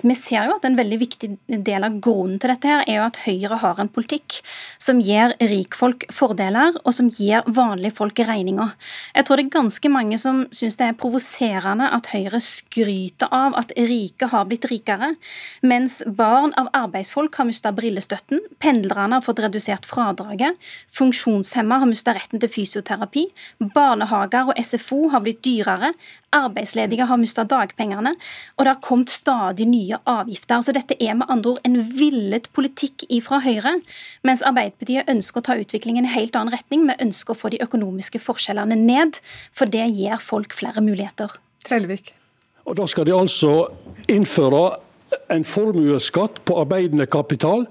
Vi 0.08 0.16
ser 0.16 0.46
jo 0.48 0.56
at 0.56 0.66
En 0.66 0.78
veldig 0.78 0.98
viktig 1.02 1.30
del 1.48 1.84
av 1.84 1.98
grunnen 2.04 2.40
til 2.40 2.52
dette 2.52 2.70
her 2.70 2.84
er 2.88 2.98
jo 3.00 3.06
at 3.08 3.18
Høyre 3.26 3.58
har 3.60 3.80
en 3.82 3.90
politikk 3.92 4.40
som 4.80 5.00
gir 5.04 5.34
rikfolk 5.42 6.06
fordeler, 6.14 6.76
og 6.84 6.94
som 6.96 7.10
gir 7.12 7.44
vanlige 7.48 7.96
folk 7.98 8.20
regninger. 8.20 8.72
Jeg 9.16 9.28
tror 9.28 9.40
det 9.40 9.46
er 9.48 9.56
ganske 9.58 9.92
mange 9.92 10.20
som 10.22 10.44
syns 10.56 10.78
det 10.80 10.88
er 10.88 11.00
provoserende 11.00 11.90
at 11.96 12.10
Høyre 12.14 12.40
skryter 12.44 13.32
av 13.34 13.58
at 13.60 13.74
rike 13.76 14.30
har 14.32 14.46
blitt 14.48 14.68
rikere, 14.70 15.14
mens 15.62 16.00
barn 16.06 16.54
av 16.60 16.70
arbeidsfolk 16.78 17.36
har 17.40 17.50
mista 17.50 17.74
brillestøtten, 17.76 18.44
pendlerne 18.64 19.20
har 19.20 19.26
fått 19.26 19.42
redusert 19.44 19.88
fradraget, 19.90 20.56
funksjonshemma 20.94 21.82
har 21.84 21.90
mista 21.90 22.16
retten 22.16 22.44
til 22.44 22.54
fysioterapi, 22.54 23.28
barnehager 23.76 24.54
og 24.54 24.64
SFO 24.64 25.08
har 25.16 25.26
blitt 25.26 25.44
dyrere, 25.48 25.94
arbeidsledige 26.36 27.08
har 27.08 27.20
mista 27.20 27.46
dagpengene, 27.48 28.14
og 28.58 28.66
det 28.66 28.74
har 28.74 28.84
kommet 28.84 29.14
stadig 29.18 29.68
nye 29.70 30.00
avgifter. 30.08 30.62
Så 30.64 30.76
dette 30.76 30.98
er 31.04 31.18
med 31.18 31.30
andre 31.34 31.56
ord 31.56 31.68
en 31.68 31.80
villet 31.98 32.50
politikk 32.56 33.08
fra 33.26 33.42
Høyre, 33.44 33.78
mens 34.28 34.44
Arbeiderpartiet 34.46 35.10
ønsker 35.12 35.42
å 35.42 35.48
ta 35.50 35.58
utviklingen 35.60 36.06
i 36.06 36.08
en 36.08 36.16
helt 36.16 36.38
annen 36.38 36.54
retning. 36.56 36.86
Vi 36.90 36.98
ønsker 37.08 37.34
å 37.36 37.40
få 37.42 37.54
de 37.54 37.62
økonomiske 37.66 38.22
forskjellene 38.24 38.78
ned, 38.80 39.20
for 39.52 39.70
det 39.70 39.86
gir 39.96 40.22
folk 40.24 40.56
flere 40.56 40.84
muligheter. 40.86 41.40
Trellevik. 41.68 42.14
Og 42.68 42.76
Da 42.76 42.86
skal 42.88 43.08
de 43.08 43.16
altså 43.16 43.70
innføre 44.12 44.80
en 45.34 45.46
formuesskatt 45.48 46.42
på 46.48 46.58
arbeidende 46.62 47.08
kapital. 47.10 47.66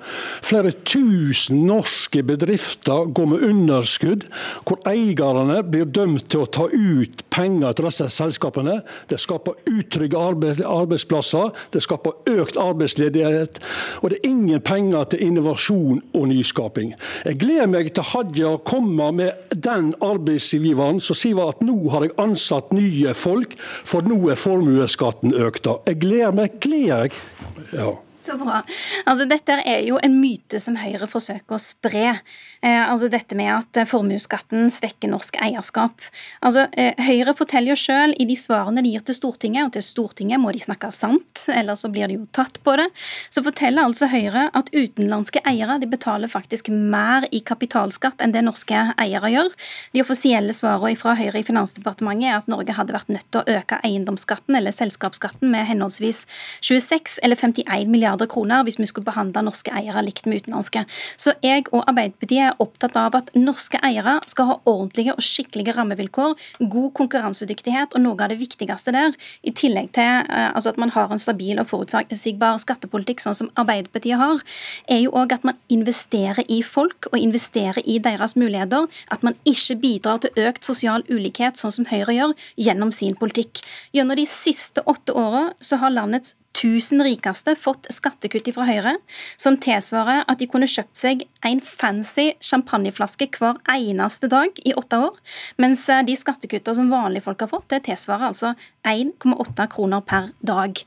Flere 0.45 0.73
tusen 0.87 1.65
norske 1.67 2.23
bedrifter 2.27 3.11
går 3.15 3.31
med 3.33 3.45
underskudd, 3.47 4.27
hvor 4.67 4.81
eierne 4.89 5.63
blir 5.67 5.89
dømt 5.89 6.29
til 6.31 6.45
å 6.45 6.51
ta 6.51 6.69
ut 6.71 7.25
penger 7.33 7.77
til 7.77 7.89
disse 7.89 8.09
selskapene. 8.13 8.81
Det 9.11 9.19
skaper 9.21 9.59
utrygge 9.71 10.21
arbeidsplasser, 10.21 11.53
det 11.73 11.83
skaper 11.85 12.37
økt 12.37 12.59
arbeidsledighet, 12.61 13.61
og 14.03 14.13
det 14.13 14.21
er 14.21 14.31
ingen 14.31 14.65
penger 14.65 15.11
til 15.13 15.27
innovasjon 15.29 16.03
og 16.17 16.29
nyskaping. 16.33 16.95
Jeg 17.25 17.41
gleder 17.43 17.71
meg 17.71 17.93
til 17.97 18.09
Hadia 18.13 18.57
kommer 18.67 19.13
med 19.17 19.53
den 19.53 19.93
arbeidsgiveren 20.05 21.01
som 21.03 21.19
sier 21.19 21.43
at 21.47 21.63
nå 21.65 21.77
har 21.93 22.07
jeg 22.07 22.17
ansatt 22.23 22.73
nye 22.77 23.15
folk, 23.17 23.57
for 23.59 24.07
nå 24.07 24.19
er 24.33 24.41
formuesskatten 24.41 25.35
økt. 25.37 25.69
Jeg 25.87 26.01
gleder 26.03 26.35
meg, 26.37 26.59
gleder 26.63 27.07
jeg. 27.07 27.46
Ja. 27.73 28.06
Så 28.27 28.37
bra. 28.41 28.63
Altså, 29.07 29.27
dette 29.31 29.61
er 29.63 29.85
jo 29.87 30.01
en 30.03 30.17
myte 30.19 30.59
som 30.63 30.77
Høyre 30.81 31.07
forsøker 31.11 31.55
å 31.57 31.63
spre. 31.63 32.17
Eh, 32.65 32.83
altså 32.83 33.11
Dette 33.13 33.37
med 33.39 33.53
at 33.53 33.79
eh, 33.79 33.87
formuesskatten 33.87 34.71
svekker 34.73 35.11
norsk 35.13 35.39
eierskap. 35.45 36.03
Altså, 36.43 36.67
eh, 36.75 36.99
Høyre 37.07 37.37
forteller 37.39 37.75
jo 37.75 37.79
selv 37.79 38.17
i 38.19 38.27
de 38.27 38.35
svarene 38.39 38.83
de 38.83 38.91
gir 38.95 39.05
til 39.07 39.15
Stortinget, 39.19 39.69
og 39.69 39.77
til 39.77 39.85
Stortinget 39.87 40.43
må 40.43 40.51
de 40.55 40.63
snakke 40.65 40.91
sant, 40.95 41.45
eller 41.53 41.79
så 41.79 41.91
blir 41.93 42.11
de 42.11 42.19
jo 42.19 42.27
tatt 42.35 42.59
på 42.67 42.75
det, 42.81 42.89
så 43.31 43.45
forteller 43.47 43.87
altså 43.87 44.09
Høyre 44.11 44.49
at 44.57 44.73
utenlandske 44.75 45.45
eiere 45.47 45.79
de 45.83 45.91
betaler 45.91 46.33
faktisk 46.33 46.73
mer 46.73 47.29
i 47.31 47.43
kapitalskatt 47.47 48.25
enn 48.25 48.35
det 48.35 48.43
norske 48.47 48.83
eiere 48.99 49.31
gjør. 49.31 49.53
De 49.95 50.03
offisielle 50.03 50.57
svarene 50.57 50.99
fra 50.99 51.15
Høyre 51.19 51.45
i 51.45 51.47
Finansdepartementet 51.47 52.33
er 52.33 52.41
at 52.41 52.51
Norge 52.51 52.75
hadde 52.75 52.97
vært 52.97 53.13
nødt 53.13 53.29
til 53.31 53.45
å 53.45 53.61
øke 53.61 53.79
eiendomsskatten 53.87 54.59
eller 54.59 54.75
selskapsskatten 54.75 55.53
med 55.53 55.69
henholdsvis 55.71 56.25
26 56.65 57.21
eller 57.23 57.39
51 57.39 57.87
milliarder 57.93 58.16
milliarder 58.17 58.31
kroner 58.31 58.65
hvis 58.65 58.79
vi 58.79 58.87
skulle 58.87 59.07
behandle 59.07 59.43
norske 59.45 59.73
eiere 59.73 60.03
likt 60.05 60.27
med 60.27 60.43
utenlandske. 60.43 60.85
Så 61.17 61.35
jeg 61.43 61.67
og 61.73 61.85
Arbeiderpartiet 61.89 62.51
er 62.51 62.61
opptatt 62.63 62.97
av 62.97 63.15
at 63.15 63.31
norske 63.35 63.79
eiere 63.85 64.21
skal 64.27 64.47
ha 64.51 64.57
ordentlige 64.65 65.15
og 65.15 65.23
skikkelige 65.23 65.75
rammevilkår, 65.77 66.35
god 66.61 66.93
konkurransedyktighet 66.95 67.95
og 67.95 68.03
noe 68.03 68.17
av 68.23 68.31
det 68.31 68.39
viktigste 68.41 68.93
der, 68.93 69.13
i 69.43 69.53
tillegg 69.53 69.93
til 69.97 70.25
eh, 70.27 70.51
altså 70.55 70.73
at 70.73 70.79
man 70.79 70.93
har 70.95 71.11
en 71.11 71.21
stabil 71.21 71.59
og 71.59 71.69
forutsigbar 71.69 72.59
skattepolitikk, 72.63 73.21
sånn 73.21 73.37
som 73.37 73.51
Arbeiderpartiet 73.57 74.19
har, 74.19 74.43
er 74.89 75.03
jo 75.05 75.15
òg 75.17 75.37
at 75.37 75.45
man 75.47 75.59
investerer 75.69 76.45
i 76.49 76.63
folk 76.63 77.11
og 77.13 77.19
investerer 77.19 77.83
i 77.85 77.99
deres 78.03 78.37
muligheter. 78.37 78.87
At 79.13 79.23
man 79.27 79.37
ikke 79.47 79.79
bidrar 79.81 80.23
til 80.23 80.47
økt 80.47 80.67
sosial 80.67 81.05
ulikhet, 81.11 81.59
sånn 81.59 81.75
som 81.75 81.89
Høyre 81.91 82.15
gjør, 82.17 82.35
gjennom 82.61 82.93
sin 82.95 83.17
politikk. 83.19 83.63
Gjennom 83.95 84.19
de 84.19 84.27
siste 84.29 84.83
åtte 84.89 85.15
åra 85.17 85.49
så 85.61 85.79
har 85.83 85.95
landets 85.95 86.35
1000 86.57 87.03
rikeste 87.05 87.55
fått 87.61 87.89
skattekutt 87.93 88.49
fra 88.57 88.67
Høyre, 88.69 88.95
som 89.41 89.59
tilsvarer 89.61 90.25
at 90.25 90.41
de 90.41 90.49
kunne 90.51 90.69
kjøpt 90.71 90.97
seg 90.97 91.25
en 91.47 91.61
fancy 91.61 92.31
champagneflaske 92.41 93.29
hver 93.37 93.61
eneste 93.73 94.31
dag 94.33 94.57
i 94.65 94.75
åtte 94.77 95.01
år, 95.09 95.17
mens 95.61 95.85
eh, 95.93 96.05
de 96.07 96.17
skattekuttene 96.17 96.79
som 96.81 96.93
vanlige 96.93 97.27
folk 97.27 97.45
har 97.45 97.53
fått, 97.53 97.69
det 97.75 97.85
tilsvarer 97.91 98.31
altså 98.31 98.55
1,8 98.89 99.69
kroner 99.73 100.05
per 100.07 100.33
dag. 100.41 100.81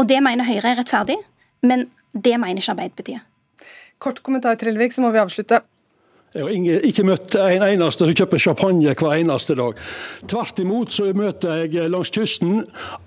Og 0.00 0.08
Det 0.08 0.22
mener 0.24 0.48
Høyre 0.48 0.72
er 0.72 0.80
rettferdig, 0.80 1.18
men 1.62 1.90
det 2.12 2.38
mener 2.40 2.62
ikke 2.62 2.72
Arbeiderpartiet. 2.76 3.26
Kort 4.00 4.22
kommentar, 4.24 4.56
Trellevik, 4.56 4.94
så 4.96 5.04
må 5.04 5.10
vi 5.12 5.20
avslutte. 5.20 5.60
Jeg 6.30 6.44
har 6.46 6.84
ikke 6.86 7.02
møtt 7.08 7.34
en 7.34 7.64
eneste 7.66 8.06
som 8.06 8.14
kjøper 8.14 8.38
champagne 8.38 8.92
hver 8.94 9.16
eneste 9.16 9.56
dag. 9.58 9.78
Tvert 10.30 10.60
imot 10.62 10.94
så 10.94 11.08
møter 11.16 11.64
jeg 11.64 11.90
langs 11.90 12.12
kysten 12.14 12.60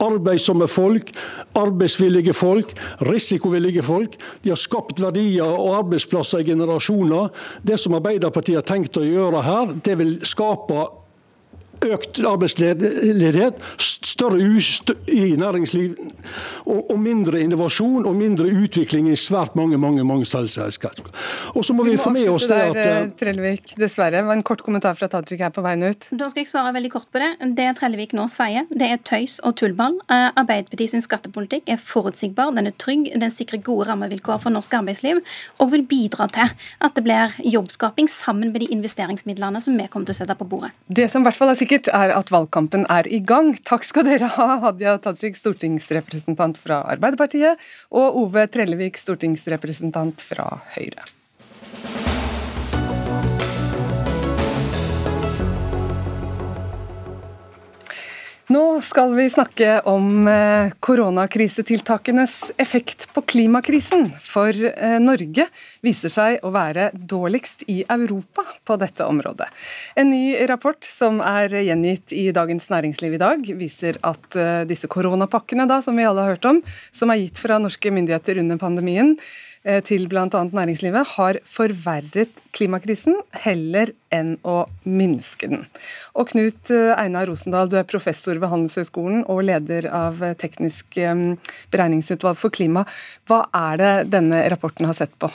arbeidsomme 0.04 0.68
folk, 0.68 1.14
arbeidsvillige 1.56 2.36
folk, 2.36 2.74
risikovillige 3.08 3.86
folk. 3.88 4.18
De 4.44 4.52
har 4.52 4.60
skapt 4.60 5.00
verdier 5.00 5.48
og 5.48 5.78
arbeidsplasser 5.78 6.44
i 6.44 6.50
generasjoner. 6.52 7.32
Det 7.64 7.80
som 7.80 7.96
Arbeiderpartiet 7.96 8.60
har 8.60 8.68
tenkt 8.68 9.00
å 9.00 9.06
gjøre 9.08 9.46
her, 9.48 9.72
det 9.88 9.96
vil 10.04 10.18
skape 10.28 10.84
økt 11.84 12.20
arbeidsledighet, 12.28 13.60
større 13.78 14.40
ust 14.56 14.92
i 15.10 15.34
næringsliv 15.40 15.96
og, 16.66 16.92
og, 16.92 16.98
mindre 17.04 17.42
innovasjon 17.44 18.06
og 18.08 18.16
mindre 18.16 18.48
utvikling 18.64 19.10
i 19.12 19.18
svært 19.20 19.58
mange 19.60 19.78
mange, 19.82 20.04
mange 20.08 20.26
selskap. 20.26 21.00
Og 21.54 21.66
så 21.66 21.76
må 21.76 21.86
vi, 21.88 21.96
vi 21.96 22.02
få 22.02 22.14
med 22.14 22.30
oss 22.32 22.48
det 22.50 22.60
at 22.60 22.78
der, 22.78 22.92
eh, 23.04 23.10
Trellevik, 23.20 23.76
dessverre. 23.80 24.22
Det 24.22 24.28
var 24.28 24.38
En 24.38 24.44
kort 24.44 24.64
kommentar 24.64 24.96
fra 25.00 25.10
Tajik 25.12 25.42
her 25.44 25.52
på 25.54 25.64
veien 25.66 25.84
ut. 25.84 26.08
Da 26.12 26.30
skal 26.30 26.44
jeg 26.44 26.52
svare 26.52 26.74
veldig 26.76 26.92
kort 26.94 27.10
på 27.12 27.22
det. 27.22 27.32
Det 27.58 27.68
Trellevik 27.80 28.14
nå 28.18 28.28
sier, 28.32 28.68
det 28.72 28.90
er 28.90 29.02
tøys 29.04 29.40
og 29.44 29.58
tullball. 29.60 29.98
Eh, 30.08 30.30
Arbeiderpartiet 30.40 30.94
sin 30.94 31.04
skattepolitikk 31.04 31.70
er 31.74 31.82
forutsigbar, 31.82 32.54
den 32.56 32.70
er 32.70 32.78
trygg, 32.78 33.10
den 33.20 33.34
sikrer 33.34 33.62
gode 33.64 33.90
rammevilkår 33.90 34.42
for 34.44 34.54
norsk 34.54 34.74
arbeidsliv 34.80 35.22
og 35.60 35.72
vil 35.74 35.86
bidra 35.88 36.28
til 36.32 36.54
at 36.84 36.96
det 36.96 37.04
blir 37.06 37.34
jobbskaping 37.44 38.10
sammen 38.12 38.54
med 38.54 38.64
de 38.64 38.70
investeringsmidlene 38.74 39.62
som 39.64 39.78
vi 39.78 39.88
kommer 39.92 40.10
til 40.10 40.16
å 40.16 40.20
sette 40.22 40.38
på 40.40 40.48
bordet. 40.50 40.72
Det 40.88 41.10
som 41.12 41.24
i 41.24 41.28
hvert 41.28 41.40
fall 41.40 41.52
er 41.54 41.60
sikkert 41.60 41.73
sikkert, 41.74 41.90
er 41.94 42.14
at 42.14 42.30
valgkampen 42.30 42.86
er 42.92 43.08
i 43.10 43.20
gang. 43.20 43.56
Takk 43.66 43.84
skal 43.88 44.06
dere 44.06 44.30
ha, 44.36 44.60
Hadia 44.62 44.98
Tajik, 45.02 45.36
stortingsrepresentant 45.40 46.60
fra 46.62 46.84
Arbeiderpartiet, 46.94 47.58
og 47.90 48.20
Ove 48.22 48.46
Trellevik, 48.48 48.98
stortingsrepresentant 48.98 50.22
fra 50.22 50.62
Høyre. 50.76 51.02
Skal 58.94 59.16
vi 59.18 59.24
snakke 59.30 59.80
om 59.90 60.28
eh, 60.28 60.70
koronakrisetiltakenes 60.80 62.52
effekt 62.62 63.08
på 63.14 63.24
klimakrisen. 63.26 64.12
For 64.22 64.54
eh, 64.54 65.00
Norge 65.02 65.48
viser 65.82 66.14
seg 66.14 66.44
å 66.46 66.52
være 66.54 66.92
dårligst 66.94 67.64
i 67.74 67.80
Europa 67.90 68.46
på 68.62 68.78
dette 68.78 69.08
området. 69.10 69.48
En 69.98 70.12
ny 70.14 70.36
rapport 70.46 70.86
som 70.86 71.18
er 71.26 71.56
gjengitt 71.64 72.14
i 72.14 72.28
Dagens 72.38 72.70
Næringsliv 72.70 73.16
i 73.18 73.22
dag, 73.24 73.50
viser 73.58 73.98
at 74.06 74.38
eh, 74.38 74.62
disse 74.70 74.86
koronapakkene 74.86 75.66
da, 75.66 75.80
som 75.82 75.98
vi 75.98 76.06
alle 76.06 76.28
har 76.28 76.36
hørt 76.36 76.46
om, 76.52 76.62
som 76.94 77.10
er 77.10 77.24
gitt 77.24 77.42
fra 77.42 77.58
norske 77.64 77.90
myndigheter 77.98 78.44
under 78.44 78.62
pandemien, 78.62 79.16
til 79.88 80.10
bl.a. 80.12 80.28
næringslivet 80.28 81.14
har 81.16 81.40
forverret 81.48 82.42
klimakrisen 82.54 83.16
heller 83.46 83.94
enn 84.14 84.36
å 84.44 84.64
minske 84.84 85.50
den. 85.50 85.64
Og 86.20 86.34
Knut 86.34 86.72
eh, 86.74 86.92
Einar 87.00 87.30
Rosendal, 87.30 87.72
du 87.72 87.78
er 87.80 87.88
professor 87.88 88.38
ved 88.42 88.52
Handelshøyskolen 88.52 89.24
og 89.32 89.46
leder 89.48 89.88
av 89.88 90.22
Teknisk 90.42 91.00
eh, 91.00 91.24
beregningsutvalg 91.74 92.40
for 92.40 92.54
klima. 92.54 92.86
Hva 93.30 93.46
er 93.56 93.80
det 93.82 93.94
denne 94.14 94.44
rapporten 94.54 94.90
har 94.90 95.00
sett 95.00 95.16
på? 95.22 95.32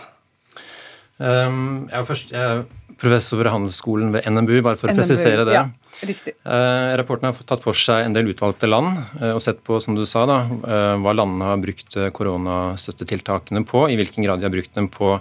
Um, 1.18 1.88
ja, 1.90 2.04
først, 2.06 2.30
jeg 2.30 2.66
professor 2.98 3.38
ved 3.40 3.50
Handelsskolen 3.52 4.12
ved 4.14 4.26
NMBU, 4.28 4.60
bare 4.66 4.78
for 4.78 4.90
NMBU, 4.90 4.96
å 4.96 5.00
presisere 5.00 5.44
det. 5.46 5.54
Ja, 5.56 5.64
riktig. 6.08 6.34
Eh, 6.42 6.94
rapporten 6.98 7.28
har 7.28 7.42
tatt 7.48 7.62
for 7.64 7.78
seg 7.78 8.06
en 8.06 8.16
del 8.16 8.32
utvalgte 8.32 8.70
land 8.70 8.98
eh, 9.20 9.34
og 9.34 9.42
sett 9.44 9.60
på 9.66 9.78
som 9.82 9.96
du 9.98 10.04
sa 10.08 10.24
da, 10.28 10.38
eh, 10.44 10.94
hva 11.02 11.14
landene 11.16 11.52
har 11.52 11.60
brukt 11.62 11.98
koronastøttetiltakene 12.16 13.62
på, 13.68 13.86
i 13.92 13.98
hvilken 14.00 14.26
grad 14.26 14.42
de 14.42 14.48
har 14.48 14.54
brukt 14.54 14.74
dem 14.74 14.90
på, 14.92 15.14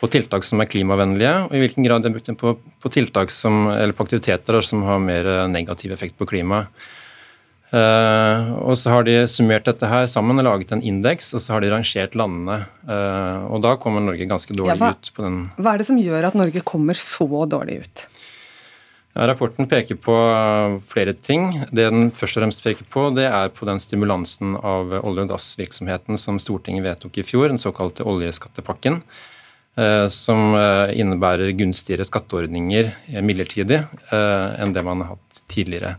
på 0.00 0.10
tiltak 0.12 0.48
som 0.48 0.64
er 0.64 0.70
klimavennlige, 0.72 1.34
og 1.48 1.56
i 1.56 1.62
hvilken 1.66 1.86
grad 1.88 2.02
de 2.02 2.10
har 2.10 2.16
brukt 2.16 2.32
dem 2.32 2.40
på, 2.40 2.56
på, 2.56 2.94
tiltak 2.96 3.34
som, 3.34 3.66
eller 3.74 3.96
på 3.96 4.08
aktiviteter 4.08 4.60
som 4.64 4.84
har 4.88 5.02
mer 5.02 5.32
negativ 5.52 5.94
effekt 5.94 6.18
på 6.20 6.28
klimaet. 6.32 6.72
Uh, 7.72 8.52
og 8.68 8.74
så 8.76 8.90
har 8.92 9.06
de 9.06 9.14
summert 9.32 9.64
dette 9.64 9.88
her 9.88 10.04
sammen 10.10 10.36
og 10.42 10.44
laget 10.44 10.74
en 10.74 10.82
indeks, 10.84 11.30
og 11.32 11.40
så 11.40 11.54
har 11.54 11.64
de 11.64 11.70
rangert 11.72 12.12
landene. 12.18 12.58
Uh, 12.84 13.48
og 13.48 13.62
da 13.64 13.78
kommer 13.80 14.04
Norge 14.04 14.26
ganske 14.28 14.52
dårlig 14.52 14.74
ja, 14.74 14.80
hva, 14.82 14.90
ut 14.92 15.12
på 15.16 15.24
den. 15.24 15.38
Hva 15.56 15.72
er 15.72 15.80
det 15.80 15.86
som 15.88 16.00
gjør 16.00 16.26
at 16.28 16.36
Norge 16.36 16.60
kommer 16.68 16.98
så 17.00 17.24
dårlig 17.48 17.78
ut? 17.86 18.02
Ja, 19.14 19.24
rapporten 19.28 19.68
peker 19.68 19.96
på 20.04 20.16
flere 20.88 21.14
ting. 21.16 21.62
Det 21.72 21.86
den 21.88 22.10
først 22.12 22.36
og 22.36 22.44
fremst 22.44 22.64
peker 22.64 22.88
på, 22.92 23.06
det 23.16 23.24
er 23.30 23.52
på 23.56 23.68
den 23.68 23.80
stimulansen 23.80 24.52
av 24.60 24.92
olje- 25.00 25.24
og 25.24 25.32
gassvirksomheten 25.32 26.20
som 26.20 26.40
Stortinget 26.40 26.84
vedtok 26.84 27.22
i 27.22 27.24
fjor, 27.24 27.48
den 27.48 27.60
såkalte 27.60 28.04
oljeskattepakken. 28.04 29.00
Uh, 29.80 30.04
som 30.12 30.52
innebærer 30.92 31.54
gunstigere 31.56 32.04
skatteordninger 32.04 32.92
midlertidig 33.24 33.78
enn 34.12 34.76
det 34.76 34.84
man 34.84 35.00
har 35.00 35.14
hatt 35.14 35.40
tidligere. 35.48 35.94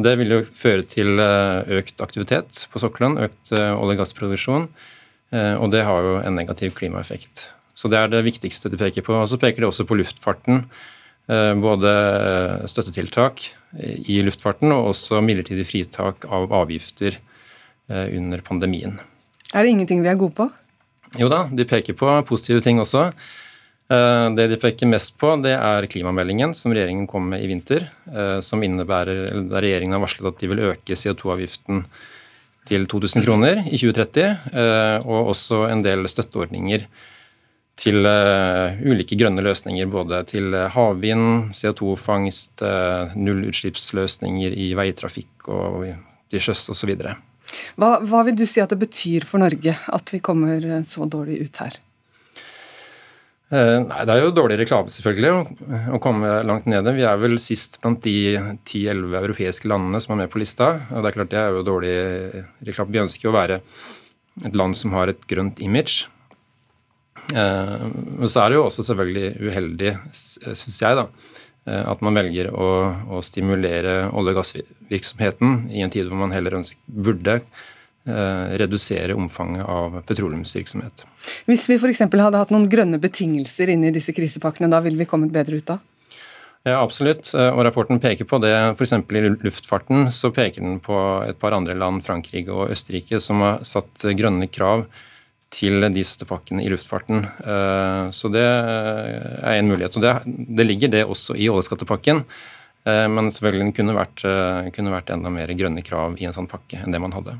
Så 0.00 0.04
Det 0.08 0.16
vil 0.16 0.30
jo 0.32 0.44
føre 0.56 0.84
til 0.88 1.20
eh, 1.20 1.74
økt 1.76 2.00
aktivitet 2.00 2.62
på 2.72 2.80
sokkelen, 2.80 3.18
økt 3.20 3.50
eh, 3.52 3.74
olje- 3.76 3.98
og 3.98 3.98
gassproduksjon. 4.00 4.62
Eh, 5.28 5.56
og 5.60 5.68
det 5.74 5.82
har 5.84 6.06
jo 6.06 6.14
en 6.24 6.38
negativ 6.38 6.72
klimaeffekt. 6.78 7.50
Så 7.76 7.90
Det 7.92 7.98
er 8.00 8.08
det 8.08 8.22
viktigste 8.24 8.70
de 8.72 8.80
peker 8.80 9.04
på. 9.04 9.12
Og 9.12 9.28
Så 9.28 9.36
peker 9.36 9.60
de 9.60 9.68
også 9.68 9.84
på 9.84 9.98
luftfarten. 10.00 10.64
Både 11.30 11.90
støttetiltak 12.66 13.44
i 13.78 14.16
luftfarten 14.24 14.72
og 14.74 14.88
også 14.90 15.20
midlertidig 15.22 15.62
fritak 15.68 16.24
av 16.26 16.50
avgifter 16.50 17.14
under 17.86 18.40
pandemien. 18.42 18.96
Er 19.54 19.62
det 19.62 19.70
ingenting 19.70 20.02
vi 20.02 20.10
er 20.10 20.18
gode 20.18 20.34
på? 20.34 20.48
Jo 21.20 21.28
da, 21.30 21.44
de 21.46 21.68
peker 21.70 21.94
på 21.94 22.16
positive 22.26 22.64
ting 22.64 22.82
også. 22.82 23.12
Eh, 23.90 24.28
det 24.34 24.46
de 24.52 24.58
peker 24.60 24.86
mest 24.86 25.16
på, 25.18 25.32
det 25.42 25.56
er 25.56 25.88
klimameldingen 25.90 26.54
som 26.54 26.70
regjeringen 26.74 27.08
kom 27.10 27.26
med 27.32 27.42
i 27.42 27.48
vinter. 27.50 27.88
Eh, 28.06 28.38
som 28.40 28.62
innebærer, 28.62 29.42
Der 29.50 29.62
regjeringen 29.62 29.96
har 29.98 30.04
varslet 30.04 30.30
at 30.30 30.38
de 30.38 30.46
vil 30.46 30.64
øke 30.70 30.94
CO2-avgiften 30.94 31.84
til 32.66 32.86
2000 32.86 33.24
kroner 33.24 33.64
i 33.66 33.76
2030, 33.76 35.02
og 35.02 35.30
også 35.32 35.64
en 35.72 35.82
del 35.82 36.06
støtteordninger 36.06 36.84
til 37.80 37.96
ulike 38.84 39.16
grønne 39.16 39.42
løsninger, 39.42 39.88
både 39.90 40.22
til 40.28 40.54
havvind, 40.54 41.50
CO2-fangst, 41.50 42.62
nullutslippsløsninger 43.16 44.54
i 44.54 44.74
veitrafikk 44.76 45.48
og 45.48 45.88
til 46.30 46.44
sjøs 46.44 46.68
osv. 46.70 46.94
Hva, 47.74 47.98
hva 48.04 48.22
vil 48.28 48.38
du 48.38 48.46
si 48.46 48.60
at 48.60 48.70
det 48.70 48.78
betyr 48.84 49.26
for 49.26 49.42
Norge 49.42 49.74
at 49.74 50.14
vi 50.14 50.20
kommer 50.22 50.84
så 50.86 51.08
dårlig 51.10 51.40
ut 51.48 51.64
her? 51.64 51.80
Eh, 53.50 53.76
nei, 53.82 54.04
Det 54.06 54.14
er 54.14 54.22
jo 54.22 54.34
dårlig 54.34 54.60
reklame 54.60 54.92
selvfølgelig 54.94 55.30
å, 55.90 55.98
komme 56.02 56.36
langt 56.46 56.68
nede. 56.70 56.94
Vi 56.94 57.02
er 57.02 57.18
vel 57.18 57.34
sist 57.42 57.80
blant 57.82 57.98
de 58.04 58.38
10-11 58.38 59.16
europeiske 59.24 59.70
landene 59.70 60.00
som 60.02 60.14
er 60.14 60.22
med 60.22 60.30
på 60.30 60.38
lista. 60.42 60.70
og 60.90 61.02
Det 61.02 61.10
er 61.10 61.16
klart 61.18 61.32
det 61.32 61.40
er 61.40 61.56
jo 61.56 61.66
dårlig 61.66 61.96
reklame. 62.68 62.94
Vi 62.94 63.02
ønsker 63.02 63.26
jo 63.26 63.32
å 63.32 63.38
være 63.40 63.58
et 64.46 64.54
land 64.54 64.78
som 64.78 64.94
har 64.94 65.10
et 65.10 65.26
grønt 65.26 65.58
image. 65.66 66.06
Eh, 67.34 67.86
men 67.90 68.30
så 68.30 68.44
er 68.44 68.50
det 68.50 68.60
jo 68.60 68.66
også 68.68 68.86
selvfølgelig 68.86 69.34
uheldig, 69.42 69.96
syns 70.14 70.78
jeg, 70.80 71.00
da, 71.00 71.08
eh, 71.66 71.82
at 71.90 72.06
man 72.06 72.14
velger 72.14 72.52
å, 72.54 72.70
å 73.18 73.20
stimulere 73.26 74.04
olje- 74.14 74.30
og 74.30 74.40
gassvirksomheten 74.44 75.66
i 75.74 75.82
en 75.82 75.90
tid 75.90 76.06
hvor 76.06 76.22
man 76.22 76.34
heller 76.34 76.60
ønsker, 76.62 76.78
burde 76.86 77.40
redusere 78.04 79.12
omfanget 79.12 79.66
av 79.68 79.98
petroleumsvirksomhet. 80.08 81.04
Hvis 81.44 81.66
vi 81.68 81.76
f.eks. 81.76 82.00
hadde 82.08 82.40
hatt 82.40 82.52
noen 82.54 82.64
grønne 82.72 82.96
betingelser 82.98 83.74
inne 83.74 83.90
i 83.90 83.94
disse 83.94 84.14
krisepakkene, 84.16 84.70
da 84.72 84.80
ville 84.80 84.98
vi 84.98 85.08
kommet 85.10 85.34
bedre 85.34 85.60
ut 85.60 85.68
da? 85.68 85.76
Ja, 86.68 86.82
Absolutt, 86.82 87.30
eh, 87.32 87.48
og 87.48 87.64
rapporten 87.64 88.00
peker 88.02 88.26
på 88.28 88.40
det. 88.42 88.52
F.eks. 88.76 88.92
i 88.92 89.22
luftfarten 89.46 90.10
så 90.12 90.28
peker 90.34 90.60
den 90.60 90.80
på 90.84 90.96
et 91.24 91.38
par 91.40 91.56
andre 91.56 91.76
land, 91.76 92.04
Frankrike 92.04 92.52
og 92.52 92.74
Østerrike, 92.74 93.20
som 93.20 93.40
har 93.40 93.62
satt 93.64 94.04
grønne 94.16 94.48
krav 94.52 94.84
til 95.50 95.80
de 95.90 96.04
støttepakkene 96.04 96.62
i 96.62 96.68
luftfarten. 96.70 97.24
Eh, 97.24 98.10
så 98.12 98.28
det 98.32 98.44
er 98.44 99.56
en 99.56 99.72
mulighet. 99.72 99.96
Og 99.96 100.04
det, 100.04 100.14
det 100.26 100.68
ligger 100.68 100.92
det 100.92 101.06
også 101.08 101.38
i 101.38 101.48
oljeskattepakken. 101.48 102.26
Eh, 102.88 103.06
men 103.12 103.28
selvfølgelig 103.28 103.74
kunne 103.76 103.96
vært, 103.96 104.24
eh, 104.24 104.70
kunne 104.72 104.92
vært 104.94 105.12
enda 105.12 105.30
mer 105.32 105.52
grønne 105.52 105.84
krav 105.84 106.16
i 106.20 106.24
en 106.24 106.32
sånn 106.36 106.48
pakke 106.48 106.80
enn 106.80 106.92
det 106.92 107.00
man 107.00 107.12
hadde. 107.12 107.36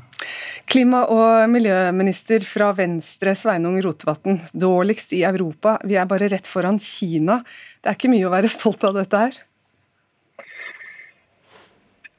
Klima- 0.69 1.07
og 1.09 1.49
miljøminister 1.49 2.45
fra 2.45 2.71
Venstre, 2.73 3.33
Sveinung 3.35 3.81
Rotevatn. 3.81 4.39
Dårligst 4.53 5.13
i 5.17 5.23
Europa. 5.23 5.79
Vi 5.83 5.95
er 5.95 6.05
bare 6.05 6.29
rett 6.29 6.45
foran 6.45 6.79
Kina. 6.79 7.43
Det 7.81 7.89
er 7.89 7.97
ikke 7.97 8.13
mye 8.13 8.29
å 8.29 8.35
være 8.35 8.49
stolt 8.49 8.83
av 8.83 8.93
dette 8.93 9.17
her? 9.17 9.31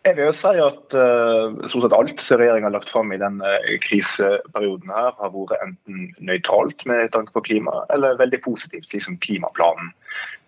Jeg 0.03 0.17
vil 0.19 0.27
jo 0.27 0.35
si 0.35 0.51
at 0.59 0.95
uh, 0.99 1.61
stort 1.71 1.85
sett 1.85 1.95
alt 1.95 2.23
som 2.25 2.41
regjeringa 2.41 2.67
har 2.67 2.75
lagt 2.75 2.91
fram 2.91 3.13
i 3.15 3.21
denne 3.21 3.53
kriseperioden, 3.85 4.91
her, 4.91 5.13
har 5.15 5.31
vært 5.31 5.63
enten 5.63 6.09
nøytralt 6.27 6.83
med 6.91 7.13
tanke 7.15 7.31
på 7.37 7.45
klima, 7.47 7.85
eller 7.95 8.19
veldig 8.19 8.41
positivt, 8.43 8.89
liksom 8.91 9.21
klimaplanen. 9.23 9.93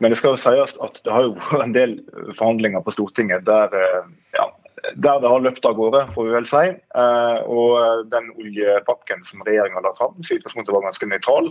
Men 0.03 0.11
det 0.11 0.19
skal 0.19 0.35
jo 0.35 0.43
sies 0.43 0.75
at 0.83 0.99
det 1.07 1.15
har 1.15 1.29
jo 1.29 1.37
vært 1.39 1.69
en 1.69 1.77
del 1.77 1.95
forhandlinger 2.35 2.83
på 2.83 2.97
Stortinget 2.97 3.47
der 3.47 3.71
uh, 3.79 4.11
ja, 4.35 4.49
der 4.95 5.21
det 5.23 5.31
har 5.31 5.43
løpt 5.43 5.67
av 5.69 5.77
gårde, 5.79 6.05
får 6.15 6.27
vi 6.27 6.35
vel 6.35 6.47
si. 6.49 6.63
Uh, 6.97 7.39
og 7.49 8.07
den 8.13 8.31
oljepakken 8.37 9.25
som 9.27 9.43
regjeringa 9.47 9.83
la 9.85 9.95
fram, 9.97 10.17
som 10.21 10.35
i 10.35 10.39
utgangspunktet 10.39 10.75
var 10.77 10.87
ganske 10.87 11.09
nøytral, 11.11 11.51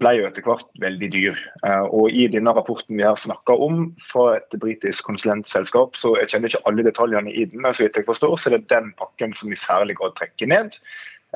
ble 0.00 0.14
jo 0.16 0.26
etter 0.28 0.44
hvert 0.46 0.68
veldig 0.80 1.08
dyr. 1.12 1.38
Eh, 1.66 1.86
og 1.92 2.14
I 2.16 2.26
denne 2.32 2.54
rapporten 2.56 2.96
vi 2.96 3.04
her 3.04 3.18
snakker 3.18 3.60
om 3.60 3.84
fra 4.00 4.38
et 4.38 4.56
britisk 4.62 5.04
konsulentselskap, 5.08 5.98
så 5.98 6.14
jeg 6.20 6.32
kjenner 6.32 6.52
ikke 6.52 6.62
alle 6.70 6.86
detaljene 6.86 7.32
i 7.32 7.44
den, 7.50 7.60
men 7.64 7.76
så 7.76 7.84
vidt 7.84 7.98
jeg 8.00 8.08
forstår, 8.08 8.36
så 8.38 8.50
er 8.50 8.56
det 8.56 8.70
den 8.72 8.92
pakken 9.00 9.36
som 9.36 9.52
i 9.52 9.58
særlig 9.58 9.98
grad 10.00 10.16
trekker 10.16 10.48
ned. 10.48 10.78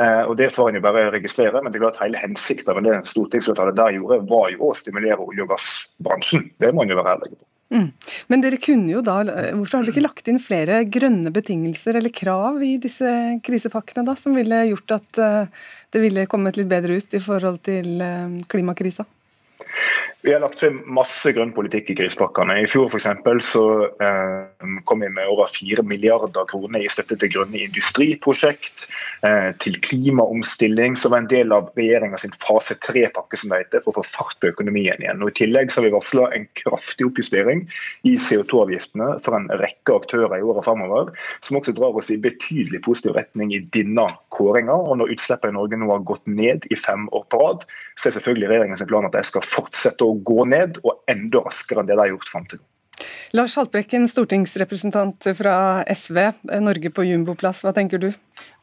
Eh, 0.01 0.23
og 0.29 0.37
Det 0.37 0.53
får 0.53 0.71
en 0.71 0.81
jo 0.81 0.85
bare 0.85 1.11
registrere, 1.13 1.61
men 1.63 1.73
det 1.73 1.81
er 1.81 1.87
klart 1.87 2.01
hele 2.05 2.21
hensikten 2.21 2.81
med 2.81 2.89
det 2.89 3.03
stortingsflertallet 3.13 3.77
der 3.77 3.99
gjorde, 3.99 4.25
var 4.29 4.49
jo 4.53 4.71
å 4.71 4.77
stimulere 4.77 5.21
olje- 5.21 5.45
og 5.45 5.53
gassbransjen. 5.53 6.51
Det 6.61 6.73
må 6.73 6.85
en 6.85 6.93
jo 6.93 7.01
være 7.01 7.17
ærlig 7.17 7.37
på. 7.37 7.45
Mm. 7.75 7.89
Men 8.31 8.43
dere 8.45 8.61
kunne 8.63 8.93
jo 8.93 9.01
da, 9.03 9.17
hvorfor 9.27 9.81
har 9.81 9.87
dere 9.87 9.95
ikke 9.97 10.05
lagt 10.05 10.29
inn 10.31 10.39
flere 10.43 10.85
grønne 10.87 11.33
betingelser 11.35 11.99
eller 11.99 12.15
krav 12.15 12.61
i 12.63 12.77
disse 12.83 13.11
krisepakkene, 13.47 14.05
da, 14.07 14.15
som 14.19 14.37
ville 14.39 14.61
gjort 14.71 14.97
at 15.01 15.21
eh, 15.23 15.65
det 15.95 16.03
ville 16.05 16.29
kommet 16.31 16.59
litt 16.61 16.71
bedre 16.71 17.01
ut 17.01 17.17
i 17.19 17.23
forhold 17.23 17.59
til 17.67 17.99
eh, 18.05 18.39
klimakrisa? 18.53 19.07
Vi 20.27 20.33
har 20.33 20.41
lagt 20.43 20.59
frem 20.59 20.81
masse 20.91 21.31
grønn 21.37 21.53
politikk 21.55 21.93
i 21.93 21.95
krisepakkene. 22.01 22.57
I 22.59 22.67
fjor 22.67 22.89
for 22.91 22.99
eksempel, 22.99 23.39
så 23.45 23.63
eh, 24.03 24.73
kom 24.89 25.05
vi 25.05 25.11
med 25.13 25.29
over 25.31 25.47
4 25.53 25.85
milliarder 25.87 26.49
kroner 26.51 26.83
i 26.83 26.89
støtte 26.91 27.15
til 27.21 27.31
grønne 27.31 27.61
industriprosjekt, 27.63 28.89
eh, 29.23 29.53
til 29.63 29.79
klimaomstilling, 29.87 30.97
som 30.99 31.15
var 31.15 31.23
en 31.23 31.29
del 31.31 31.55
av 31.55 31.69
regjeringas 31.79 32.27
fase 32.43 32.75
tre-pakke 32.83 33.39
som 33.39 33.53
det 33.55 33.61
heter, 33.61 33.85
for 33.85 33.93
å 33.93 34.01
få 34.01 34.07
fart 34.17 34.41
på 34.43 34.51
økonomien 34.51 34.99
igjen. 35.05 35.23
Og 35.23 35.31
I 35.31 35.37
tillegg 35.45 35.71
så 35.71 35.79
har 35.79 35.87
vi 35.87 35.95
varsla 35.95 36.27
en 36.35 36.49
kraftig 36.59 37.07
oppjustering 37.07 37.63
i 38.11 38.17
CO2-avgiftene 38.27 39.13
for 39.23 39.39
en 39.39 39.47
rekke 39.63 39.95
aktører 40.01 40.41
i 40.41 40.43
åra 40.43 40.67
framover, 40.67 41.15
som 41.47 41.61
også 41.61 41.77
drar 41.79 41.95
oss 41.95 42.11
i 42.11 42.19
betydelig 42.19 42.83
positiv 42.89 43.15
retning 43.21 43.55
i 43.55 43.63
denne 43.79 44.09
kåringa. 44.35 44.75
Og 44.75 44.99
når 44.99 45.15
utslippene 45.15 45.55
i 45.55 45.59
Norge 45.61 45.79
nå 45.79 45.93
har 45.95 46.03
gått 46.11 46.27
ned 46.27 46.67
i 46.67 46.83
fem 46.83 47.07
år 47.15 47.29
på 47.31 47.45
rad, 47.45 47.71
så 47.95 48.11
er 48.11 48.19
selvfølgelig 48.19 48.51
regjeringens 48.51 48.87
plan 48.91 49.07
at 49.07 49.15
de 49.15 49.23
skal 49.31 49.47
fortsette 49.47 49.66
å 50.07 50.15
gå 50.31 50.47
ned, 50.49 50.81
og 50.85 51.05
enda 51.11 51.45
raskere 51.47 51.83
enn 51.83 51.91
det 51.91 51.97
de 51.97 52.05
har 52.05 52.15
gjort 52.15 52.33
fram 52.33 52.49
til 52.51 52.63
nå. 52.63 52.67
Lars 53.37 53.57
Haltbrekken, 53.59 54.07
stortingsrepresentant 54.09 55.27
fra 55.37 55.57
SV. 55.93 56.21
Norge 56.65 56.93
på 56.95 57.05
jumboplass, 57.05 57.61
hva 57.67 57.75
tenker 57.77 58.01
du? 58.01 58.09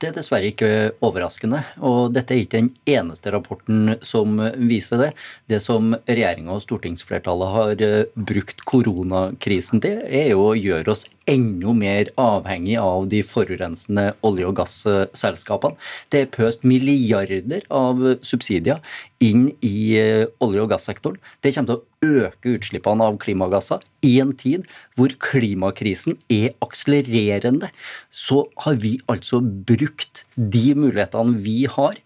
Det 0.04 0.10
er 0.10 0.16
dessverre 0.18 0.50
ikke 0.52 0.70
overraskende. 1.08 1.62
Og 1.80 2.10
dette 2.12 2.36
er 2.36 2.42
ikke 2.44 2.60
den 2.60 2.74
eneste 2.92 3.32
rapporten 3.32 3.94
som 4.04 4.36
viser 4.68 5.00
det. 5.00 5.10
Det 5.48 5.62
som 5.64 5.94
regjeringa 6.04 6.58
og 6.58 6.60
stortingsflertallet 6.66 7.54
har 7.54 7.84
eh, 7.88 8.12
brukt 8.12 8.66
koronakrisen 8.68 9.80
til, 9.86 10.02
er 10.04 10.34
jo 10.34 10.50
å 10.50 10.58
gjøre 10.60 10.92
oss 10.92 11.06
enda 11.24 11.72
mer 11.78 12.12
avhengig 12.20 12.76
av 12.82 13.08
de 13.14 13.22
forurensende 13.24 14.10
olje- 14.28 14.50
og 14.50 14.60
gasselskapene. 14.60 15.80
Det 16.12 16.26
er 16.26 16.34
pøst 16.36 16.68
milliarder 16.68 17.64
av 17.72 18.04
subsidier 18.28 18.84
inn 19.24 19.48
i 19.64 19.96
eh, 20.02 20.28
olje- 20.44 20.66
og 20.66 20.74
gassektoren. 20.76 21.24
Det 21.40 21.56
kommer 21.56 21.72
til 21.72 21.80
å 21.80 22.28
øke 22.28 22.58
utslippene 22.58 23.08
av 23.08 23.18
klimagasser 23.24 23.84
i 24.04 24.18
en 24.20 24.34
tid 24.36 24.68
hvor 24.98 25.14
klimakrisen 25.24 26.18
er 26.28 26.52
akselererende. 26.64 27.70
Så 28.12 28.44
har 28.66 28.80
vi 28.84 28.98
altså 29.08 29.40
brukt 29.40 29.93
de 30.36 30.74
mulighetene 30.80 31.38
vi 31.44 31.64
har 31.70 31.98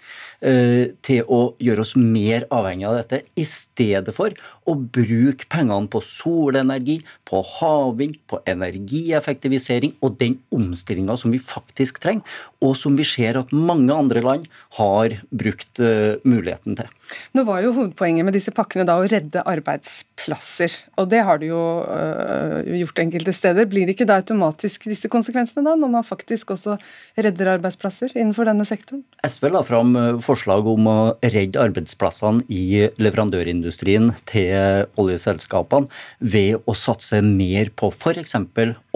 eh, 0.42 0.94
til 1.06 1.24
å 1.32 1.42
gjøre 1.64 1.86
oss 1.86 1.96
mer 2.00 2.48
avhengig 2.54 2.88
av 2.90 2.98
dette, 3.00 3.22
i 3.38 3.46
stedet 3.48 4.16
for 4.16 4.36
å 4.68 4.76
bruke 4.76 5.48
pengene 5.52 5.88
på 5.92 6.02
solenergi, 6.04 7.00
på 7.28 7.42
havvind, 7.58 8.18
på 8.28 8.42
energieffektivisering 8.48 9.96
og 10.04 10.18
den 10.20 10.38
omstillinga 10.54 11.18
som 11.20 11.34
vi 11.34 11.40
faktisk 11.42 12.02
trenger, 12.04 12.26
og 12.64 12.76
som 12.80 12.98
vi 12.98 13.06
ser 13.08 13.40
at 13.40 13.54
mange 13.56 13.94
andre 13.94 14.24
land 14.24 14.48
har 14.80 15.20
brukt 15.30 15.82
uh, 15.84 16.18
muligheten 16.28 16.78
til. 16.80 16.92
Nå 17.38 17.46
var 17.48 17.62
jo 17.64 17.72
Hovedpoenget 17.76 18.26
med 18.28 18.36
disse 18.36 18.52
pakkene 18.56 18.84
da 18.88 18.98
å 19.00 19.06
redde 19.08 19.44
arbeidsplasser, 19.48 20.74
og 21.00 21.08
det 21.12 21.22
har 21.28 21.40
du 21.40 21.48
jo 21.50 21.64
uh, 21.88 22.60
gjort 22.82 23.04
enkelte 23.04 23.36
steder. 23.36 23.70
Blir 23.70 23.88
det 23.88 23.96
ikke 23.96 24.10
da 24.10 24.20
automatisk 24.20 24.90
disse 24.90 25.12
konsekvensene, 25.12 25.64
da, 25.68 25.78
når 25.80 25.94
man 26.00 26.08
faktisk 26.08 26.52
også 26.56 26.76
redder 27.20 27.54
arbeidsplasser 27.56 28.16
innenfor 28.18 28.50
denne 28.50 28.68
sektoren? 28.68 29.06
SV 29.24 29.50
la 29.54 29.64
fram 29.66 29.96
øh, 29.98 30.20
forslag 30.24 30.68
om 30.70 30.90
å 30.90 30.98
redde 31.24 31.62
arbeidsplassene 31.62 32.46
i 32.54 32.88
leverandørindustrien 33.02 34.12
til 34.30 34.57
oljeselskapene 35.00 35.90
ved 36.20 36.64
å 36.66 36.76
satse 36.78 37.22
mer 37.26 37.72
på 37.76 37.92
f.eks. 37.94 38.38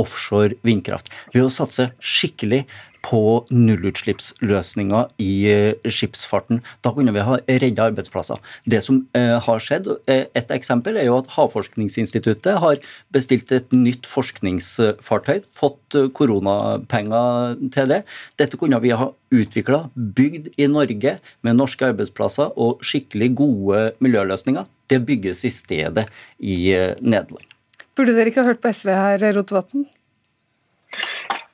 offshore 0.02 0.58
vindkraft. 0.68 1.12
Ved 1.34 1.48
å 1.48 1.54
satse 1.54 1.92
skikkelig 2.00 2.66
på 3.06 3.22
nullutslippsløsninger 3.50 5.10
i 5.22 5.32
eh, 5.50 5.90
skipsfarten. 5.90 6.62
Da 6.86 6.94
kunne 6.96 7.14
vi 7.16 7.26
ha 7.26 7.40
redda 7.48 7.88
arbeidsplasser. 7.90 8.42
Det 8.70 8.82
som 8.86 9.02
eh, 9.18 9.38
har 9.42 9.64
skjedd, 9.64 9.90
eh, 10.08 10.28
Et 10.38 10.52
eksempel 10.54 10.98
er 10.98 11.10
jo 11.10 11.18
at 11.18 11.32
Havforskningsinstituttet 11.36 12.60
har 12.62 12.82
bestilt 13.14 13.52
et 13.52 13.74
nytt 13.74 14.08
forskningsfartøy. 14.10 15.42
Fått 15.58 15.98
koronapenger 16.18 17.58
til 17.74 17.90
det. 17.92 18.04
Dette 18.40 18.58
kunne 18.58 18.80
vi 18.84 18.94
ha 18.96 19.12
utvikla, 19.32 19.90
bygd 19.96 20.52
i 20.58 20.68
Norge 20.70 21.18
med 21.42 21.58
norske 21.58 21.90
arbeidsplasser 21.90 22.54
og 22.56 22.84
skikkelig 22.86 23.34
gode 23.42 23.84
miljøløsninger. 24.04 24.70
Det 24.92 25.00
bygges 25.08 25.46
i 25.48 25.54
stedet 25.56 26.06
i 26.38 26.60
Nederland. 27.00 27.48
Burde 27.96 28.16
dere 28.16 28.32
ikke 28.32 28.44
ha 28.44 28.52
hørt 28.52 28.62
på 28.64 28.72
SV 28.76 28.92
her, 28.96 29.26
Rotevatn? 29.36 29.88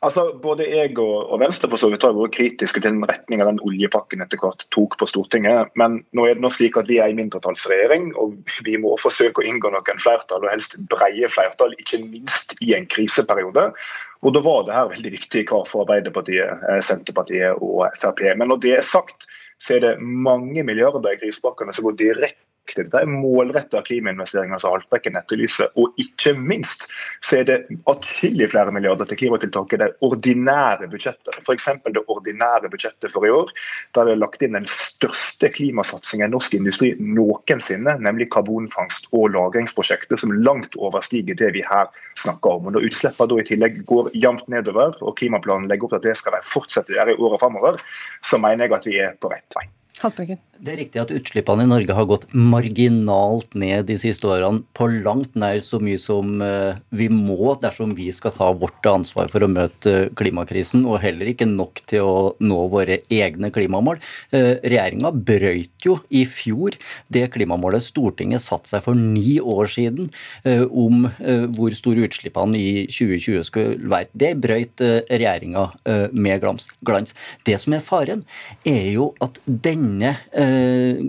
Altså, 0.06 0.28
Både 0.42 0.68
jeg 0.70 0.94
og, 1.02 1.40
Venstre 1.42 1.70
for 1.72 1.82
så 1.82 1.90
vidt 1.90 2.04
har 2.06 2.14
vært 2.14 2.36
kritiske 2.38 2.82
til 2.84 2.94
den 2.94 3.06
retninga 3.10 3.48
den 3.48 3.62
oljepakken 3.66 4.22
etter 4.22 4.40
hvert 4.42 4.62
tok 4.74 4.98
på 5.00 5.08
Stortinget. 5.10 5.74
Men 5.80 6.00
nå 6.16 6.28
er 6.28 6.38
det 6.38 6.44
nå 6.46 6.52
slik 6.54 6.78
at 6.78 6.90
vi 6.92 7.00
er 7.02 7.12
i 7.12 7.18
mindretallsregjering, 7.18 8.12
og 8.22 8.38
vi 8.66 8.78
må 8.82 8.94
forsøke 9.02 9.42
å 9.42 9.48
inngå 9.50 9.72
noen 9.74 10.04
flertall, 10.04 10.46
og 10.46 10.54
helst 10.54 10.78
breie 10.92 11.30
flertall, 11.34 11.74
ikke 11.82 12.04
minst 12.06 12.54
i 12.62 12.76
en 12.78 12.86
kriseperiode. 12.94 13.72
Og 14.22 14.34
Da 14.38 14.42
var 14.46 14.66
det 14.66 14.78
her 14.78 14.94
veldig 14.94 15.14
viktige 15.18 15.50
krav 15.50 15.68
for 15.70 15.86
Arbeiderpartiet, 15.86 16.66
eh, 16.70 16.82
Senterpartiet 16.86 17.58
og 17.58 17.88
Frp. 17.98 18.24
Men 18.38 18.54
når 18.54 18.62
det 18.62 18.78
er 18.78 18.86
sagt, 18.86 19.28
så 19.60 19.78
er 19.78 19.80
det 19.80 20.02
mange 20.02 20.64
milliarder 20.64 21.10
i 21.10 21.20
krisepakkene 21.22 21.74
som 21.74 21.90
går 21.90 21.98
direkte 21.98 22.47
dette 22.76 23.00
er 23.00 23.10
målretta 23.10 23.82
klimainvesteringer 23.88 24.60
som 24.62 24.74
Haltbrekken 24.76 25.18
etterlyser. 25.20 25.72
Og 25.80 25.96
ikke 26.02 26.34
minst 26.38 26.88
så 27.26 27.40
er 27.40 27.48
det 27.48 27.58
atskillig 27.90 28.50
flere 28.52 28.74
milliarder 28.76 29.08
til 29.10 29.22
klimatiltak 29.22 29.74
i 29.74 29.80
det 29.82 29.90
ordinære 30.06 30.90
budsjettet. 30.92 31.40
F.eks. 31.44 31.70
det 31.86 32.04
ordinære 32.12 32.72
budsjettet 32.74 33.14
for 33.14 33.26
i 33.26 33.32
år, 33.34 33.54
der 33.96 34.08
vi 34.08 34.16
har 34.16 34.22
lagt 34.22 34.44
inn 34.44 34.58
den 34.58 34.68
største 34.72 35.52
klimasatsingen 35.54 36.28
i 36.28 36.36
norsk 36.36 36.58
industri 36.58 36.94
noensinne, 37.00 37.98
nemlig 38.04 38.30
karbonfangst- 38.34 39.10
og 39.14 39.32
lagringsprosjektet, 39.36 40.20
som 40.20 40.36
langt 40.36 40.76
overstiger 40.76 41.38
det 41.38 41.54
vi 41.56 41.66
her 41.66 41.88
snakker 42.20 42.58
om. 42.58 42.68
Og 42.68 42.78
Når 42.78 42.90
utslippene 42.90 43.32
da 43.32 43.42
i 43.42 43.48
tillegg 43.48 43.82
går 43.90 44.12
jevnt 44.18 44.48
nedover, 44.52 44.98
og 45.02 45.18
klimaplanen 45.20 45.70
legger 45.72 45.88
opp 45.88 45.98
til 45.98 46.02
at 46.04 46.10
det 46.12 46.20
skal 46.20 46.38
de 46.38 46.46
fortsette 46.46 46.94
å 46.94 47.00
gjøre 47.00 47.16
i 47.16 47.20
åra 47.28 47.42
framover, 47.42 47.82
så 48.26 48.40
mener 48.42 48.68
jeg 48.68 48.80
at 48.80 48.90
vi 48.90 49.02
er 49.02 49.20
på 49.22 49.32
rett 49.32 49.60
vei. 49.60 49.68
Haltbrekken. 50.02 50.40
Det 50.58 50.72
er 50.74 50.80
riktig 50.82 51.00
at 51.02 51.12
utslippene 51.14 51.68
i 51.68 51.70
Norge 51.70 51.94
har 51.94 52.08
gått 52.10 52.26
marginalt 52.34 53.54
ned 53.58 53.86
de 53.90 53.98
siste 54.02 54.26
årene. 54.30 54.64
På 54.78 54.88
langt 54.90 55.36
nær 55.38 55.60
så 55.62 55.78
mye 55.82 56.00
som 56.02 56.42
eh, 56.42 56.80
vi 56.98 57.10
må 57.14 57.54
dersom 57.62 57.94
vi 57.98 58.08
skal 58.14 58.34
ta 58.34 58.50
vårt 58.58 58.86
ansvar 58.90 59.30
for 59.30 59.46
å 59.46 59.50
møte 59.52 60.10
klimakrisen, 60.18 60.86
og 60.90 61.02
heller 61.04 61.30
ikke 61.30 61.46
nok 61.50 61.84
til 61.90 62.06
å 62.06 62.18
nå 62.42 62.60
våre 62.74 63.00
egne 63.14 63.52
klimamål. 63.54 64.02
Eh, 64.34 64.58
Regjeringa 64.66 65.12
brøyt 65.14 65.86
jo 65.86 66.00
i 66.10 66.24
fjor 66.30 66.78
det 67.14 67.28
klimamålet 67.36 67.86
Stortinget 67.86 68.42
satte 68.46 68.72
seg 68.72 68.86
for 68.86 68.98
ni 68.98 69.38
år 69.38 69.70
siden 69.72 70.10
eh, 70.44 70.66
om 70.66 71.06
hvor 71.58 71.74
store 71.78 72.08
utslippene 72.08 72.58
i 72.58 72.86
2020 72.90 73.46
skulle 73.48 73.90
være. 73.92 74.10
Det 74.18 74.32
brøyt 74.42 74.82
regjeringa 75.10 75.68
med 76.18 76.44
glans. 76.86 77.14
Det 77.46 77.58
som 77.62 77.76
er 77.78 77.84
faren, 77.84 78.24
er 78.68 78.90
jo 78.94 79.12
at 79.24 79.40
denne 79.46 79.87
Eh, 79.88 81.00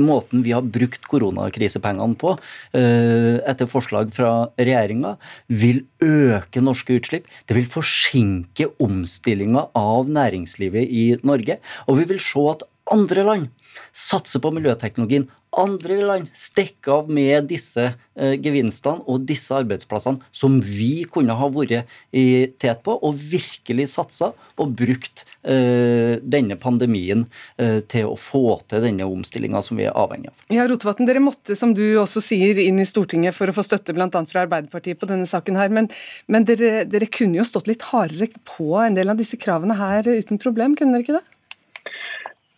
måten 0.00 0.42
vi 0.44 0.54
har 0.56 0.62
brukt 0.62 1.04
koronakrisepengene 1.10 2.16
på, 2.18 2.36
eh, 2.72 3.38
etter 3.48 3.66
forslag 3.66 4.12
fra 4.14 4.48
regjeringa, 4.58 5.16
vil 5.48 5.84
øke 6.00 6.62
norske 6.62 6.98
utslipp. 6.98 7.26
Det 7.46 7.56
vil 7.56 7.66
forsinke 7.66 8.70
omstillinga 8.80 9.68
av 9.74 10.08
næringslivet 10.08 10.88
i 10.88 11.16
Norge. 11.22 11.58
Og 11.88 11.98
vi 11.98 12.04
vil 12.04 12.18
se 12.18 12.40
at 12.50 12.62
andre 12.90 13.24
land 13.24 13.48
satser 13.92 14.40
på 14.40 14.52
miljøteknologien 14.54 15.28
andre 15.58 15.98
land 16.06 16.28
stikke 16.36 16.92
av 16.92 17.08
med 17.12 17.48
disse 17.50 17.84
eh, 17.88 18.34
gevinstene 18.42 19.04
og 19.08 19.24
disse 19.28 19.54
arbeidsplassene 19.56 20.22
som 20.34 20.58
vi 20.64 21.04
kunne 21.10 21.36
ha 21.38 21.48
vært 21.52 21.88
i 22.14 22.48
tet 22.60 22.82
på, 22.86 22.94
og 22.94 23.18
virkelig 23.18 23.88
satsa 23.94 24.32
og 24.58 24.74
brukt 24.78 25.24
eh, 25.42 26.18
denne 26.22 26.58
pandemien 26.60 27.24
eh, 27.58 27.80
til 27.90 28.10
å 28.12 28.16
få 28.18 28.58
til 28.70 28.84
denne 28.84 29.06
omstillinga 29.08 29.62
som 29.64 29.80
vi 29.80 29.88
er 29.88 29.96
avhengig 29.98 30.32
av. 30.32 30.36
Ja, 30.54 30.66
Rotevatn, 30.70 31.08
Dere 31.08 31.22
måtte, 31.24 31.56
som 31.58 31.74
du 31.76 31.84
også 32.00 32.22
sier, 32.24 32.60
inn 32.62 32.80
i 32.82 32.88
Stortinget 32.88 33.36
for 33.36 33.50
å 33.50 33.56
få 33.56 33.64
støtte 33.66 33.96
bl.a. 33.96 34.08
fra 34.08 34.44
Arbeiderpartiet 34.46 35.00
på 35.00 35.08
denne 35.10 35.28
saken 35.30 35.58
her, 35.58 35.72
men, 35.74 35.90
men 36.30 36.46
dere, 36.48 36.84
dere 36.88 37.10
kunne 37.10 37.40
jo 37.40 37.48
stått 37.48 37.70
litt 37.70 37.86
hardere 37.90 38.30
på 38.48 38.74
en 38.82 38.98
del 38.98 39.12
av 39.12 39.18
disse 39.20 39.38
kravene 39.40 39.78
her 39.78 40.06
uten 40.08 40.40
problem, 40.42 40.76
kunne 40.78 40.96
dere 40.96 41.06
ikke 41.06 41.18
det? 41.20 41.26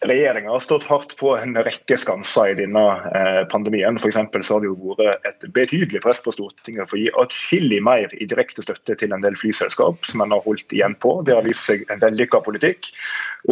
Regjeringa 0.01 0.51
har 0.51 0.62
stått 0.64 0.86
hardt 0.88 1.11
på 1.20 1.34
en 1.36 1.59
rekke 1.61 1.96
skanser 2.01 2.55
i 2.55 2.57
denne 2.62 2.84
eh, 3.12 3.42
pandemien. 3.53 3.98
For 4.01 4.14
så 4.14 4.22
har 4.24 4.62
det 4.62 4.70
jo 4.70 4.94
vært 4.96 5.26
et 5.28 5.44
betydelig 5.53 6.01
press 6.01 6.22
på 6.24 6.32
Stortinget 6.32 6.88
for 6.88 6.96
å 6.96 7.03
gi 7.03 7.11
atskillig 7.20 7.82
mer 7.84 8.14
i 8.16 8.28
direkte 8.30 8.64
støtte 8.64 8.96
til 8.96 9.12
en 9.12 9.20
del 9.20 9.36
flyselskap, 9.36 10.01
som 10.09 10.24
en 10.24 10.32
har 10.32 10.40
holdt 10.46 10.72
igjen 10.72 10.96
på. 11.05 11.18
Det 11.28 11.36
har 11.36 11.44
vist 11.44 11.68
seg 11.68 11.84
en 11.92 12.01
vellykka 12.01 12.40
politikk. 12.46 12.88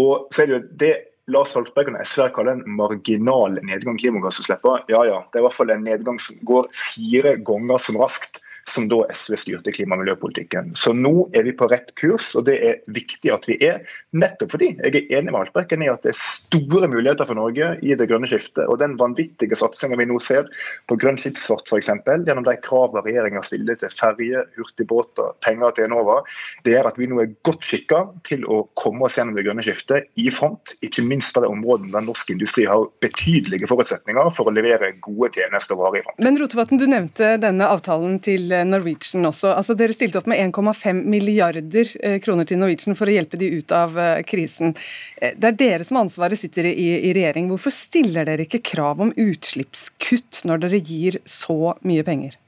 Og 0.00 0.32
så 0.32 0.46
er 0.46 0.48
det 0.48 0.56
jo 0.56 0.64
det 0.80 0.94
Lars 1.28 1.52
Haltbrekken 1.52 1.98
og 1.98 2.08
SV 2.08 2.30
kaller 2.32 2.56
en 2.56 2.76
marginal 2.78 3.58
nedgang 3.60 3.98
i 3.98 4.06
klimagassutslippene. 4.06 4.86
Ja 4.88 5.04
ja, 5.04 5.18
det 5.28 5.36
er 5.36 5.44
i 5.44 5.46
hvert 5.50 5.58
fall 5.58 5.72
en 5.74 5.84
nedgang 5.84 6.16
som 6.24 6.40
går 6.48 6.70
fire 6.72 7.36
ganger 7.44 7.82
som 7.84 8.00
raskt 8.00 8.37
som 8.68 8.88
da 8.90 9.00
SV 9.12 9.36
styrte 9.40 9.72
klima- 9.74 9.96
og 9.96 10.02
miljøpolitikken. 10.04 10.74
Så 10.78 10.92
nå 10.96 11.28
er 11.36 11.46
vi 11.48 11.54
på 11.56 11.68
rett 11.70 11.94
kurs, 12.00 12.30
og 12.38 12.46
det 12.48 12.58
er 12.64 12.80
viktig 12.94 13.32
at 13.34 13.48
vi 13.48 13.58
er. 13.64 13.80
Nettopp 14.16 14.54
fordi 14.54 14.70
jeg 14.76 14.94
er 14.94 15.18
enig 15.18 15.32
med 15.32 15.40
Haltbrekken 15.42 15.84
i 15.84 15.90
at 15.92 16.04
det 16.04 16.12
er 16.14 16.20
store 16.20 16.88
muligheter 16.90 17.28
for 17.28 17.38
Norge 17.38 17.74
i 17.82 17.96
det 17.98 18.08
grønne 18.10 18.28
skiftet. 18.30 18.64
Og 18.68 18.80
den 18.82 18.96
vanvittige 19.00 19.58
satsinga 19.58 19.98
vi 20.00 20.08
nå 20.08 20.18
ser 20.22 20.48
på 20.90 20.98
grønn 21.00 21.20
skipsfart 21.20 21.68
f.eks., 21.68 21.90
gjennom 22.28 22.46
de 22.46 22.56
kravene 22.64 23.04
regjeringa 23.04 23.42
stiller 23.46 23.78
til 23.80 23.92
ferje, 23.92 24.44
hurtigbåter, 24.58 25.34
penger 25.44 25.74
til 25.76 25.88
Enova, 25.88 26.20
det 26.64 26.74
gjør 26.74 26.90
at 26.90 27.00
vi 27.00 27.08
nå 27.10 27.22
er 27.22 27.32
godt 27.46 27.66
skikka 27.66 28.04
til 28.28 28.44
å 28.48 28.62
komme 28.78 29.06
oss 29.08 29.18
gjennom 29.18 29.36
det 29.38 29.46
grønne 29.46 29.64
skiftet 29.64 30.08
i 30.20 30.28
front, 30.34 30.74
ikke 30.84 31.04
minst 31.06 31.34
på 31.34 31.42
de 31.44 31.50
områdene 31.50 31.92
der 31.94 32.06
norsk 32.06 32.32
industri 32.34 32.66
har 32.68 32.86
betydelige 33.04 33.68
forutsetninger 33.70 34.32
for 34.34 34.48
å 34.48 34.54
levere 34.54 34.92
gode 35.04 35.32
tjenester 35.36 35.76
og 35.76 35.86
varer 35.86 36.00
i 36.00 36.06
front. 36.06 36.22
Men 36.24 36.40
Rotevatn, 36.40 36.80
du 36.80 36.86
nevnte 36.90 37.34
denne 37.42 37.68
avtalen 37.70 38.18
til 38.24 38.52
Norwegian 38.66 39.28
også. 39.28 39.52
Altså, 39.54 39.76
dere 39.78 39.94
stilte 39.96 40.20
opp 40.20 40.28
med 40.30 40.40
1,5 40.48 41.04
milliarder 41.08 41.92
eh, 42.02 42.18
kroner 42.24 42.48
til 42.48 42.60
Norwegian 42.60 42.98
for 42.98 43.10
å 43.10 43.14
hjelpe 43.14 43.40
de 43.40 43.50
ut 43.58 43.74
av 43.76 43.98
eh, 43.98 44.22
krisen. 44.26 44.74
Eh, 45.20 45.36
det 45.36 45.52
er 45.52 45.60
dere 45.62 45.88
som 45.88 46.00
ansvaret 46.02 46.40
sitter 46.40 46.70
i, 46.72 46.88
i 47.10 47.14
regjering. 47.16 47.50
Hvorfor 47.52 47.74
stiller 47.74 48.28
dere 48.28 48.48
ikke 48.48 48.64
krav 48.72 49.04
om 49.04 49.14
utslippskutt 49.14 50.44
når 50.48 50.66
dere 50.66 50.82
gir 50.82 51.22
så 51.28 51.74
mye 51.86 52.06
penger? 52.06 52.38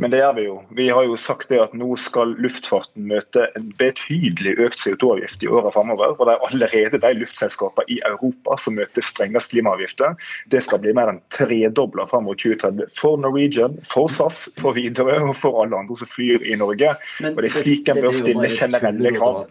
Men 0.00 0.12
det 0.12 0.20
gjør 0.22 0.34
vi 0.36 0.44
jo. 0.46 0.54
Vi 0.76 0.86
har 0.88 1.04
jo 1.04 1.16
sagt 1.20 1.50
det 1.52 1.60
at 1.60 1.74
nå 1.76 1.92
skal 2.00 2.32
luftfarten 2.40 3.08
møte 3.10 3.46
en 3.58 3.68
betydelig 3.80 4.54
økt 4.64 4.80
CO2-avgift 4.82 5.44
i 5.44 5.50
åra 5.52 5.72
framover. 5.74 6.14
Og 6.16 6.28
det 6.28 6.36
er 6.36 6.46
allerede 6.48 7.02
de 7.02 7.12
luftselskapene 7.20 7.88
i 7.92 8.00
Europa 8.08 8.56
som 8.60 8.78
møter 8.80 9.04
strengest 9.04 9.52
klimaavgifter. 9.52 10.16
Det 10.52 10.62
skal 10.64 10.82
bli 10.84 10.94
mer 10.96 11.12
enn 11.12 11.20
tredobla 11.34 12.08
fram 12.08 12.28
mot 12.28 12.40
2030 12.40 12.88
for 12.96 13.20
Norwegian, 13.20 13.76
for 13.88 14.12
SAS, 14.12 14.46
for 14.60 14.76
Widerøe 14.76 15.20
og 15.28 15.36
for 15.38 15.60
alle 15.64 15.82
andre 15.82 15.98
som 16.00 16.08
flyr 16.10 16.46
i 16.48 16.56
Norge. 16.60 16.96
Men, 17.20 17.36
og 17.36 17.44
det 17.44 17.52
er 17.52 17.60
slik 17.60 17.92
en 17.92 18.00
bør 18.00 18.16
stille 18.16 18.54
generelle 18.56 19.14
krav. 19.18 19.44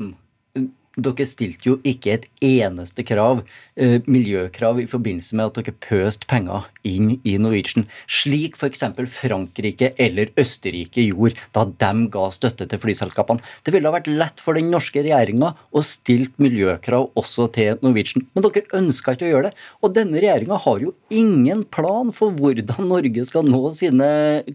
Dere 1.00 1.26
stilte 1.28 1.70
jo 1.70 1.76
ikke 1.88 2.16
et 2.18 2.26
eneste 2.44 3.06
krav, 3.08 3.44
eh, 3.78 4.02
miljøkrav, 4.10 4.82
i 4.82 4.90
forbindelse 4.90 5.36
med 5.38 5.46
at 5.46 5.60
dere 5.60 5.76
pøste 5.86 6.28
penger 6.28 6.66
inn 6.88 7.18
i 7.28 7.36
Norwegian, 7.42 7.88
slik 8.08 8.58
f.eks. 8.60 8.84
Frankrike 9.12 9.92
eller 10.00 10.32
Østerrike 10.40 11.04
gjorde 11.04 11.40
da 11.56 11.66
de 11.68 12.08
ga 12.14 12.28
støtte 12.34 12.68
til 12.70 12.82
flyselskapene. 12.82 13.44
Det 13.66 13.74
ville 13.74 13.90
ha 13.90 13.96
vært 13.96 14.10
lett 14.12 14.44
for 14.44 14.58
den 14.58 14.72
norske 14.72 15.04
regjeringa 15.04 15.54
å 15.72 15.84
stilt 15.86 16.38
miljøkrav 16.42 17.10
også 17.20 17.50
til 17.56 17.80
Norwegian, 17.84 18.26
men 18.34 18.46
dere 18.46 18.80
ønska 18.80 19.16
ikke 19.16 19.28
å 19.28 19.32
gjøre 19.34 19.50
det. 19.50 19.66
Og 19.84 19.94
denne 19.96 20.22
regjeringa 20.22 20.60
har 20.64 20.84
jo 20.84 20.94
ingen 21.14 21.66
plan 21.68 22.14
for 22.16 22.36
hvordan 22.36 22.88
Norge 22.90 23.26
skal 23.28 23.48
nå 23.48 23.62
sine 23.76 24.10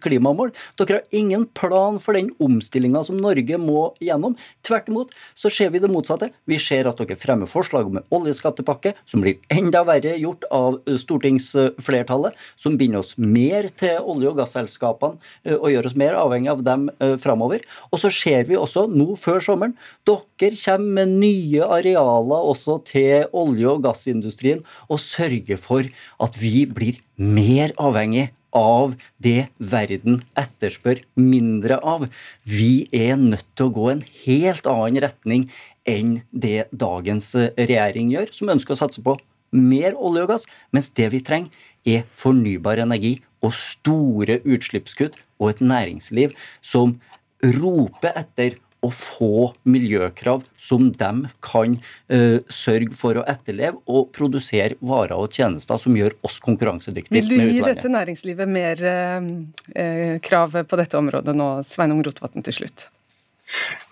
klimamål. 0.05 0.55
Dere 0.81 1.01
har 1.01 1.19
ingen 1.19 1.47
plan 1.57 2.01
for 2.03 2.17
den 2.17 2.33
omstillinga 2.43 3.05
som 3.07 3.21
Norge 3.21 3.59
må 3.61 3.91
gjennom. 4.03 4.39
Tvert 4.67 4.91
imot 4.91 5.13
så 5.39 5.53
ser 5.53 5.73
vi 5.75 5.83
det 5.83 5.93
motsatte. 5.93 6.31
Vi 6.49 6.59
ser 6.63 6.89
at 6.89 7.01
dere 7.01 7.19
fremmer 7.21 7.51
forslag 7.51 7.89
om 7.89 8.01
en 8.01 8.09
oljeskattepakke 8.15 8.95
som 9.09 9.25
blir 9.25 9.41
enda 9.53 9.85
verre 9.87 10.17
gjort 10.21 10.47
av 10.55 10.81
stortingsflertallet 11.01 12.14
flertallet, 12.15 12.35
som 12.57 12.77
binder 12.79 13.01
oss 13.01 13.17
mer 13.19 13.69
til 13.75 13.99
olje- 14.01 14.31
og 14.31 14.39
gasselskapene 14.39 15.19
eh, 15.45 15.57
og 15.57 15.71
gjør 15.73 15.87
oss 15.87 15.97
mer 15.97 16.15
avhengig 16.19 16.51
av 16.51 16.63
dem 16.65 16.91
eh, 17.01 17.17
framover. 17.19 17.65
Og 17.93 17.99
så 18.01 18.11
ser 18.11 18.45
vi 18.49 18.57
også 18.57 18.87
nå 18.91 19.17
før 19.17 19.41
sommeren 19.41 19.77
dere 20.05 20.55
kommer 20.55 21.05
med 21.05 21.19
nye 21.21 21.65
arealer 21.65 22.49
også 22.53 22.79
til 22.85 23.27
olje- 23.33 23.71
og 23.71 23.83
gassindustrien 23.85 24.65
og 24.89 25.01
sørger 25.01 25.59
for 25.59 25.85
at 26.21 26.39
vi 26.41 26.65
blir 26.67 27.01
mer 27.17 27.73
avhengig 27.79 28.31
av 28.55 28.95
det 29.19 29.49
verden 29.59 30.21
etterspør 30.39 31.01
mindre 31.19 31.81
av. 31.83 32.07
Vi 32.47 32.87
er 32.95 33.17
nødt 33.19 33.49
til 33.59 33.67
å 33.67 33.75
gå 33.75 33.89
en 33.91 34.05
helt 34.23 34.69
annen 34.71 35.03
retning 35.03 35.49
enn 35.85 36.21
det 36.31 36.69
dagens 36.71 37.35
regjering 37.59 38.15
gjør, 38.15 38.31
som 38.31 38.55
ønsker 38.55 38.77
å 38.77 38.83
satse 38.85 39.03
på 39.03 39.17
mer 39.55 39.95
olje 39.95 40.25
og 40.25 40.33
gass, 40.35 40.47
mens 40.75 40.91
det 40.95 41.11
vi 41.15 41.23
trenger, 41.25 41.51
er 41.85 42.05
fornybar 42.19 42.83
energi 42.83 43.17
og 43.45 43.53
store 43.57 44.41
utslippskutt 44.49 45.19
og 45.41 45.51
et 45.53 45.65
næringsliv 45.65 46.37
som 46.65 46.97
roper 47.45 48.15
etter 48.17 48.57
å 48.85 48.91
få 48.93 49.53
miljøkrav 49.69 50.43
som 50.61 50.91
de 50.93 51.11
kan 51.45 51.77
uh, 52.13 52.39
sørge 52.53 52.93
for 52.99 53.17
å 53.17 53.25
etterleve, 53.31 53.81
og 53.89 54.11
produsere 54.13 54.77
varer 54.85 55.17
og 55.17 55.33
tjenester 55.33 55.81
som 55.81 55.97
gjør 55.97 56.17
oss 56.27 56.37
konkurransedyktige 56.45 57.17
med 57.17 57.25
utlandet. 57.25 57.41
Vil 57.41 57.55
du 57.55 57.57
gi 57.57 57.69
dette 57.71 57.93
næringslivet 57.95 58.53
mer 58.59 58.85
uh, 58.85 60.19
krav 60.25 60.59
på 60.69 60.81
dette 60.81 61.01
området 61.01 61.37
nå, 61.37 61.49
Sveinung 61.65 62.05
Rotevatn, 62.05 62.45
til 62.45 62.61
slutt? 62.61 62.89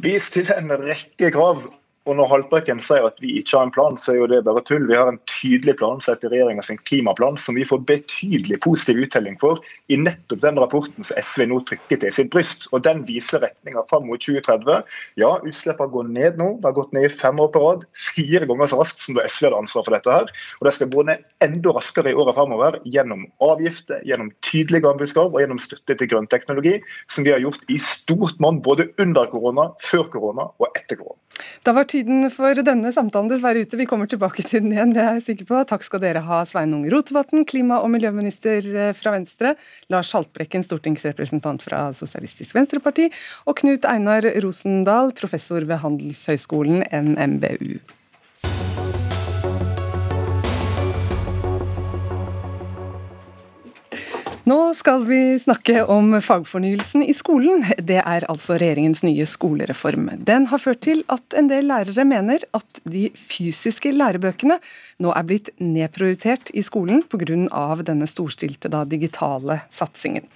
Vi 0.02 0.16
stiller 0.20 0.60
en 0.60 0.76
rekke 0.80 1.32
krav 1.32 1.64
og 2.02 2.16
Når 2.18 2.30
Haltbrekken 2.32 2.80
sier 2.82 3.04
at 3.06 3.20
vi 3.22 3.36
ikke 3.38 3.54
har 3.54 3.68
en 3.68 3.72
plan, 3.74 3.96
så 4.00 4.12
er 4.12 4.16
jo 4.18 4.28
det 4.30 4.40
bare 4.46 4.62
tull. 4.66 4.88
Vi 4.88 4.96
har 4.98 5.06
en 5.06 5.20
tydelig 5.30 5.76
plan 5.78 6.00
sett 6.02 6.24
i 6.26 6.30
regjeringa 6.32 6.64
klimaplan, 6.88 7.36
som 7.38 7.54
vi 7.54 7.66
får 7.68 7.84
betydelig 7.86 8.58
positiv 8.64 9.04
uttelling 9.04 9.36
for 9.38 9.60
i 9.86 9.98
nettopp 10.00 10.40
den 10.42 10.58
rapporten 10.58 11.06
som 11.06 11.20
SV 11.22 11.46
nå 11.52 11.60
trykker 11.68 12.00
til 12.02 12.14
sitt 12.14 12.32
bryst. 12.34 12.66
Og 12.72 12.82
Den 12.82 13.04
viser 13.06 13.44
retninga 13.44 13.84
fram 13.90 14.08
mot 14.10 14.18
2030. 14.18 14.82
Ja, 15.22 15.36
utslippene 15.46 15.94
går 15.94 16.10
ned 16.10 16.42
nå. 16.42 16.48
Det 16.58 16.70
har 16.72 16.76
gått 16.80 16.96
ned 16.96 17.06
i 17.06 17.12
fem 17.12 17.38
år 17.38 17.52
på 17.54 17.62
rad. 17.62 17.86
Fire 17.94 18.50
ganger 18.50 18.72
så 18.72 18.82
raskt 18.82 19.04
som 19.04 19.18
da 19.18 19.28
SV 19.28 19.46
hadde 19.46 19.62
ansvar 19.62 19.86
for 19.86 19.94
dette. 19.94 20.10
her. 20.18 20.34
Og 20.58 20.66
det 20.66 20.74
skal 20.74 20.90
gå 20.90 21.06
ned 21.06 21.22
enda 21.46 21.76
raskere 21.78 22.10
i 22.10 22.18
åra 22.18 22.34
framover 22.34 22.80
gjennom 22.82 23.28
avgifter, 23.38 24.02
gjennom 24.02 24.34
tydelige 24.42 24.90
anbudskrav 24.90 25.30
og 25.30 25.38
gjennom 25.38 25.62
støtte 25.62 25.94
til 25.94 26.10
grønn 26.10 26.26
teknologi, 26.26 26.80
som 27.06 27.22
vi 27.22 27.30
har 27.30 27.42
gjort 27.46 27.62
i 27.70 27.78
stort 27.78 28.42
monn 28.42 28.58
både 28.62 28.90
under 28.98 29.30
korona, 29.30 29.70
før 29.86 30.08
korona 30.10 30.50
og 30.58 30.66
etter 30.74 30.98
korona. 30.98 31.20
Da 31.62 31.72
var 31.72 31.86
tiden 31.92 32.26
for 32.32 32.56
denne 32.64 32.92
samtalen 32.94 33.30
dessverre 33.30 33.62
ute. 33.62 33.78
Vi 33.78 33.86
kommer 33.88 34.08
tilbake 34.10 34.44
til 34.46 34.64
den 34.64 34.74
igjen, 34.74 34.94
det 34.96 35.02
er 35.04 35.16
jeg 35.18 35.24
sikker 35.28 35.48
på. 35.50 35.62
Takk 35.68 35.86
skal 35.86 36.02
dere 36.02 36.24
ha, 36.26 36.42
Sveinung 36.48 36.86
Rotevatn, 36.92 37.44
klima- 37.48 37.82
og 37.84 37.92
miljøminister 37.94 38.68
eh, 38.72 38.92
fra 38.96 39.14
Venstre, 39.16 39.54
Lars 39.92 40.12
Haltbrekken, 40.16 40.64
stortingsrepresentant 40.66 41.64
fra 41.64 41.84
Sosialistisk 41.96 42.56
Venstreparti, 42.58 43.10
og 43.46 43.58
Knut 43.60 43.88
Einar 43.88 44.26
Rosendal, 44.44 45.12
professor 45.18 45.64
ved 45.68 45.82
Handelshøyskolen 45.84 46.86
NMBU. 46.88 47.80
Nå 54.42 54.74
skal 54.74 55.04
vi 55.06 55.38
snakke 55.38 55.84
om 55.86 56.16
fagfornyelsen 56.22 57.04
i 57.06 57.12
skolen. 57.14 57.60
Det 57.78 58.00
er 58.00 58.24
altså 58.26 58.56
regjeringens 58.58 59.04
nye 59.06 59.22
skolereform. 59.30 60.08
Den 60.18 60.48
har 60.50 60.58
ført 60.58 60.80
til 60.82 61.04
at 61.14 61.36
en 61.38 61.46
del 61.46 61.68
lærere 61.70 62.02
mener 62.02 62.42
at 62.50 62.80
de 62.82 63.04
fysiske 63.14 63.92
lærebøkene 63.94 64.56
nå 65.02 65.12
er 65.14 65.26
blitt 65.28 65.52
nedprioritert 65.62 66.50
i 66.58 66.64
skolen 66.66 67.04
pga. 67.06 67.22
denne 67.86 68.08
storstilte 68.10 68.66
da, 68.68 68.82
digitale 68.82 69.60
satsingen. 69.70 70.26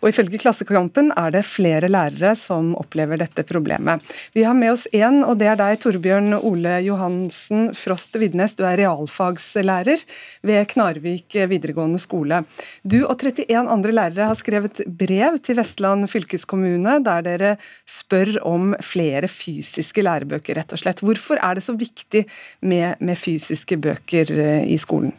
Og 0.00 0.08
Ifølge 0.08 0.40
Klassekampen 0.40 1.12
er 1.12 1.30
det 1.30 1.44
flere 1.44 1.92
lærere 1.92 2.32
som 2.36 2.72
opplever 2.80 3.20
dette 3.20 3.44
problemet. 3.44 4.00
Vi 4.32 4.42
har 4.42 4.54
med 4.54 4.72
oss 4.72 4.86
én, 4.92 5.20
og 5.20 5.36
det 5.36 5.52
er 5.52 5.60
deg, 5.60 5.82
Torbjørn 5.84 6.32
Ole 6.40 6.78
Johansen 6.80 7.74
Frost 7.76 8.16
Vidnes. 8.16 8.56
Du 8.56 8.64
er 8.64 8.80
realfagslærer 8.80 10.00
ved 10.40 10.66
Knarvik 10.72 11.36
videregående 11.52 12.00
skole. 12.00 12.44
Du 12.84 13.04
og 13.04 13.20
31 13.20 13.49
31 13.50 13.70
andre 13.70 13.94
lærere 13.94 14.28
har 14.30 14.38
skrevet 14.38 14.80
brev 14.86 15.38
til 15.42 15.58
Vestland 15.58 16.06
fylkeskommune 16.10 16.98
der 17.06 17.24
dere 17.26 17.50
spør 17.88 18.36
om 18.46 18.74
flere 18.84 19.28
fysiske 19.30 20.04
lærebøker, 20.06 20.58
rett 20.60 20.74
og 20.74 20.80
slett. 20.82 21.02
Hvorfor 21.02 21.40
er 21.42 21.58
det 21.58 21.64
så 21.66 21.74
viktig 21.74 22.24
med, 22.62 23.00
med 23.00 23.18
fysiske 23.18 23.80
bøker 23.82 24.30
eh, 24.36 24.62
i 24.70 24.78
skolen? 24.78 25.12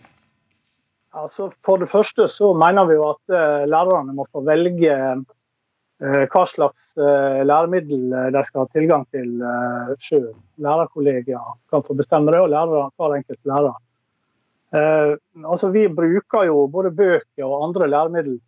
Altså, 1.11 1.49
for 1.65 1.81
det 1.81 1.89
første 1.91 2.29
så 2.31 2.53
mener 2.55 2.87
vi 2.87 2.95
jo 2.95 3.09
at 3.09 3.33
uh, 3.35 3.67
lærerne 3.67 4.15
må 4.15 4.23
få 4.31 4.45
velge 4.47 4.95
uh, 4.95 6.23
hva 6.31 6.43
slags 6.47 6.95
læremiddel 6.95 8.31
de 8.33 8.41
skal 8.47 8.63
ha 8.63 8.69
tilgang 8.71 9.03
til 9.13 9.35
sjøl. 10.01 10.31
Lærerkollegier 10.57 11.51
kan 11.69 11.83
få 11.85 11.93
bestemme 11.99 12.33
det, 12.33 12.39
og 12.41 12.49
lærere, 12.49 12.87
hver 12.97 13.19
enkelt 13.19 13.37
lærer. 13.45 13.75
Eh, 14.71 15.15
altså 15.43 15.69
Vi 15.73 15.87
bruker 15.91 16.47
jo 16.47 16.67
både 16.71 16.93
bøker 16.95 17.47
og 17.47 17.67
andre 17.67 17.89
læremidler. 17.91 18.39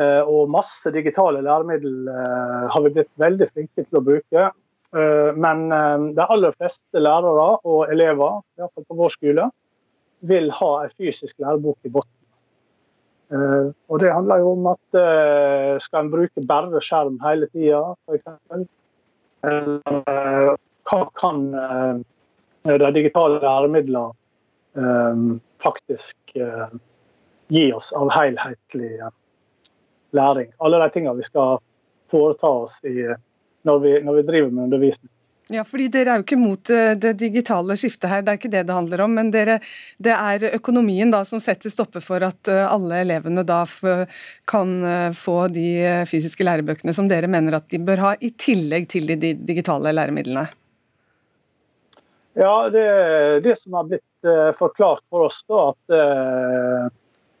Eh, 0.00 0.22
og 0.24 0.50
masse 0.52 0.88
digitale 0.92 1.42
læremidler 1.44 2.12
eh, 2.12 2.68
har 2.72 2.84
vi 2.84 2.94
blitt 2.96 3.12
veldig 3.20 3.48
flinke 3.52 3.84
til 3.84 4.00
å 4.00 4.04
bruke. 4.04 4.50
Eh, 4.96 5.30
men 5.36 5.72
eh, 5.72 6.06
de 6.16 6.24
aller 6.28 6.56
fleste 6.58 7.00
lærere 7.00 7.46
og 7.64 7.92
elever, 7.92 8.40
iallfall 8.60 8.88
på 8.88 8.98
vår 8.98 9.14
skole, 9.16 9.48
vil 10.28 10.50
ha 10.54 10.72
en 10.84 10.92
fysisk 11.00 11.38
lærebok 11.42 11.78
i 11.88 11.92
bunnen. 11.92 12.18
Eh, 13.32 13.70
og 13.88 14.02
det 14.02 14.12
handler 14.12 14.42
jo 14.42 14.52
om 14.52 14.68
at 14.74 15.00
skal 15.82 16.04
en 16.04 16.12
bruke 16.12 16.44
bare 16.48 16.82
skjerm 16.84 17.16
hele 17.24 17.48
tida, 17.54 17.80
f.eks. 18.04 18.68
Eller 19.42 20.58
hva 20.86 20.98
kan 21.16 21.40
de 22.62 22.90
digitale 22.94 23.40
læremidlene 23.42 24.12
faktisk 25.62 26.16
eh, 26.34 26.68
gi 27.48 27.72
oss 27.72 27.92
av 27.92 28.10
helhetlig 28.10 29.00
eh, 29.00 29.08
læring. 30.10 30.52
Alle 30.58 30.82
de 30.82 30.90
tingene 30.90 31.16
vi 31.16 31.26
skal 31.26 31.58
foreta 32.10 32.46
oss 32.46 32.80
i, 32.84 33.08
når, 33.62 33.82
vi, 33.84 33.98
når 34.04 34.20
vi 34.20 34.28
driver 34.30 34.50
med 34.50 34.64
undervisning. 34.64 35.10
Ja, 35.52 35.64
fordi 35.68 35.88
Dere 35.92 36.14
er 36.14 36.20
jo 36.20 36.24
ikke 36.24 36.38
mot 36.40 36.70
eh, 36.72 36.92
det 36.96 37.16
digitale 37.20 37.76
skiftet 37.76 38.08
her, 38.08 38.22
det 38.24 38.32
er 38.32 38.40
ikke 38.40 38.52
det 38.52 38.62
det 38.68 38.76
handler 38.76 39.02
om. 39.04 39.16
Men 39.18 39.32
dere, 39.34 39.58
det 40.02 40.14
er 40.14 40.56
økonomien 40.56 41.12
da 41.12 41.22
som 41.28 41.42
setter 41.42 41.72
stopper 41.72 42.04
for 42.04 42.24
at 42.24 42.48
alle 42.48 43.02
elevene 43.02 43.44
da 43.46 43.64
kan 44.48 44.72
få 45.18 45.36
de 45.52 45.66
fysiske 46.08 46.46
lærebøkene 46.46 46.94
som 46.96 47.10
dere 47.10 47.30
mener 47.30 47.58
at 47.58 47.68
de 47.72 47.82
bør 47.82 48.06
ha, 48.06 48.14
i 48.20 48.32
tillegg 48.32 48.88
til 48.92 49.10
de 49.12 49.34
digitale 49.34 49.92
læremidlene? 49.92 50.46
Ja, 52.38 52.54
det 52.72 52.86
det 53.44 53.58
som 53.60 53.74
har 53.76 53.90
blitt 53.90 54.06
forklart 54.58 55.02
for 55.10 55.26
oss, 55.28 55.40
da, 55.48 55.62
at 55.72 55.94
uh, 55.96 56.86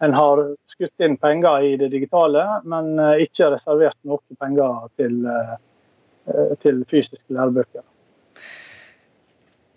en 0.02 0.14
har 0.18 0.42
skutt 0.72 1.04
inn 1.04 1.16
penger 1.20 1.66
i 1.68 1.76
det 1.80 1.92
digitale, 1.94 2.44
men 2.64 2.94
uh, 2.98 3.14
ikke 3.22 3.52
reservert 3.54 3.98
noen 4.08 4.40
penger 4.40 4.88
til, 5.00 5.22
til 6.62 6.84
fysiske 6.90 7.34
lærebøker. 7.34 7.84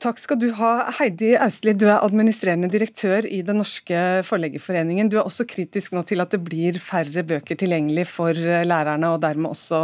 Takk 0.05 0.19
skal 0.21 0.37
du 0.37 0.51
ha. 0.59 0.71
Heidi 0.99 1.31
Austli, 1.41 1.73
du 1.73 1.87
er 1.87 2.03
administrerende 2.05 2.67
direktør 2.69 3.25
i 3.25 3.39
Den 3.45 3.57
norske 3.57 4.01
forleggerforeningen. 4.27 5.07
Du 5.09 5.15
er 5.17 5.23
også 5.25 5.47
kritisk 5.49 5.95
nå 5.95 6.03
til 6.05 6.21
at 6.21 6.29
det 6.35 6.43
blir 6.45 6.77
færre 6.77 7.23
bøker 7.25 7.57
tilgjengelig 7.57 8.03
for 8.11 8.37
eh, 8.37 8.61
lærerne, 8.69 9.09
og 9.15 9.23
dermed 9.23 9.55
også 9.55 9.79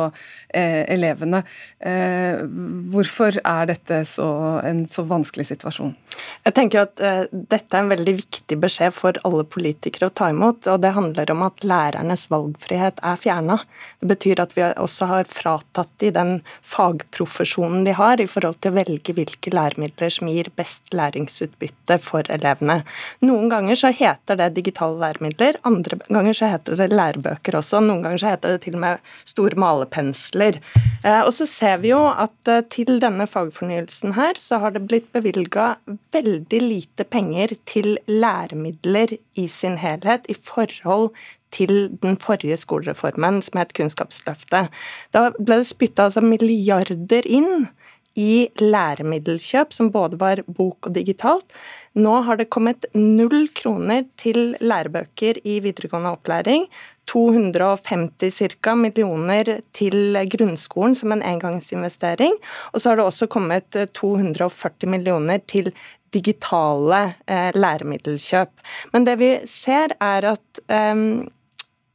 eh, 0.54 0.84
elevene. 0.94 1.40
Eh, 1.80 2.44
hvorfor 2.94 3.40
er 3.42 3.72
dette 3.72 4.04
så, 4.06 4.28
en 4.68 4.84
så 4.92 5.08
vanskelig 5.10 5.48
situasjon? 5.50 5.96
Jeg 6.46 6.58
tenker 6.60 6.84
at 6.84 7.02
eh, 7.02 7.24
Dette 7.32 7.74
er 7.74 7.82
en 7.82 7.90
veldig 7.90 8.16
viktig 8.20 8.60
beskjed 8.62 8.94
for 8.94 9.18
alle 9.26 9.48
politikere 9.50 10.12
å 10.12 10.16
ta 10.22 10.30
imot. 10.30 10.70
og 10.70 10.86
Det 10.86 10.94
handler 11.00 11.34
om 11.34 11.48
at 11.48 11.66
lærernes 11.66 12.28
valgfrihet 12.30 13.02
er 13.02 13.18
fjerna. 13.18 13.58
Det 14.04 14.12
betyr 14.14 14.46
at 14.46 14.54
vi 14.54 14.68
også 14.70 15.10
har 15.16 15.34
fratatt 15.34 15.98
de 16.04 16.14
den 16.14 16.38
fagprofesjonen 16.62 17.90
de 17.90 17.98
har 17.98 18.22
i 18.22 18.30
forhold 18.30 18.62
til 18.62 18.76
å 18.76 18.80
velge 18.84 19.18
hvilke 19.18 19.58
læremidler 19.58 20.11
som 20.14 20.30
gir 20.32 20.50
best 20.60 20.94
læringsutbytte 20.96 21.98
for 22.04 22.28
elevene. 22.34 22.82
Noen 23.26 23.50
ganger 23.52 23.80
så 23.80 23.92
heter 23.96 24.40
det 24.40 24.52
digitale 24.58 25.00
læremidler, 25.02 25.60
andre 25.68 26.00
ganger 26.08 26.38
så 26.38 26.52
heter 26.54 26.80
det 26.80 26.92
lærebøker 26.94 27.58
også. 27.62 27.82
Noen 27.84 28.06
ganger 28.06 28.24
så 28.24 28.34
heter 28.36 28.56
det 28.56 28.64
til 28.66 28.78
og 28.78 28.84
med 28.86 29.12
store 29.26 29.60
malepensler. 29.60 30.62
Eh, 31.04 31.22
og 31.22 31.34
så 31.36 31.48
ser 31.50 31.82
vi 31.84 31.94
jo 31.94 32.04
at 32.10 32.52
eh, 32.52 32.64
til 32.72 33.02
denne 33.04 33.28
fagfornyelsen 33.30 34.16
her, 34.20 34.40
så 34.40 34.62
har 34.62 34.76
det 34.76 34.86
blitt 34.88 35.12
bevilga 35.16 35.76
veldig 36.14 36.62
lite 36.64 37.08
penger 37.08 37.56
til 37.70 37.96
læremidler 38.08 39.18
i 39.40 39.48
sin 39.48 39.80
helhet 39.82 40.28
i 40.30 40.38
forhold 40.38 41.12
til 41.52 41.98
den 42.04 42.18
forrige 42.18 42.58
skolereformen, 42.58 43.42
som 43.44 43.60
het 43.60 43.74
Kunnskapsløftet. 43.76 44.72
Da 45.14 45.24
ble 45.38 45.62
det 45.62 45.68
spytta 45.70 46.08
altså 46.08 46.24
milliarder 46.24 47.28
inn 47.28 47.68
i 48.20 48.48
læremiddelkjøp, 48.60 49.74
som 49.74 49.92
både 49.92 50.20
var 50.20 50.42
bok 50.48 50.90
og 50.90 50.96
digitalt. 50.96 51.54
Nå 51.96 52.22
har 52.28 52.40
det 52.40 52.50
kommet 52.52 52.86
null 52.96 53.50
kroner 53.56 54.06
til 54.20 54.56
lærebøker 54.62 55.42
i 55.44 55.60
videregående 55.64 56.14
opplæring. 56.16 56.68
250 57.12 58.32
cirka, 58.32 58.76
millioner 58.76 59.58
til 59.76 60.16
grunnskolen 60.32 60.96
som 60.96 61.12
en 61.12 61.24
engangsinvestering. 61.26 62.38
Og 62.72 62.82
så 62.82 62.92
har 62.92 63.00
det 63.00 63.08
også 63.08 63.28
kommet 63.28 63.76
240 63.94 64.90
millioner 64.92 65.42
til 65.48 65.72
digitale 66.14 67.14
eh, 67.28 67.52
læremiddelkjøp. 67.56 68.52
Men 68.94 69.08
det 69.08 69.20
vi 69.20 69.32
ser, 69.48 69.96
er 70.00 70.34
at 70.36 70.64
eh, 70.72 71.28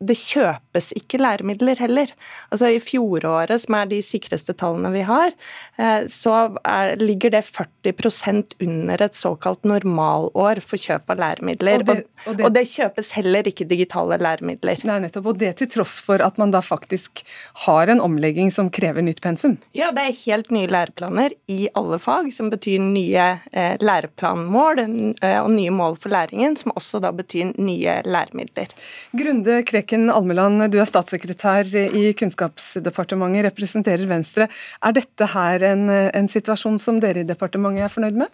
det 0.01 0.17
kjøpes 0.21 0.66
ikke 0.97 1.20
læremidler 1.20 1.79
heller. 1.81 2.11
Altså 2.51 2.70
I 2.72 2.81
fjoråret, 2.83 3.62
som 3.62 3.77
er 3.79 3.91
de 3.91 4.01
sikreste 4.05 4.55
tallene 4.59 4.93
vi 4.95 5.05
har, 5.07 5.35
eh, 5.79 6.07
så 6.12 6.35
er, 6.64 6.97
ligger 7.01 7.33
det 7.37 7.45
40% 7.47 8.57
under 8.62 9.03
et 9.07 9.16
såkalt 9.16 9.64
normalår 9.64 10.61
for 10.64 10.81
kjøp 10.81 11.14
av 11.14 11.22
læremidler. 11.22 11.83
Og 11.83 11.87
det, 11.87 11.97
og, 12.27 12.37
det, 12.37 12.47
og 12.47 12.55
det, 12.57 12.64
kjøpes 12.77 13.12
heller 13.16 13.49
ikke 13.49 13.68
digitale 13.68 14.18
læremidler. 14.20 14.83
Nei, 14.89 14.99
nettopp, 15.07 15.31
Og 15.33 15.41
det 15.41 15.55
til 15.61 15.70
tross 15.77 15.97
for 16.03 16.22
at 16.24 16.39
man 16.41 16.53
da 16.55 16.62
faktisk 16.64 17.22
har 17.66 17.93
en 17.93 18.03
omlegging 18.03 18.51
som 18.53 18.70
krever 18.70 19.05
nytt 19.05 19.22
pensum? 19.24 19.57
Ja, 19.77 19.93
det 19.97 20.07
er 20.07 20.18
helt 20.24 20.53
nye 20.55 20.70
læreplaner 20.70 21.35
i 21.53 21.68
alle 21.79 21.99
fag, 22.03 22.33
som 22.35 22.51
betyr 22.53 22.83
nye 22.83 23.29
eh, 23.53 23.77
læreplanmål 23.81 24.83
eh, 24.83 25.39
og 25.41 25.51
nye 25.55 25.72
mål 25.74 25.97
for 26.01 26.12
læringen, 26.12 26.57
som 26.59 26.74
også 26.77 27.01
da 27.05 27.12
betyr 27.16 27.55
nye 27.57 28.01
læremidler. 28.07 28.72
Grunde 29.16 29.61
Kreken 29.66 30.11
Almeland, 30.11 30.66
Du 30.73 30.79
er 30.81 30.89
statssekretær 30.89 31.69
i 31.95 32.09
Kunnskapsdepartementet, 32.19 33.45
representerer 33.51 34.09
Venstre. 34.11 34.49
Er 34.83 34.97
dette 34.97 35.29
her 35.35 35.62
en, 35.69 35.89
en 35.91 36.29
situasjon 36.31 36.81
som 36.83 36.99
dere 37.03 37.23
i 37.23 37.29
departementet 37.29 37.87
er 37.87 37.93
fornøyd 37.93 38.21
med? 38.25 38.33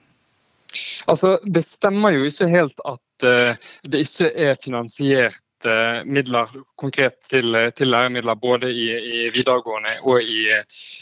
Altså, 1.11 1.39
Det 1.45 1.65
stemmer 1.67 2.15
jo 2.17 2.29
ikke 2.29 2.49
helt 2.49 2.85
at 2.89 3.27
uh, 3.27 3.73
det 3.85 4.05
ikke 4.07 4.31
er 4.47 4.61
finansiert 4.63 5.67
uh, 5.67 6.01
midler 6.09 6.51
konkret 6.81 7.19
til, 7.31 7.57
til 7.77 7.93
læremidler 7.93 8.39
både 8.41 8.73
i, 8.73 8.89
i, 8.97 9.29
videregående 9.35 9.99
og 10.03 10.23
i, 10.23 10.49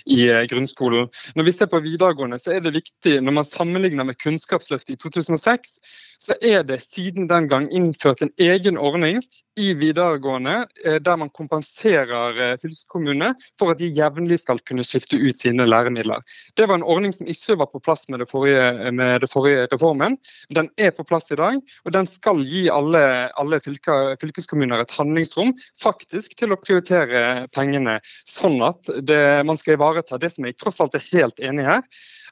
i, 0.07 0.20
grunnskolen. 0.51 1.09
Når 1.37 1.49
vi 1.49 1.55
ser 1.55 1.70
på 1.70 1.83
videregående, 1.85 2.39
så 2.39 2.57
er 2.57 2.64
det 2.64 2.74
viktig 2.74 3.20
når 3.20 3.39
man 3.41 3.49
sammenligner 3.49 4.05
med 4.05 4.18
Kunnskapsløftet 4.22 4.97
i 4.97 5.01
2006, 5.01 5.78
så 6.21 6.37
er 6.45 6.64
det 6.68 6.83
siden 6.85 7.29
den 7.31 7.49
gang 7.49 7.68
innført 7.73 8.21
en 8.23 8.33
egen 8.39 8.77
ordning 8.79 9.23
i 9.59 9.73
videregående 9.75 10.66
eh, 10.85 10.99
der 11.03 11.16
man 11.21 11.31
kompenserer 11.35 12.39
eh, 12.39 12.53
fylkeskommunene 12.61 13.33
for 13.59 13.73
at 13.73 13.81
de 13.81 13.89
jevnlig 13.97 14.39
skal 14.43 14.61
kunne 14.68 14.85
skifte 14.87 15.18
ut 15.18 15.41
sine 15.41 15.66
læremidler. 15.66 16.23
Det 16.57 16.68
var 16.68 16.79
en 16.79 16.87
ordning 16.87 17.14
som 17.16 17.29
ikke 17.31 17.57
var 17.62 17.71
på 17.73 17.81
plass 17.83 18.07
med 18.09 18.23
det 18.23 18.29
forrige, 18.31 18.93
med 18.93 19.25
det 19.25 19.31
forrige 19.33 19.66
reformen. 19.73 20.18
Den 20.55 20.71
er 20.79 20.95
på 20.97 21.07
plass 21.09 21.33
i 21.33 21.41
dag, 21.41 21.59
og 21.85 21.97
den 21.97 22.09
skal 22.11 22.45
gi 22.47 22.66
alle, 22.73 23.03
alle 23.41 23.61
fylker, 23.64 24.14
fylkeskommuner 24.21 24.85
et 24.85 24.97
handlingsrom 24.97 25.55
faktisk 25.83 26.37
til 26.39 26.55
å 26.55 26.61
prioritere 26.61 27.49
pengene, 27.57 27.99
sånn 28.29 28.61
at 28.64 28.93
det, 29.09 29.21
man 29.49 29.61
skal 29.61 29.79
ivareta 29.79 30.21
det 30.21 30.33
som 30.37 30.47
jeg 30.47 30.61
tross 30.61 30.81
alt 30.85 30.97
er 30.97 31.09
helt 31.11 31.41
enig 31.43 31.68
her 31.68 31.85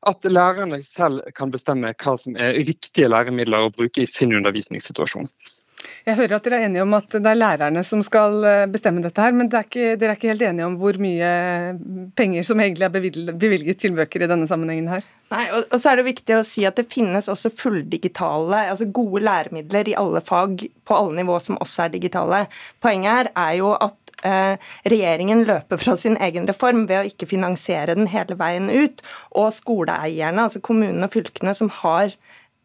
at 0.07 0.29
lærerne 0.29 0.83
selv 0.87 1.25
kan 1.37 1.53
bestemme 1.55 1.95
hva 1.95 2.17
som 2.21 2.37
er 2.39 2.59
riktige 2.59 3.11
læremidler 3.11 3.67
å 3.67 3.73
bruke 3.75 4.05
i 4.05 4.11
sin 4.11 4.35
undervisningssituasjon. 4.37 5.31
Jeg 6.09 6.17
hører 6.19 6.39
at 6.39 6.47
dere 6.47 6.59
er 6.59 6.67
enige 6.67 6.83
om 6.83 6.95
at 6.97 7.13
det 7.13 7.31
er 7.31 7.39
lærerne 7.39 7.83
som 7.87 8.01
skal 8.03 8.41
eh, 8.49 8.65
bestemme 8.71 9.03
dette, 9.05 9.23
her, 9.23 9.35
men 9.37 9.51
er 9.53 9.67
ikke, 9.67 9.93
dere 10.01 10.15
er 10.15 10.19
ikke 10.19 10.33
helt 10.33 10.45
enige 10.49 10.67
om 10.67 10.75
hvor 10.81 10.99
mye 11.01 11.29
penger 12.19 12.47
som 12.49 12.63
egentlig 12.65 12.89
er 12.89 13.35
bevilget 13.39 13.81
til 13.83 13.95
bøker 13.97 14.25
i 14.25 14.31
denne 14.31 14.49
sammenhengen 14.51 14.91
her? 14.91 15.07
Nei, 15.31 15.45
og, 15.55 15.77
så 15.77 15.93
er 15.93 16.01
det 16.01 16.09
viktig 16.09 16.39
å 16.39 16.45
si 16.47 16.65
at 16.67 16.81
det 16.81 16.89
finnes 16.91 17.31
også 17.31 17.53
fulldigitale, 17.55 18.65
altså 18.73 18.89
gode 18.91 19.23
læremidler 19.29 19.93
i 19.93 19.97
alle 20.01 20.25
fag 20.25 20.67
på 20.89 20.99
alle 20.99 21.21
nivå 21.21 21.39
som 21.45 21.61
også 21.63 21.87
er 21.87 21.95
digitale. 21.95 22.47
Poenget 22.83 23.15
her 23.15 23.33
er 23.37 23.59
jo 23.61 23.75
at 23.77 24.08
Eh, 24.08 24.08
regjeringen 24.23 25.45
løper 25.49 25.81
fra 25.81 25.97
sin 26.01 26.19
egen 26.23 26.49
reform 26.51 26.87
ved 26.89 27.01
å 27.01 27.09
ikke 27.11 27.29
finansiere 27.31 27.95
den 27.99 28.11
hele 28.11 28.39
veien 28.39 28.71
ut. 28.71 29.05
Og 29.39 29.53
skoleeierne, 29.55 30.49
altså 30.49 30.63
kommunene 30.65 31.07
og 31.07 31.15
fylkene 31.15 31.55
som 31.55 31.71
har 31.83 32.17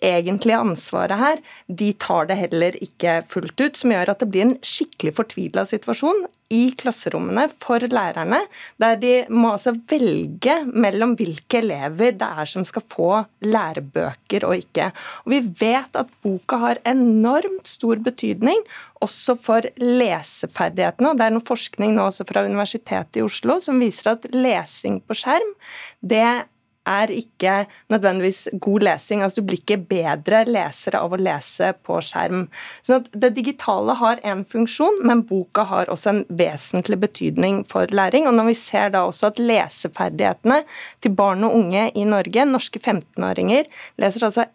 egentlige 0.04 0.60
ansvaret 0.60 1.20
her, 1.20 1.42
de 1.68 1.92
tar 2.00 2.30
det 2.30 2.40
heller 2.40 2.78
ikke 2.84 3.22
fullt 3.30 3.60
ut, 3.62 3.80
som 3.80 3.94
gjør 3.96 4.14
at 4.14 4.24
det 4.24 4.30
blir 4.32 4.48
en 4.48 4.58
skikkelig 4.66 5.16
fortvila 5.18 5.66
situasjon 5.70 6.26
i 6.54 6.68
klasserommene 6.78 7.48
for 7.62 7.82
lærerne, 7.90 8.40
der 8.82 8.98
de 9.02 9.14
må 9.34 9.56
altså 9.56 9.74
velge 9.90 10.60
mellom 10.70 11.16
hvilke 11.18 11.62
elever 11.64 12.14
det 12.20 12.30
er 12.30 12.50
som 12.50 12.66
skal 12.68 12.86
få 12.94 13.10
lærebøker 13.46 14.46
og 14.48 14.60
ikke. 14.62 14.92
Og 15.26 15.34
Vi 15.34 15.42
vet 15.64 15.98
at 16.00 16.12
boka 16.22 16.60
har 16.62 16.82
enormt 16.86 17.68
stor 17.70 18.02
betydning 18.04 18.62
også 19.04 19.36
for 19.40 19.66
leseferdighetene. 19.82 21.12
og 21.12 21.18
Det 21.18 21.26
er 21.26 21.36
noe 21.36 21.48
forskning 21.48 21.96
nå 21.96 22.08
også 22.12 22.28
fra 22.30 22.46
Universitetet 22.46 23.20
i 23.20 23.26
Oslo 23.26 23.60
som 23.64 23.82
viser 23.82 24.14
at 24.14 24.30
lesing 24.34 25.02
på 25.02 25.18
skjerm 25.18 25.56
det 26.04 26.46
er 26.90 27.12
ikke 27.14 27.66
nødvendigvis 27.94 28.48
god 28.62 28.84
lesing. 28.88 29.22
altså 29.22 29.42
Du 29.42 29.48
blir 29.48 29.62
ikke 29.62 29.80
bedre 29.90 30.44
lesere 30.50 31.00
av 31.00 31.14
å 31.14 31.20
lese 31.20 31.74
på 31.84 32.00
skjerm. 32.04 32.48
Så 32.82 33.04
Det 33.12 33.34
digitale 33.36 33.96
har 34.00 34.20
en 34.24 34.44
funksjon, 34.46 35.00
men 35.04 35.24
boka 35.24 35.64
har 35.64 35.86
også 35.86 36.10
en 36.10 36.26
vesentlig 36.30 37.00
betydning 37.00 37.64
for 37.68 37.88
læring. 37.88 38.28
og 38.28 38.34
Når 38.34 38.46
vi 38.46 38.54
ser 38.54 38.90
da 38.90 39.06
også 39.06 39.28
at 39.28 39.40
leseferdighetene 39.40 40.64
til 41.02 41.12
barn 41.12 41.44
og 41.44 41.56
unge 41.56 41.92
i 41.96 42.04
Norge, 42.06 42.46
norske 42.46 42.80
15-åringer, 42.80 43.66
leser 43.98 44.26
altså 44.26 44.46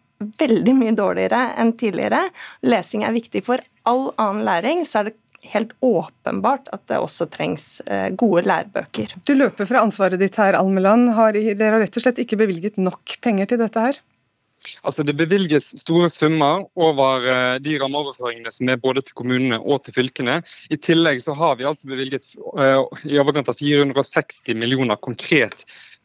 veldig 0.40 0.74
mye 0.74 0.94
dårligere 0.98 1.54
enn 1.58 1.72
tidligere. 1.78 2.28
Lesing 2.66 3.04
er 3.04 3.14
viktig 3.14 3.44
for 3.46 3.62
all 3.88 4.10
annen 4.18 4.44
læring, 4.44 4.84
så 4.86 5.00
er 5.00 5.10
det 5.10 5.16
helt 5.46 5.72
åpenbart 5.84 6.68
at 6.74 6.84
det 6.90 6.98
også 6.98 7.28
trengs 7.30 7.80
eh, 7.86 8.10
gode 8.18 8.44
lærebøker. 8.48 9.14
Du 9.26 9.34
løper 9.36 9.68
fra 9.68 9.84
ansvaret 9.86 10.20
ditt 10.20 10.36
her, 10.40 10.58
Almeland. 10.58 11.12
Har 11.16 11.36
dere 11.36 11.74
har 11.76 11.82
rett 11.84 11.98
og 11.98 12.04
slett 12.04 12.22
ikke 12.22 12.40
bevilget 12.40 12.78
nok 12.80 13.18
penger 13.24 13.50
til 13.50 13.62
dette 13.62 13.88
her? 13.88 14.00
Altså 14.82 15.04
Det 15.06 15.14
bevilges 15.14 15.70
store 15.80 16.08
summer 16.10 16.64
over 16.74 17.26
eh, 17.30 17.58
de 17.62 17.76
rammeoverføringene 17.78 18.50
som 18.52 18.70
er 18.72 18.80
både 18.82 19.04
til 19.06 19.14
kommunene 19.20 19.60
og 19.62 19.84
til 19.86 19.94
fylkene. 20.00 20.40
I 20.74 20.80
tillegg 20.82 21.22
så 21.22 21.36
har 21.38 21.58
vi 21.60 21.68
altså 21.68 21.90
bevilget 21.90 22.26
eh, 22.58 22.82
i 23.06 23.20
overkant 23.22 23.52
av 23.52 23.60
460 23.60 24.58
millioner 24.58 24.98
konkret 24.98 25.62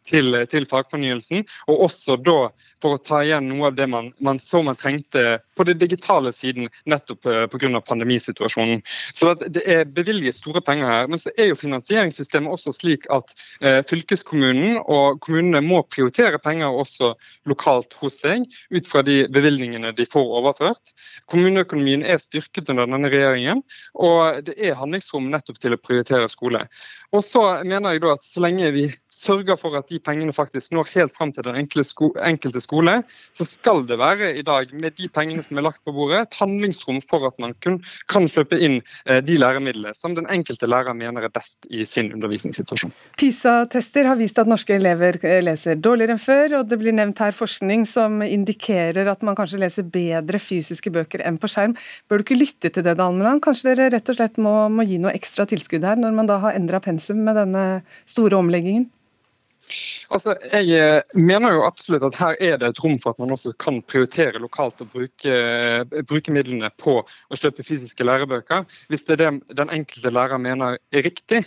til, 0.07 0.38
til, 0.51 0.67
fagfornyelsen. 0.69 1.43
Og 1.71 1.86
også 1.88 2.17
da 2.21 2.38
for 2.84 2.95
å 2.95 3.01
ta 3.01 3.23
igjen 3.23 3.49
noe 3.49 3.71
av 3.71 3.77
det 3.79 3.88
man, 3.89 4.11
man 4.23 4.41
så 4.41 4.61
man 4.65 4.79
trengte 4.79 5.39
på 5.56 5.66
det 5.68 5.78
digitale 5.82 6.32
siden, 6.36 6.70
nettopp 6.89 7.26
eh, 7.30 7.45
pga. 7.51 7.82
pandemisituasjonen. 7.82 8.82
Så 9.14 9.34
Det 9.43 9.64
er 9.68 9.86
bevilget 9.86 10.36
store 10.36 10.62
penger 10.62 10.88
her. 10.89 11.08
Men 11.08 11.20
så 11.20 11.32
er 11.38 11.51
jo 11.51 11.60
finansieringssystemet 11.60 12.51
også 12.51 12.74
slik 12.76 13.08
at 13.14 13.34
eh, 13.62 13.82
fylkeskommunen 13.89 14.80
og 14.84 15.20
kommunene 15.24 15.62
må 15.66 15.84
prioritere 15.84 16.39
penger 16.43 16.74
også 16.74 17.14
lokalt 17.49 17.93
hos 18.01 18.20
seg, 18.24 18.47
ut 18.74 18.88
fra 18.89 19.04
de 19.06 19.24
bevilgningene 19.34 19.93
de 19.95 20.06
får 20.10 20.34
overført. 20.39 20.93
Kommuneøkonomien 21.32 22.06
er 22.06 22.22
styrket 22.22 22.70
under 22.74 22.88
denne 22.89 23.12
regjeringen, 23.12 23.64
og 23.93 24.43
det 24.47 24.56
er 24.58 24.78
handlingsrom 24.80 25.30
nettopp 25.32 25.60
til 25.62 25.76
å 25.76 25.82
prioritere 25.82 26.30
skole. 26.32 26.66
Og 27.14 27.24
så 27.26 27.43
mener 27.64 27.95
jeg 27.95 28.04
da 28.04 28.14
at 28.16 28.26
så 28.26 28.43
lenge 28.43 28.72
vi 28.76 28.88
sørger 29.12 29.58
for 29.60 29.78
at 29.78 29.89
de 29.91 29.99
pengene 30.04 30.34
faktisk 30.36 30.74
når 30.74 30.91
helt 30.95 31.16
fram 31.16 31.34
til 31.34 31.45
den 31.45 31.60
enkelte 31.60 32.62
skole, 32.64 32.99
så 33.34 33.47
skal 33.47 33.84
det 33.89 33.99
være 34.01 34.34
i 34.39 34.45
dag, 34.45 34.72
med 34.74 34.97
de 34.97 35.10
pengene 35.14 35.42
som 35.45 35.59
er 35.59 35.65
lagt 35.67 35.83
på 35.85 35.93
bordet, 35.95 36.23
et 36.23 36.39
handlingsrom 36.39 36.99
for 37.05 37.27
at 37.27 37.37
man 37.41 37.55
kun 37.63 37.79
kan 38.11 38.27
kjøpe 38.29 38.57
inn 38.57 38.79
eh, 39.05 39.19
de 39.25 39.37
læremidlene 39.39 39.93
som 39.97 40.15
den 40.17 40.27
enkelte 40.31 40.69
lærer 40.69 40.95
mener 40.97 41.27
er 41.27 41.33
best 41.33 41.67
i 41.69 41.85
sin 41.87 42.11
undervisningssituasjon. 42.15 42.93
PISA-tester 43.19 44.09
har 44.09 44.19
vist 44.19 44.39
at 44.41 44.49
norske 44.49 44.75
elever 44.77 45.19
eh, 45.21 45.41
leser 45.45 45.79
dårligere 45.79 46.17
enn 46.17 46.23
før, 46.23 46.57
og 46.59 46.71
det 46.71 46.79
blir 46.81 46.95
nevnt 46.95 47.21
her 47.23 47.35
forskning 47.35 47.87
som 47.89 48.21
indikerer 48.25 49.09
at 49.11 49.23
man 49.25 49.37
kanskje 49.39 49.61
leser 49.63 49.87
bedre 49.87 50.41
fysiske 50.41 50.93
bøker 50.93 51.25
enn 51.27 51.39
på 51.41 51.51
skjerm. 51.51 51.77
Bør 52.09 52.21
du 52.21 52.27
ikke 52.27 52.39
lytte 52.39 52.73
til 52.73 52.85
det, 52.85 52.97
Dalmeland? 52.99 53.43
Kanskje 53.43 53.73
dere 53.73 53.91
rett 53.95 54.09
og 54.09 54.19
slett 54.19 54.39
må, 54.41 54.55
må 54.73 54.87
gi 54.87 54.99
noe 55.01 55.13
ekstra 55.15 55.47
tilskudd 55.49 55.85
her, 55.87 55.99
når 55.99 56.17
man 56.17 56.29
da 56.29 56.39
har 56.43 56.57
endra 56.57 56.81
pensum 56.83 57.23
med 57.25 57.39
denne 57.39 57.65
store 58.09 58.39
omleggingen? 58.39 58.89
Altså, 60.14 60.36
Jeg 60.51 60.70
eh, 60.78 61.01
mener 61.18 61.55
jo 61.55 61.64
absolutt 61.66 62.03
at 62.05 62.18
her 62.20 62.38
er 62.38 62.59
det 62.61 62.70
et 62.70 62.82
rom 62.84 62.99
for 63.01 63.16
at 63.16 63.22
man 63.22 63.34
også 63.34 63.55
kan 63.61 63.80
prioritere 63.89 64.41
lokalt 64.41 64.82
og 64.86 64.91
bruke, 64.93 65.26
eh, 65.34 66.03
bruke 66.05 66.34
midlene 66.34 66.70
på 66.78 66.99
å 67.01 67.39
kjøpe 67.39 67.66
fysiske 67.66 68.05
lærebøker, 68.05 68.68
hvis 68.93 69.07
det 69.07 69.16
er 69.18 69.24
det 69.24 69.57
den 69.57 69.74
enkelte 69.74 70.14
lærer 70.14 70.41
mener 70.41 70.78
er 70.93 71.05
riktig. 71.07 71.41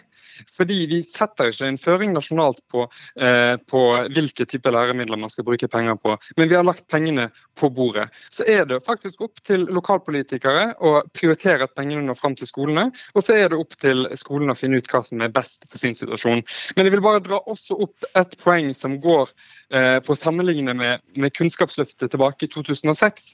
Fordi 0.57 0.83
vi 0.91 1.01
setter 1.07 1.53
ikke 1.53 1.69
en 1.71 1.79
føring 1.81 2.13
nasjonalt 2.17 2.59
på, 2.73 2.89
eh, 3.23 3.55
på 3.71 3.83
hvilke 4.13 4.49
typer 4.51 4.75
læremidler 4.75 5.21
man 5.21 5.33
skal 5.33 5.47
bruke 5.47 5.71
penger 5.71 5.97
på, 6.03 6.17
men 6.37 6.51
vi 6.51 6.59
har 6.59 6.67
lagt 6.67 6.89
pengene 6.93 7.31
på 7.57 7.71
bordet. 7.73 8.09
Så 8.31 8.45
er 8.51 8.67
det 8.67 8.83
faktisk 8.85 9.23
opp 9.25 9.41
til 9.47 9.65
lokalpolitikere 9.71 10.75
å 10.83 10.99
prioritere 11.15 11.65
at 11.65 11.77
pengene 11.79 12.05
når 12.05 12.19
fram 12.19 12.37
til 12.37 12.51
skolene, 12.51 12.91
og 13.15 13.23
så 13.25 13.39
er 13.39 13.49
det 13.53 13.61
opp 13.63 13.79
til 13.81 14.09
skolene 14.19 14.53
å 14.53 14.59
finne 14.59 14.83
ut 14.83 14.91
hva 14.91 15.03
som 15.07 15.23
er 15.23 15.33
best 15.33 15.65
for 15.71 15.81
sin 15.81 15.97
situasjon. 15.97 16.43
Men 16.77 16.89
jeg 16.89 16.97
vil 16.97 17.05
bare 17.05 17.23
dra 17.25 17.41
også 17.47 17.79
opp 17.87 18.11
et 18.13 18.37
poeng 18.43 18.56
som 18.75 18.97
går 19.03 19.31
eh, 19.75 19.99
på 20.05 20.15
å 20.15 20.19
sammenligne 20.19 20.75
med, 20.77 21.05
med 21.17 21.35
Kunnskapsløftet 21.37 22.11
tilbake 22.13 22.49
i 22.49 22.53
2006. 22.53 23.31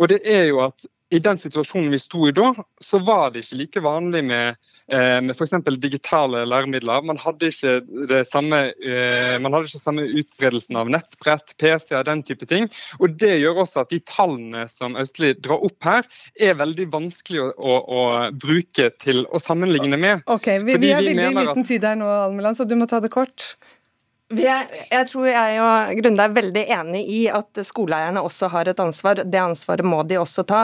Og 0.00 0.10
det 0.12 0.22
er 0.28 0.48
jo 0.50 0.62
at 0.64 0.88
i 1.10 1.18
den 1.18 1.38
situasjonen 1.38 1.90
vi 1.90 1.98
sto 1.98 2.28
i 2.28 2.32
da, 2.34 2.52
så 2.78 3.00
var 3.02 3.32
det 3.34 3.42
ikke 3.42 3.58
like 3.58 3.80
vanlig 3.82 4.20
med, 4.28 4.58
eh, 4.92 5.18
med 5.24 5.34
f.eks. 5.34 5.56
digitale 5.82 6.44
læremidler. 6.46 7.02
Man 7.06 7.18
hadde 7.18 7.50
ikke 7.50 7.72
det 8.08 8.20
samme, 8.28 8.60
eh, 8.78 9.34
man 9.42 9.52
hadde 9.52 9.66
ikke 9.66 9.82
samme 9.82 10.06
utbredelsen 10.06 10.78
av 10.78 10.92
nettbrett, 10.94 11.56
PC-er, 11.58 12.06
den 12.06 12.22
type 12.26 12.46
ting. 12.46 12.70
Og 13.00 13.18
Det 13.20 13.32
gjør 13.40 13.64
også 13.64 13.82
at 13.82 13.90
de 13.90 13.98
tallene 14.06 14.68
som 14.70 14.94
Austli 14.96 15.34
drar 15.34 15.66
opp 15.66 15.84
her, 15.84 16.06
er 16.38 16.54
veldig 16.54 16.86
vanskelig 16.92 17.42
å, 17.42 17.50
å, 17.58 17.74
å 17.90 18.04
bruke 18.30 18.92
til 19.02 19.26
å 19.26 19.42
sammenligne 19.42 19.98
med. 19.98 20.22
Ok, 20.30 20.46
Vi, 20.62 20.78
vi 20.78 20.94
er 20.94 21.02
veldig 21.02 21.26
i 21.26 21.34
liten 21.42 21.66
tid 21.66 21.90
her 21.90 21.98
nå, 21.98 22.06
Almeland, 22.06 22.56
så 22.56 22.64
du 22.64 22.76
må 22.78 22.86
ta 22.86 23.02
det 23.02 23.10
kort. 23.10 23.56
Er, 24.30 24.68
jeg 24.92 25.06
tror 25.10 25.24
jeg 25.26 25.56
og 25.58 25.88
Grunde 25.98 26.22
er 26.22 26.34
veldig 26.36 26.62
enig 26.70 27.00
i 27.10 27.20
at 27.34 27.58
skoleeierne 27.66 28.22
også 28.22 28.46
har 28.52 28.68
et 28.70 28.78
ansvar. 28.78 29.24
Det 29.26 29.40
ansvaret 29.42 29.82
må 29.82 30.04
de 30.06 30.20
også 30.20 30.44
ta. 30.46 30.60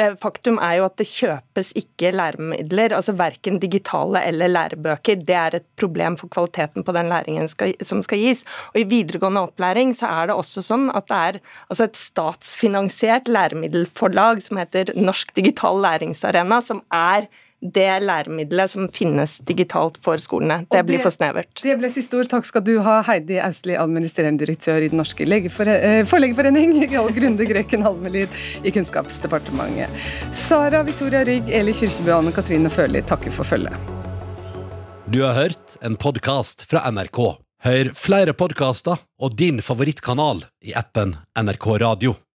Eh, 0.00 0.14
faktum 0.22 0.56
er 0.56 0.78
jo 0.78 0.86
at 0.86 0.96
det 0.96 1.04
kjøpes 1.10 1.74
ikke 1.76 2.14
læremidler, 2.16 2.94
altså 2.96 3.12
verken 3.18 3.58
digitale 3.60 4.22
eller 4.24 4.48
lærebøker. 4.48 5.20
Det 5.20 5.36
er 5.36 5.58
et 5.58 5.66
problem 5.76 6.16
for 6.16 6.32
kvaliteten 6.32 6.86
på 6.86 6.94
den 6.96 7.12
læringen 7.12 7.50
skal, 7.52 7.74
som 7.84 8.00
skal 8.06 8.22
gis. 8.24 8.40
Og 8.72 8.80
I 8.80 8.88
videregående 8.88 9.44
opplæring 9.50 9.92
så 9.96 10.08
er 10.08 10.30
det 10.30 10.38
også 10.40 10.64
sånn 10.64 10.88
at 10.88 11.10
det 11.12 11.20
er 11.20 11.40
altså 11.68 11.90
et 11.90 12.00
statsfinansiert 12.00 13.28
læremiddelforlag 13.28 14.40
som 14.48 14.62
heter 14.62 14.94
Norsk 14.96 15.36
digital 15.36 15.76
læringsarena, 15.84 16.64
som 16.64 16.80
er 16.88 17.28
det 17.60 17.88
læremiddelet 18.04 18.72
som 18.72 18.88
finnes 18.92 19.38
digitalt 19.48 19.98
for 20.02 20.20
skolene. 20.22 20.62
Det, 20.70 20.82
blir 20.88 21.02
for 21.02 21.12
snevert. 21.12 21.52
Det 21.62 21.76
ble 21.80 21.90
siste 21.92 22.16
ord. 22.16 22.30
Takk 22.32 22.48
skal 22.48 22.64
du 22.64 22.78
ha, 22.84 23.00
Heidi 23.06 23.40
Austli, 23.44 23.76
administrerende 23.76 24.44
direktør 24.44 24.80
i 24.80 24.88
Den 24.92 25.00
norske 25.02 25.26
eh, 25.28 26.00
forleggerforening, 26.08 26.76
og 27.02 27.12
Grunde 27.18 27.48
Greken 27.48 27.84
Halmelid 27.84 28.40
i 28.64 28.72
Kunnskapsdepartementet. 28.72 29.92
Sara 30.36 30.82
Victoria 30.86 31.24
Rygg, 31.28 31.52
Eli 31.52 31.76
Kyrkjebø 31.76 32.14
og 32.14 32.24
Anne 32.24 32.34
Katrine 32.36 32.72
Førli 32.72 33.04
takker 33.04 33.34
for 33.34 33.44
følget. 33.44 33.76
Du 35.10 35.22
har 35.24 35.34
hørt 35.34 35.76
en 35.82 35.98
podkast 35.98 36.64
fra 36.70 36.84
NRK. 36.90 37.20
Hør 37.60 37.92
flere 37.92 38.32
podkaster 38.32 39.00
og 39.20 39.36
din 39.36 39.60
favorittkanal 39.60 40.46
i 40.64 40.72
appen 40.78 41.16
NRK 41.36 41.66
Radio. 41.82 42.20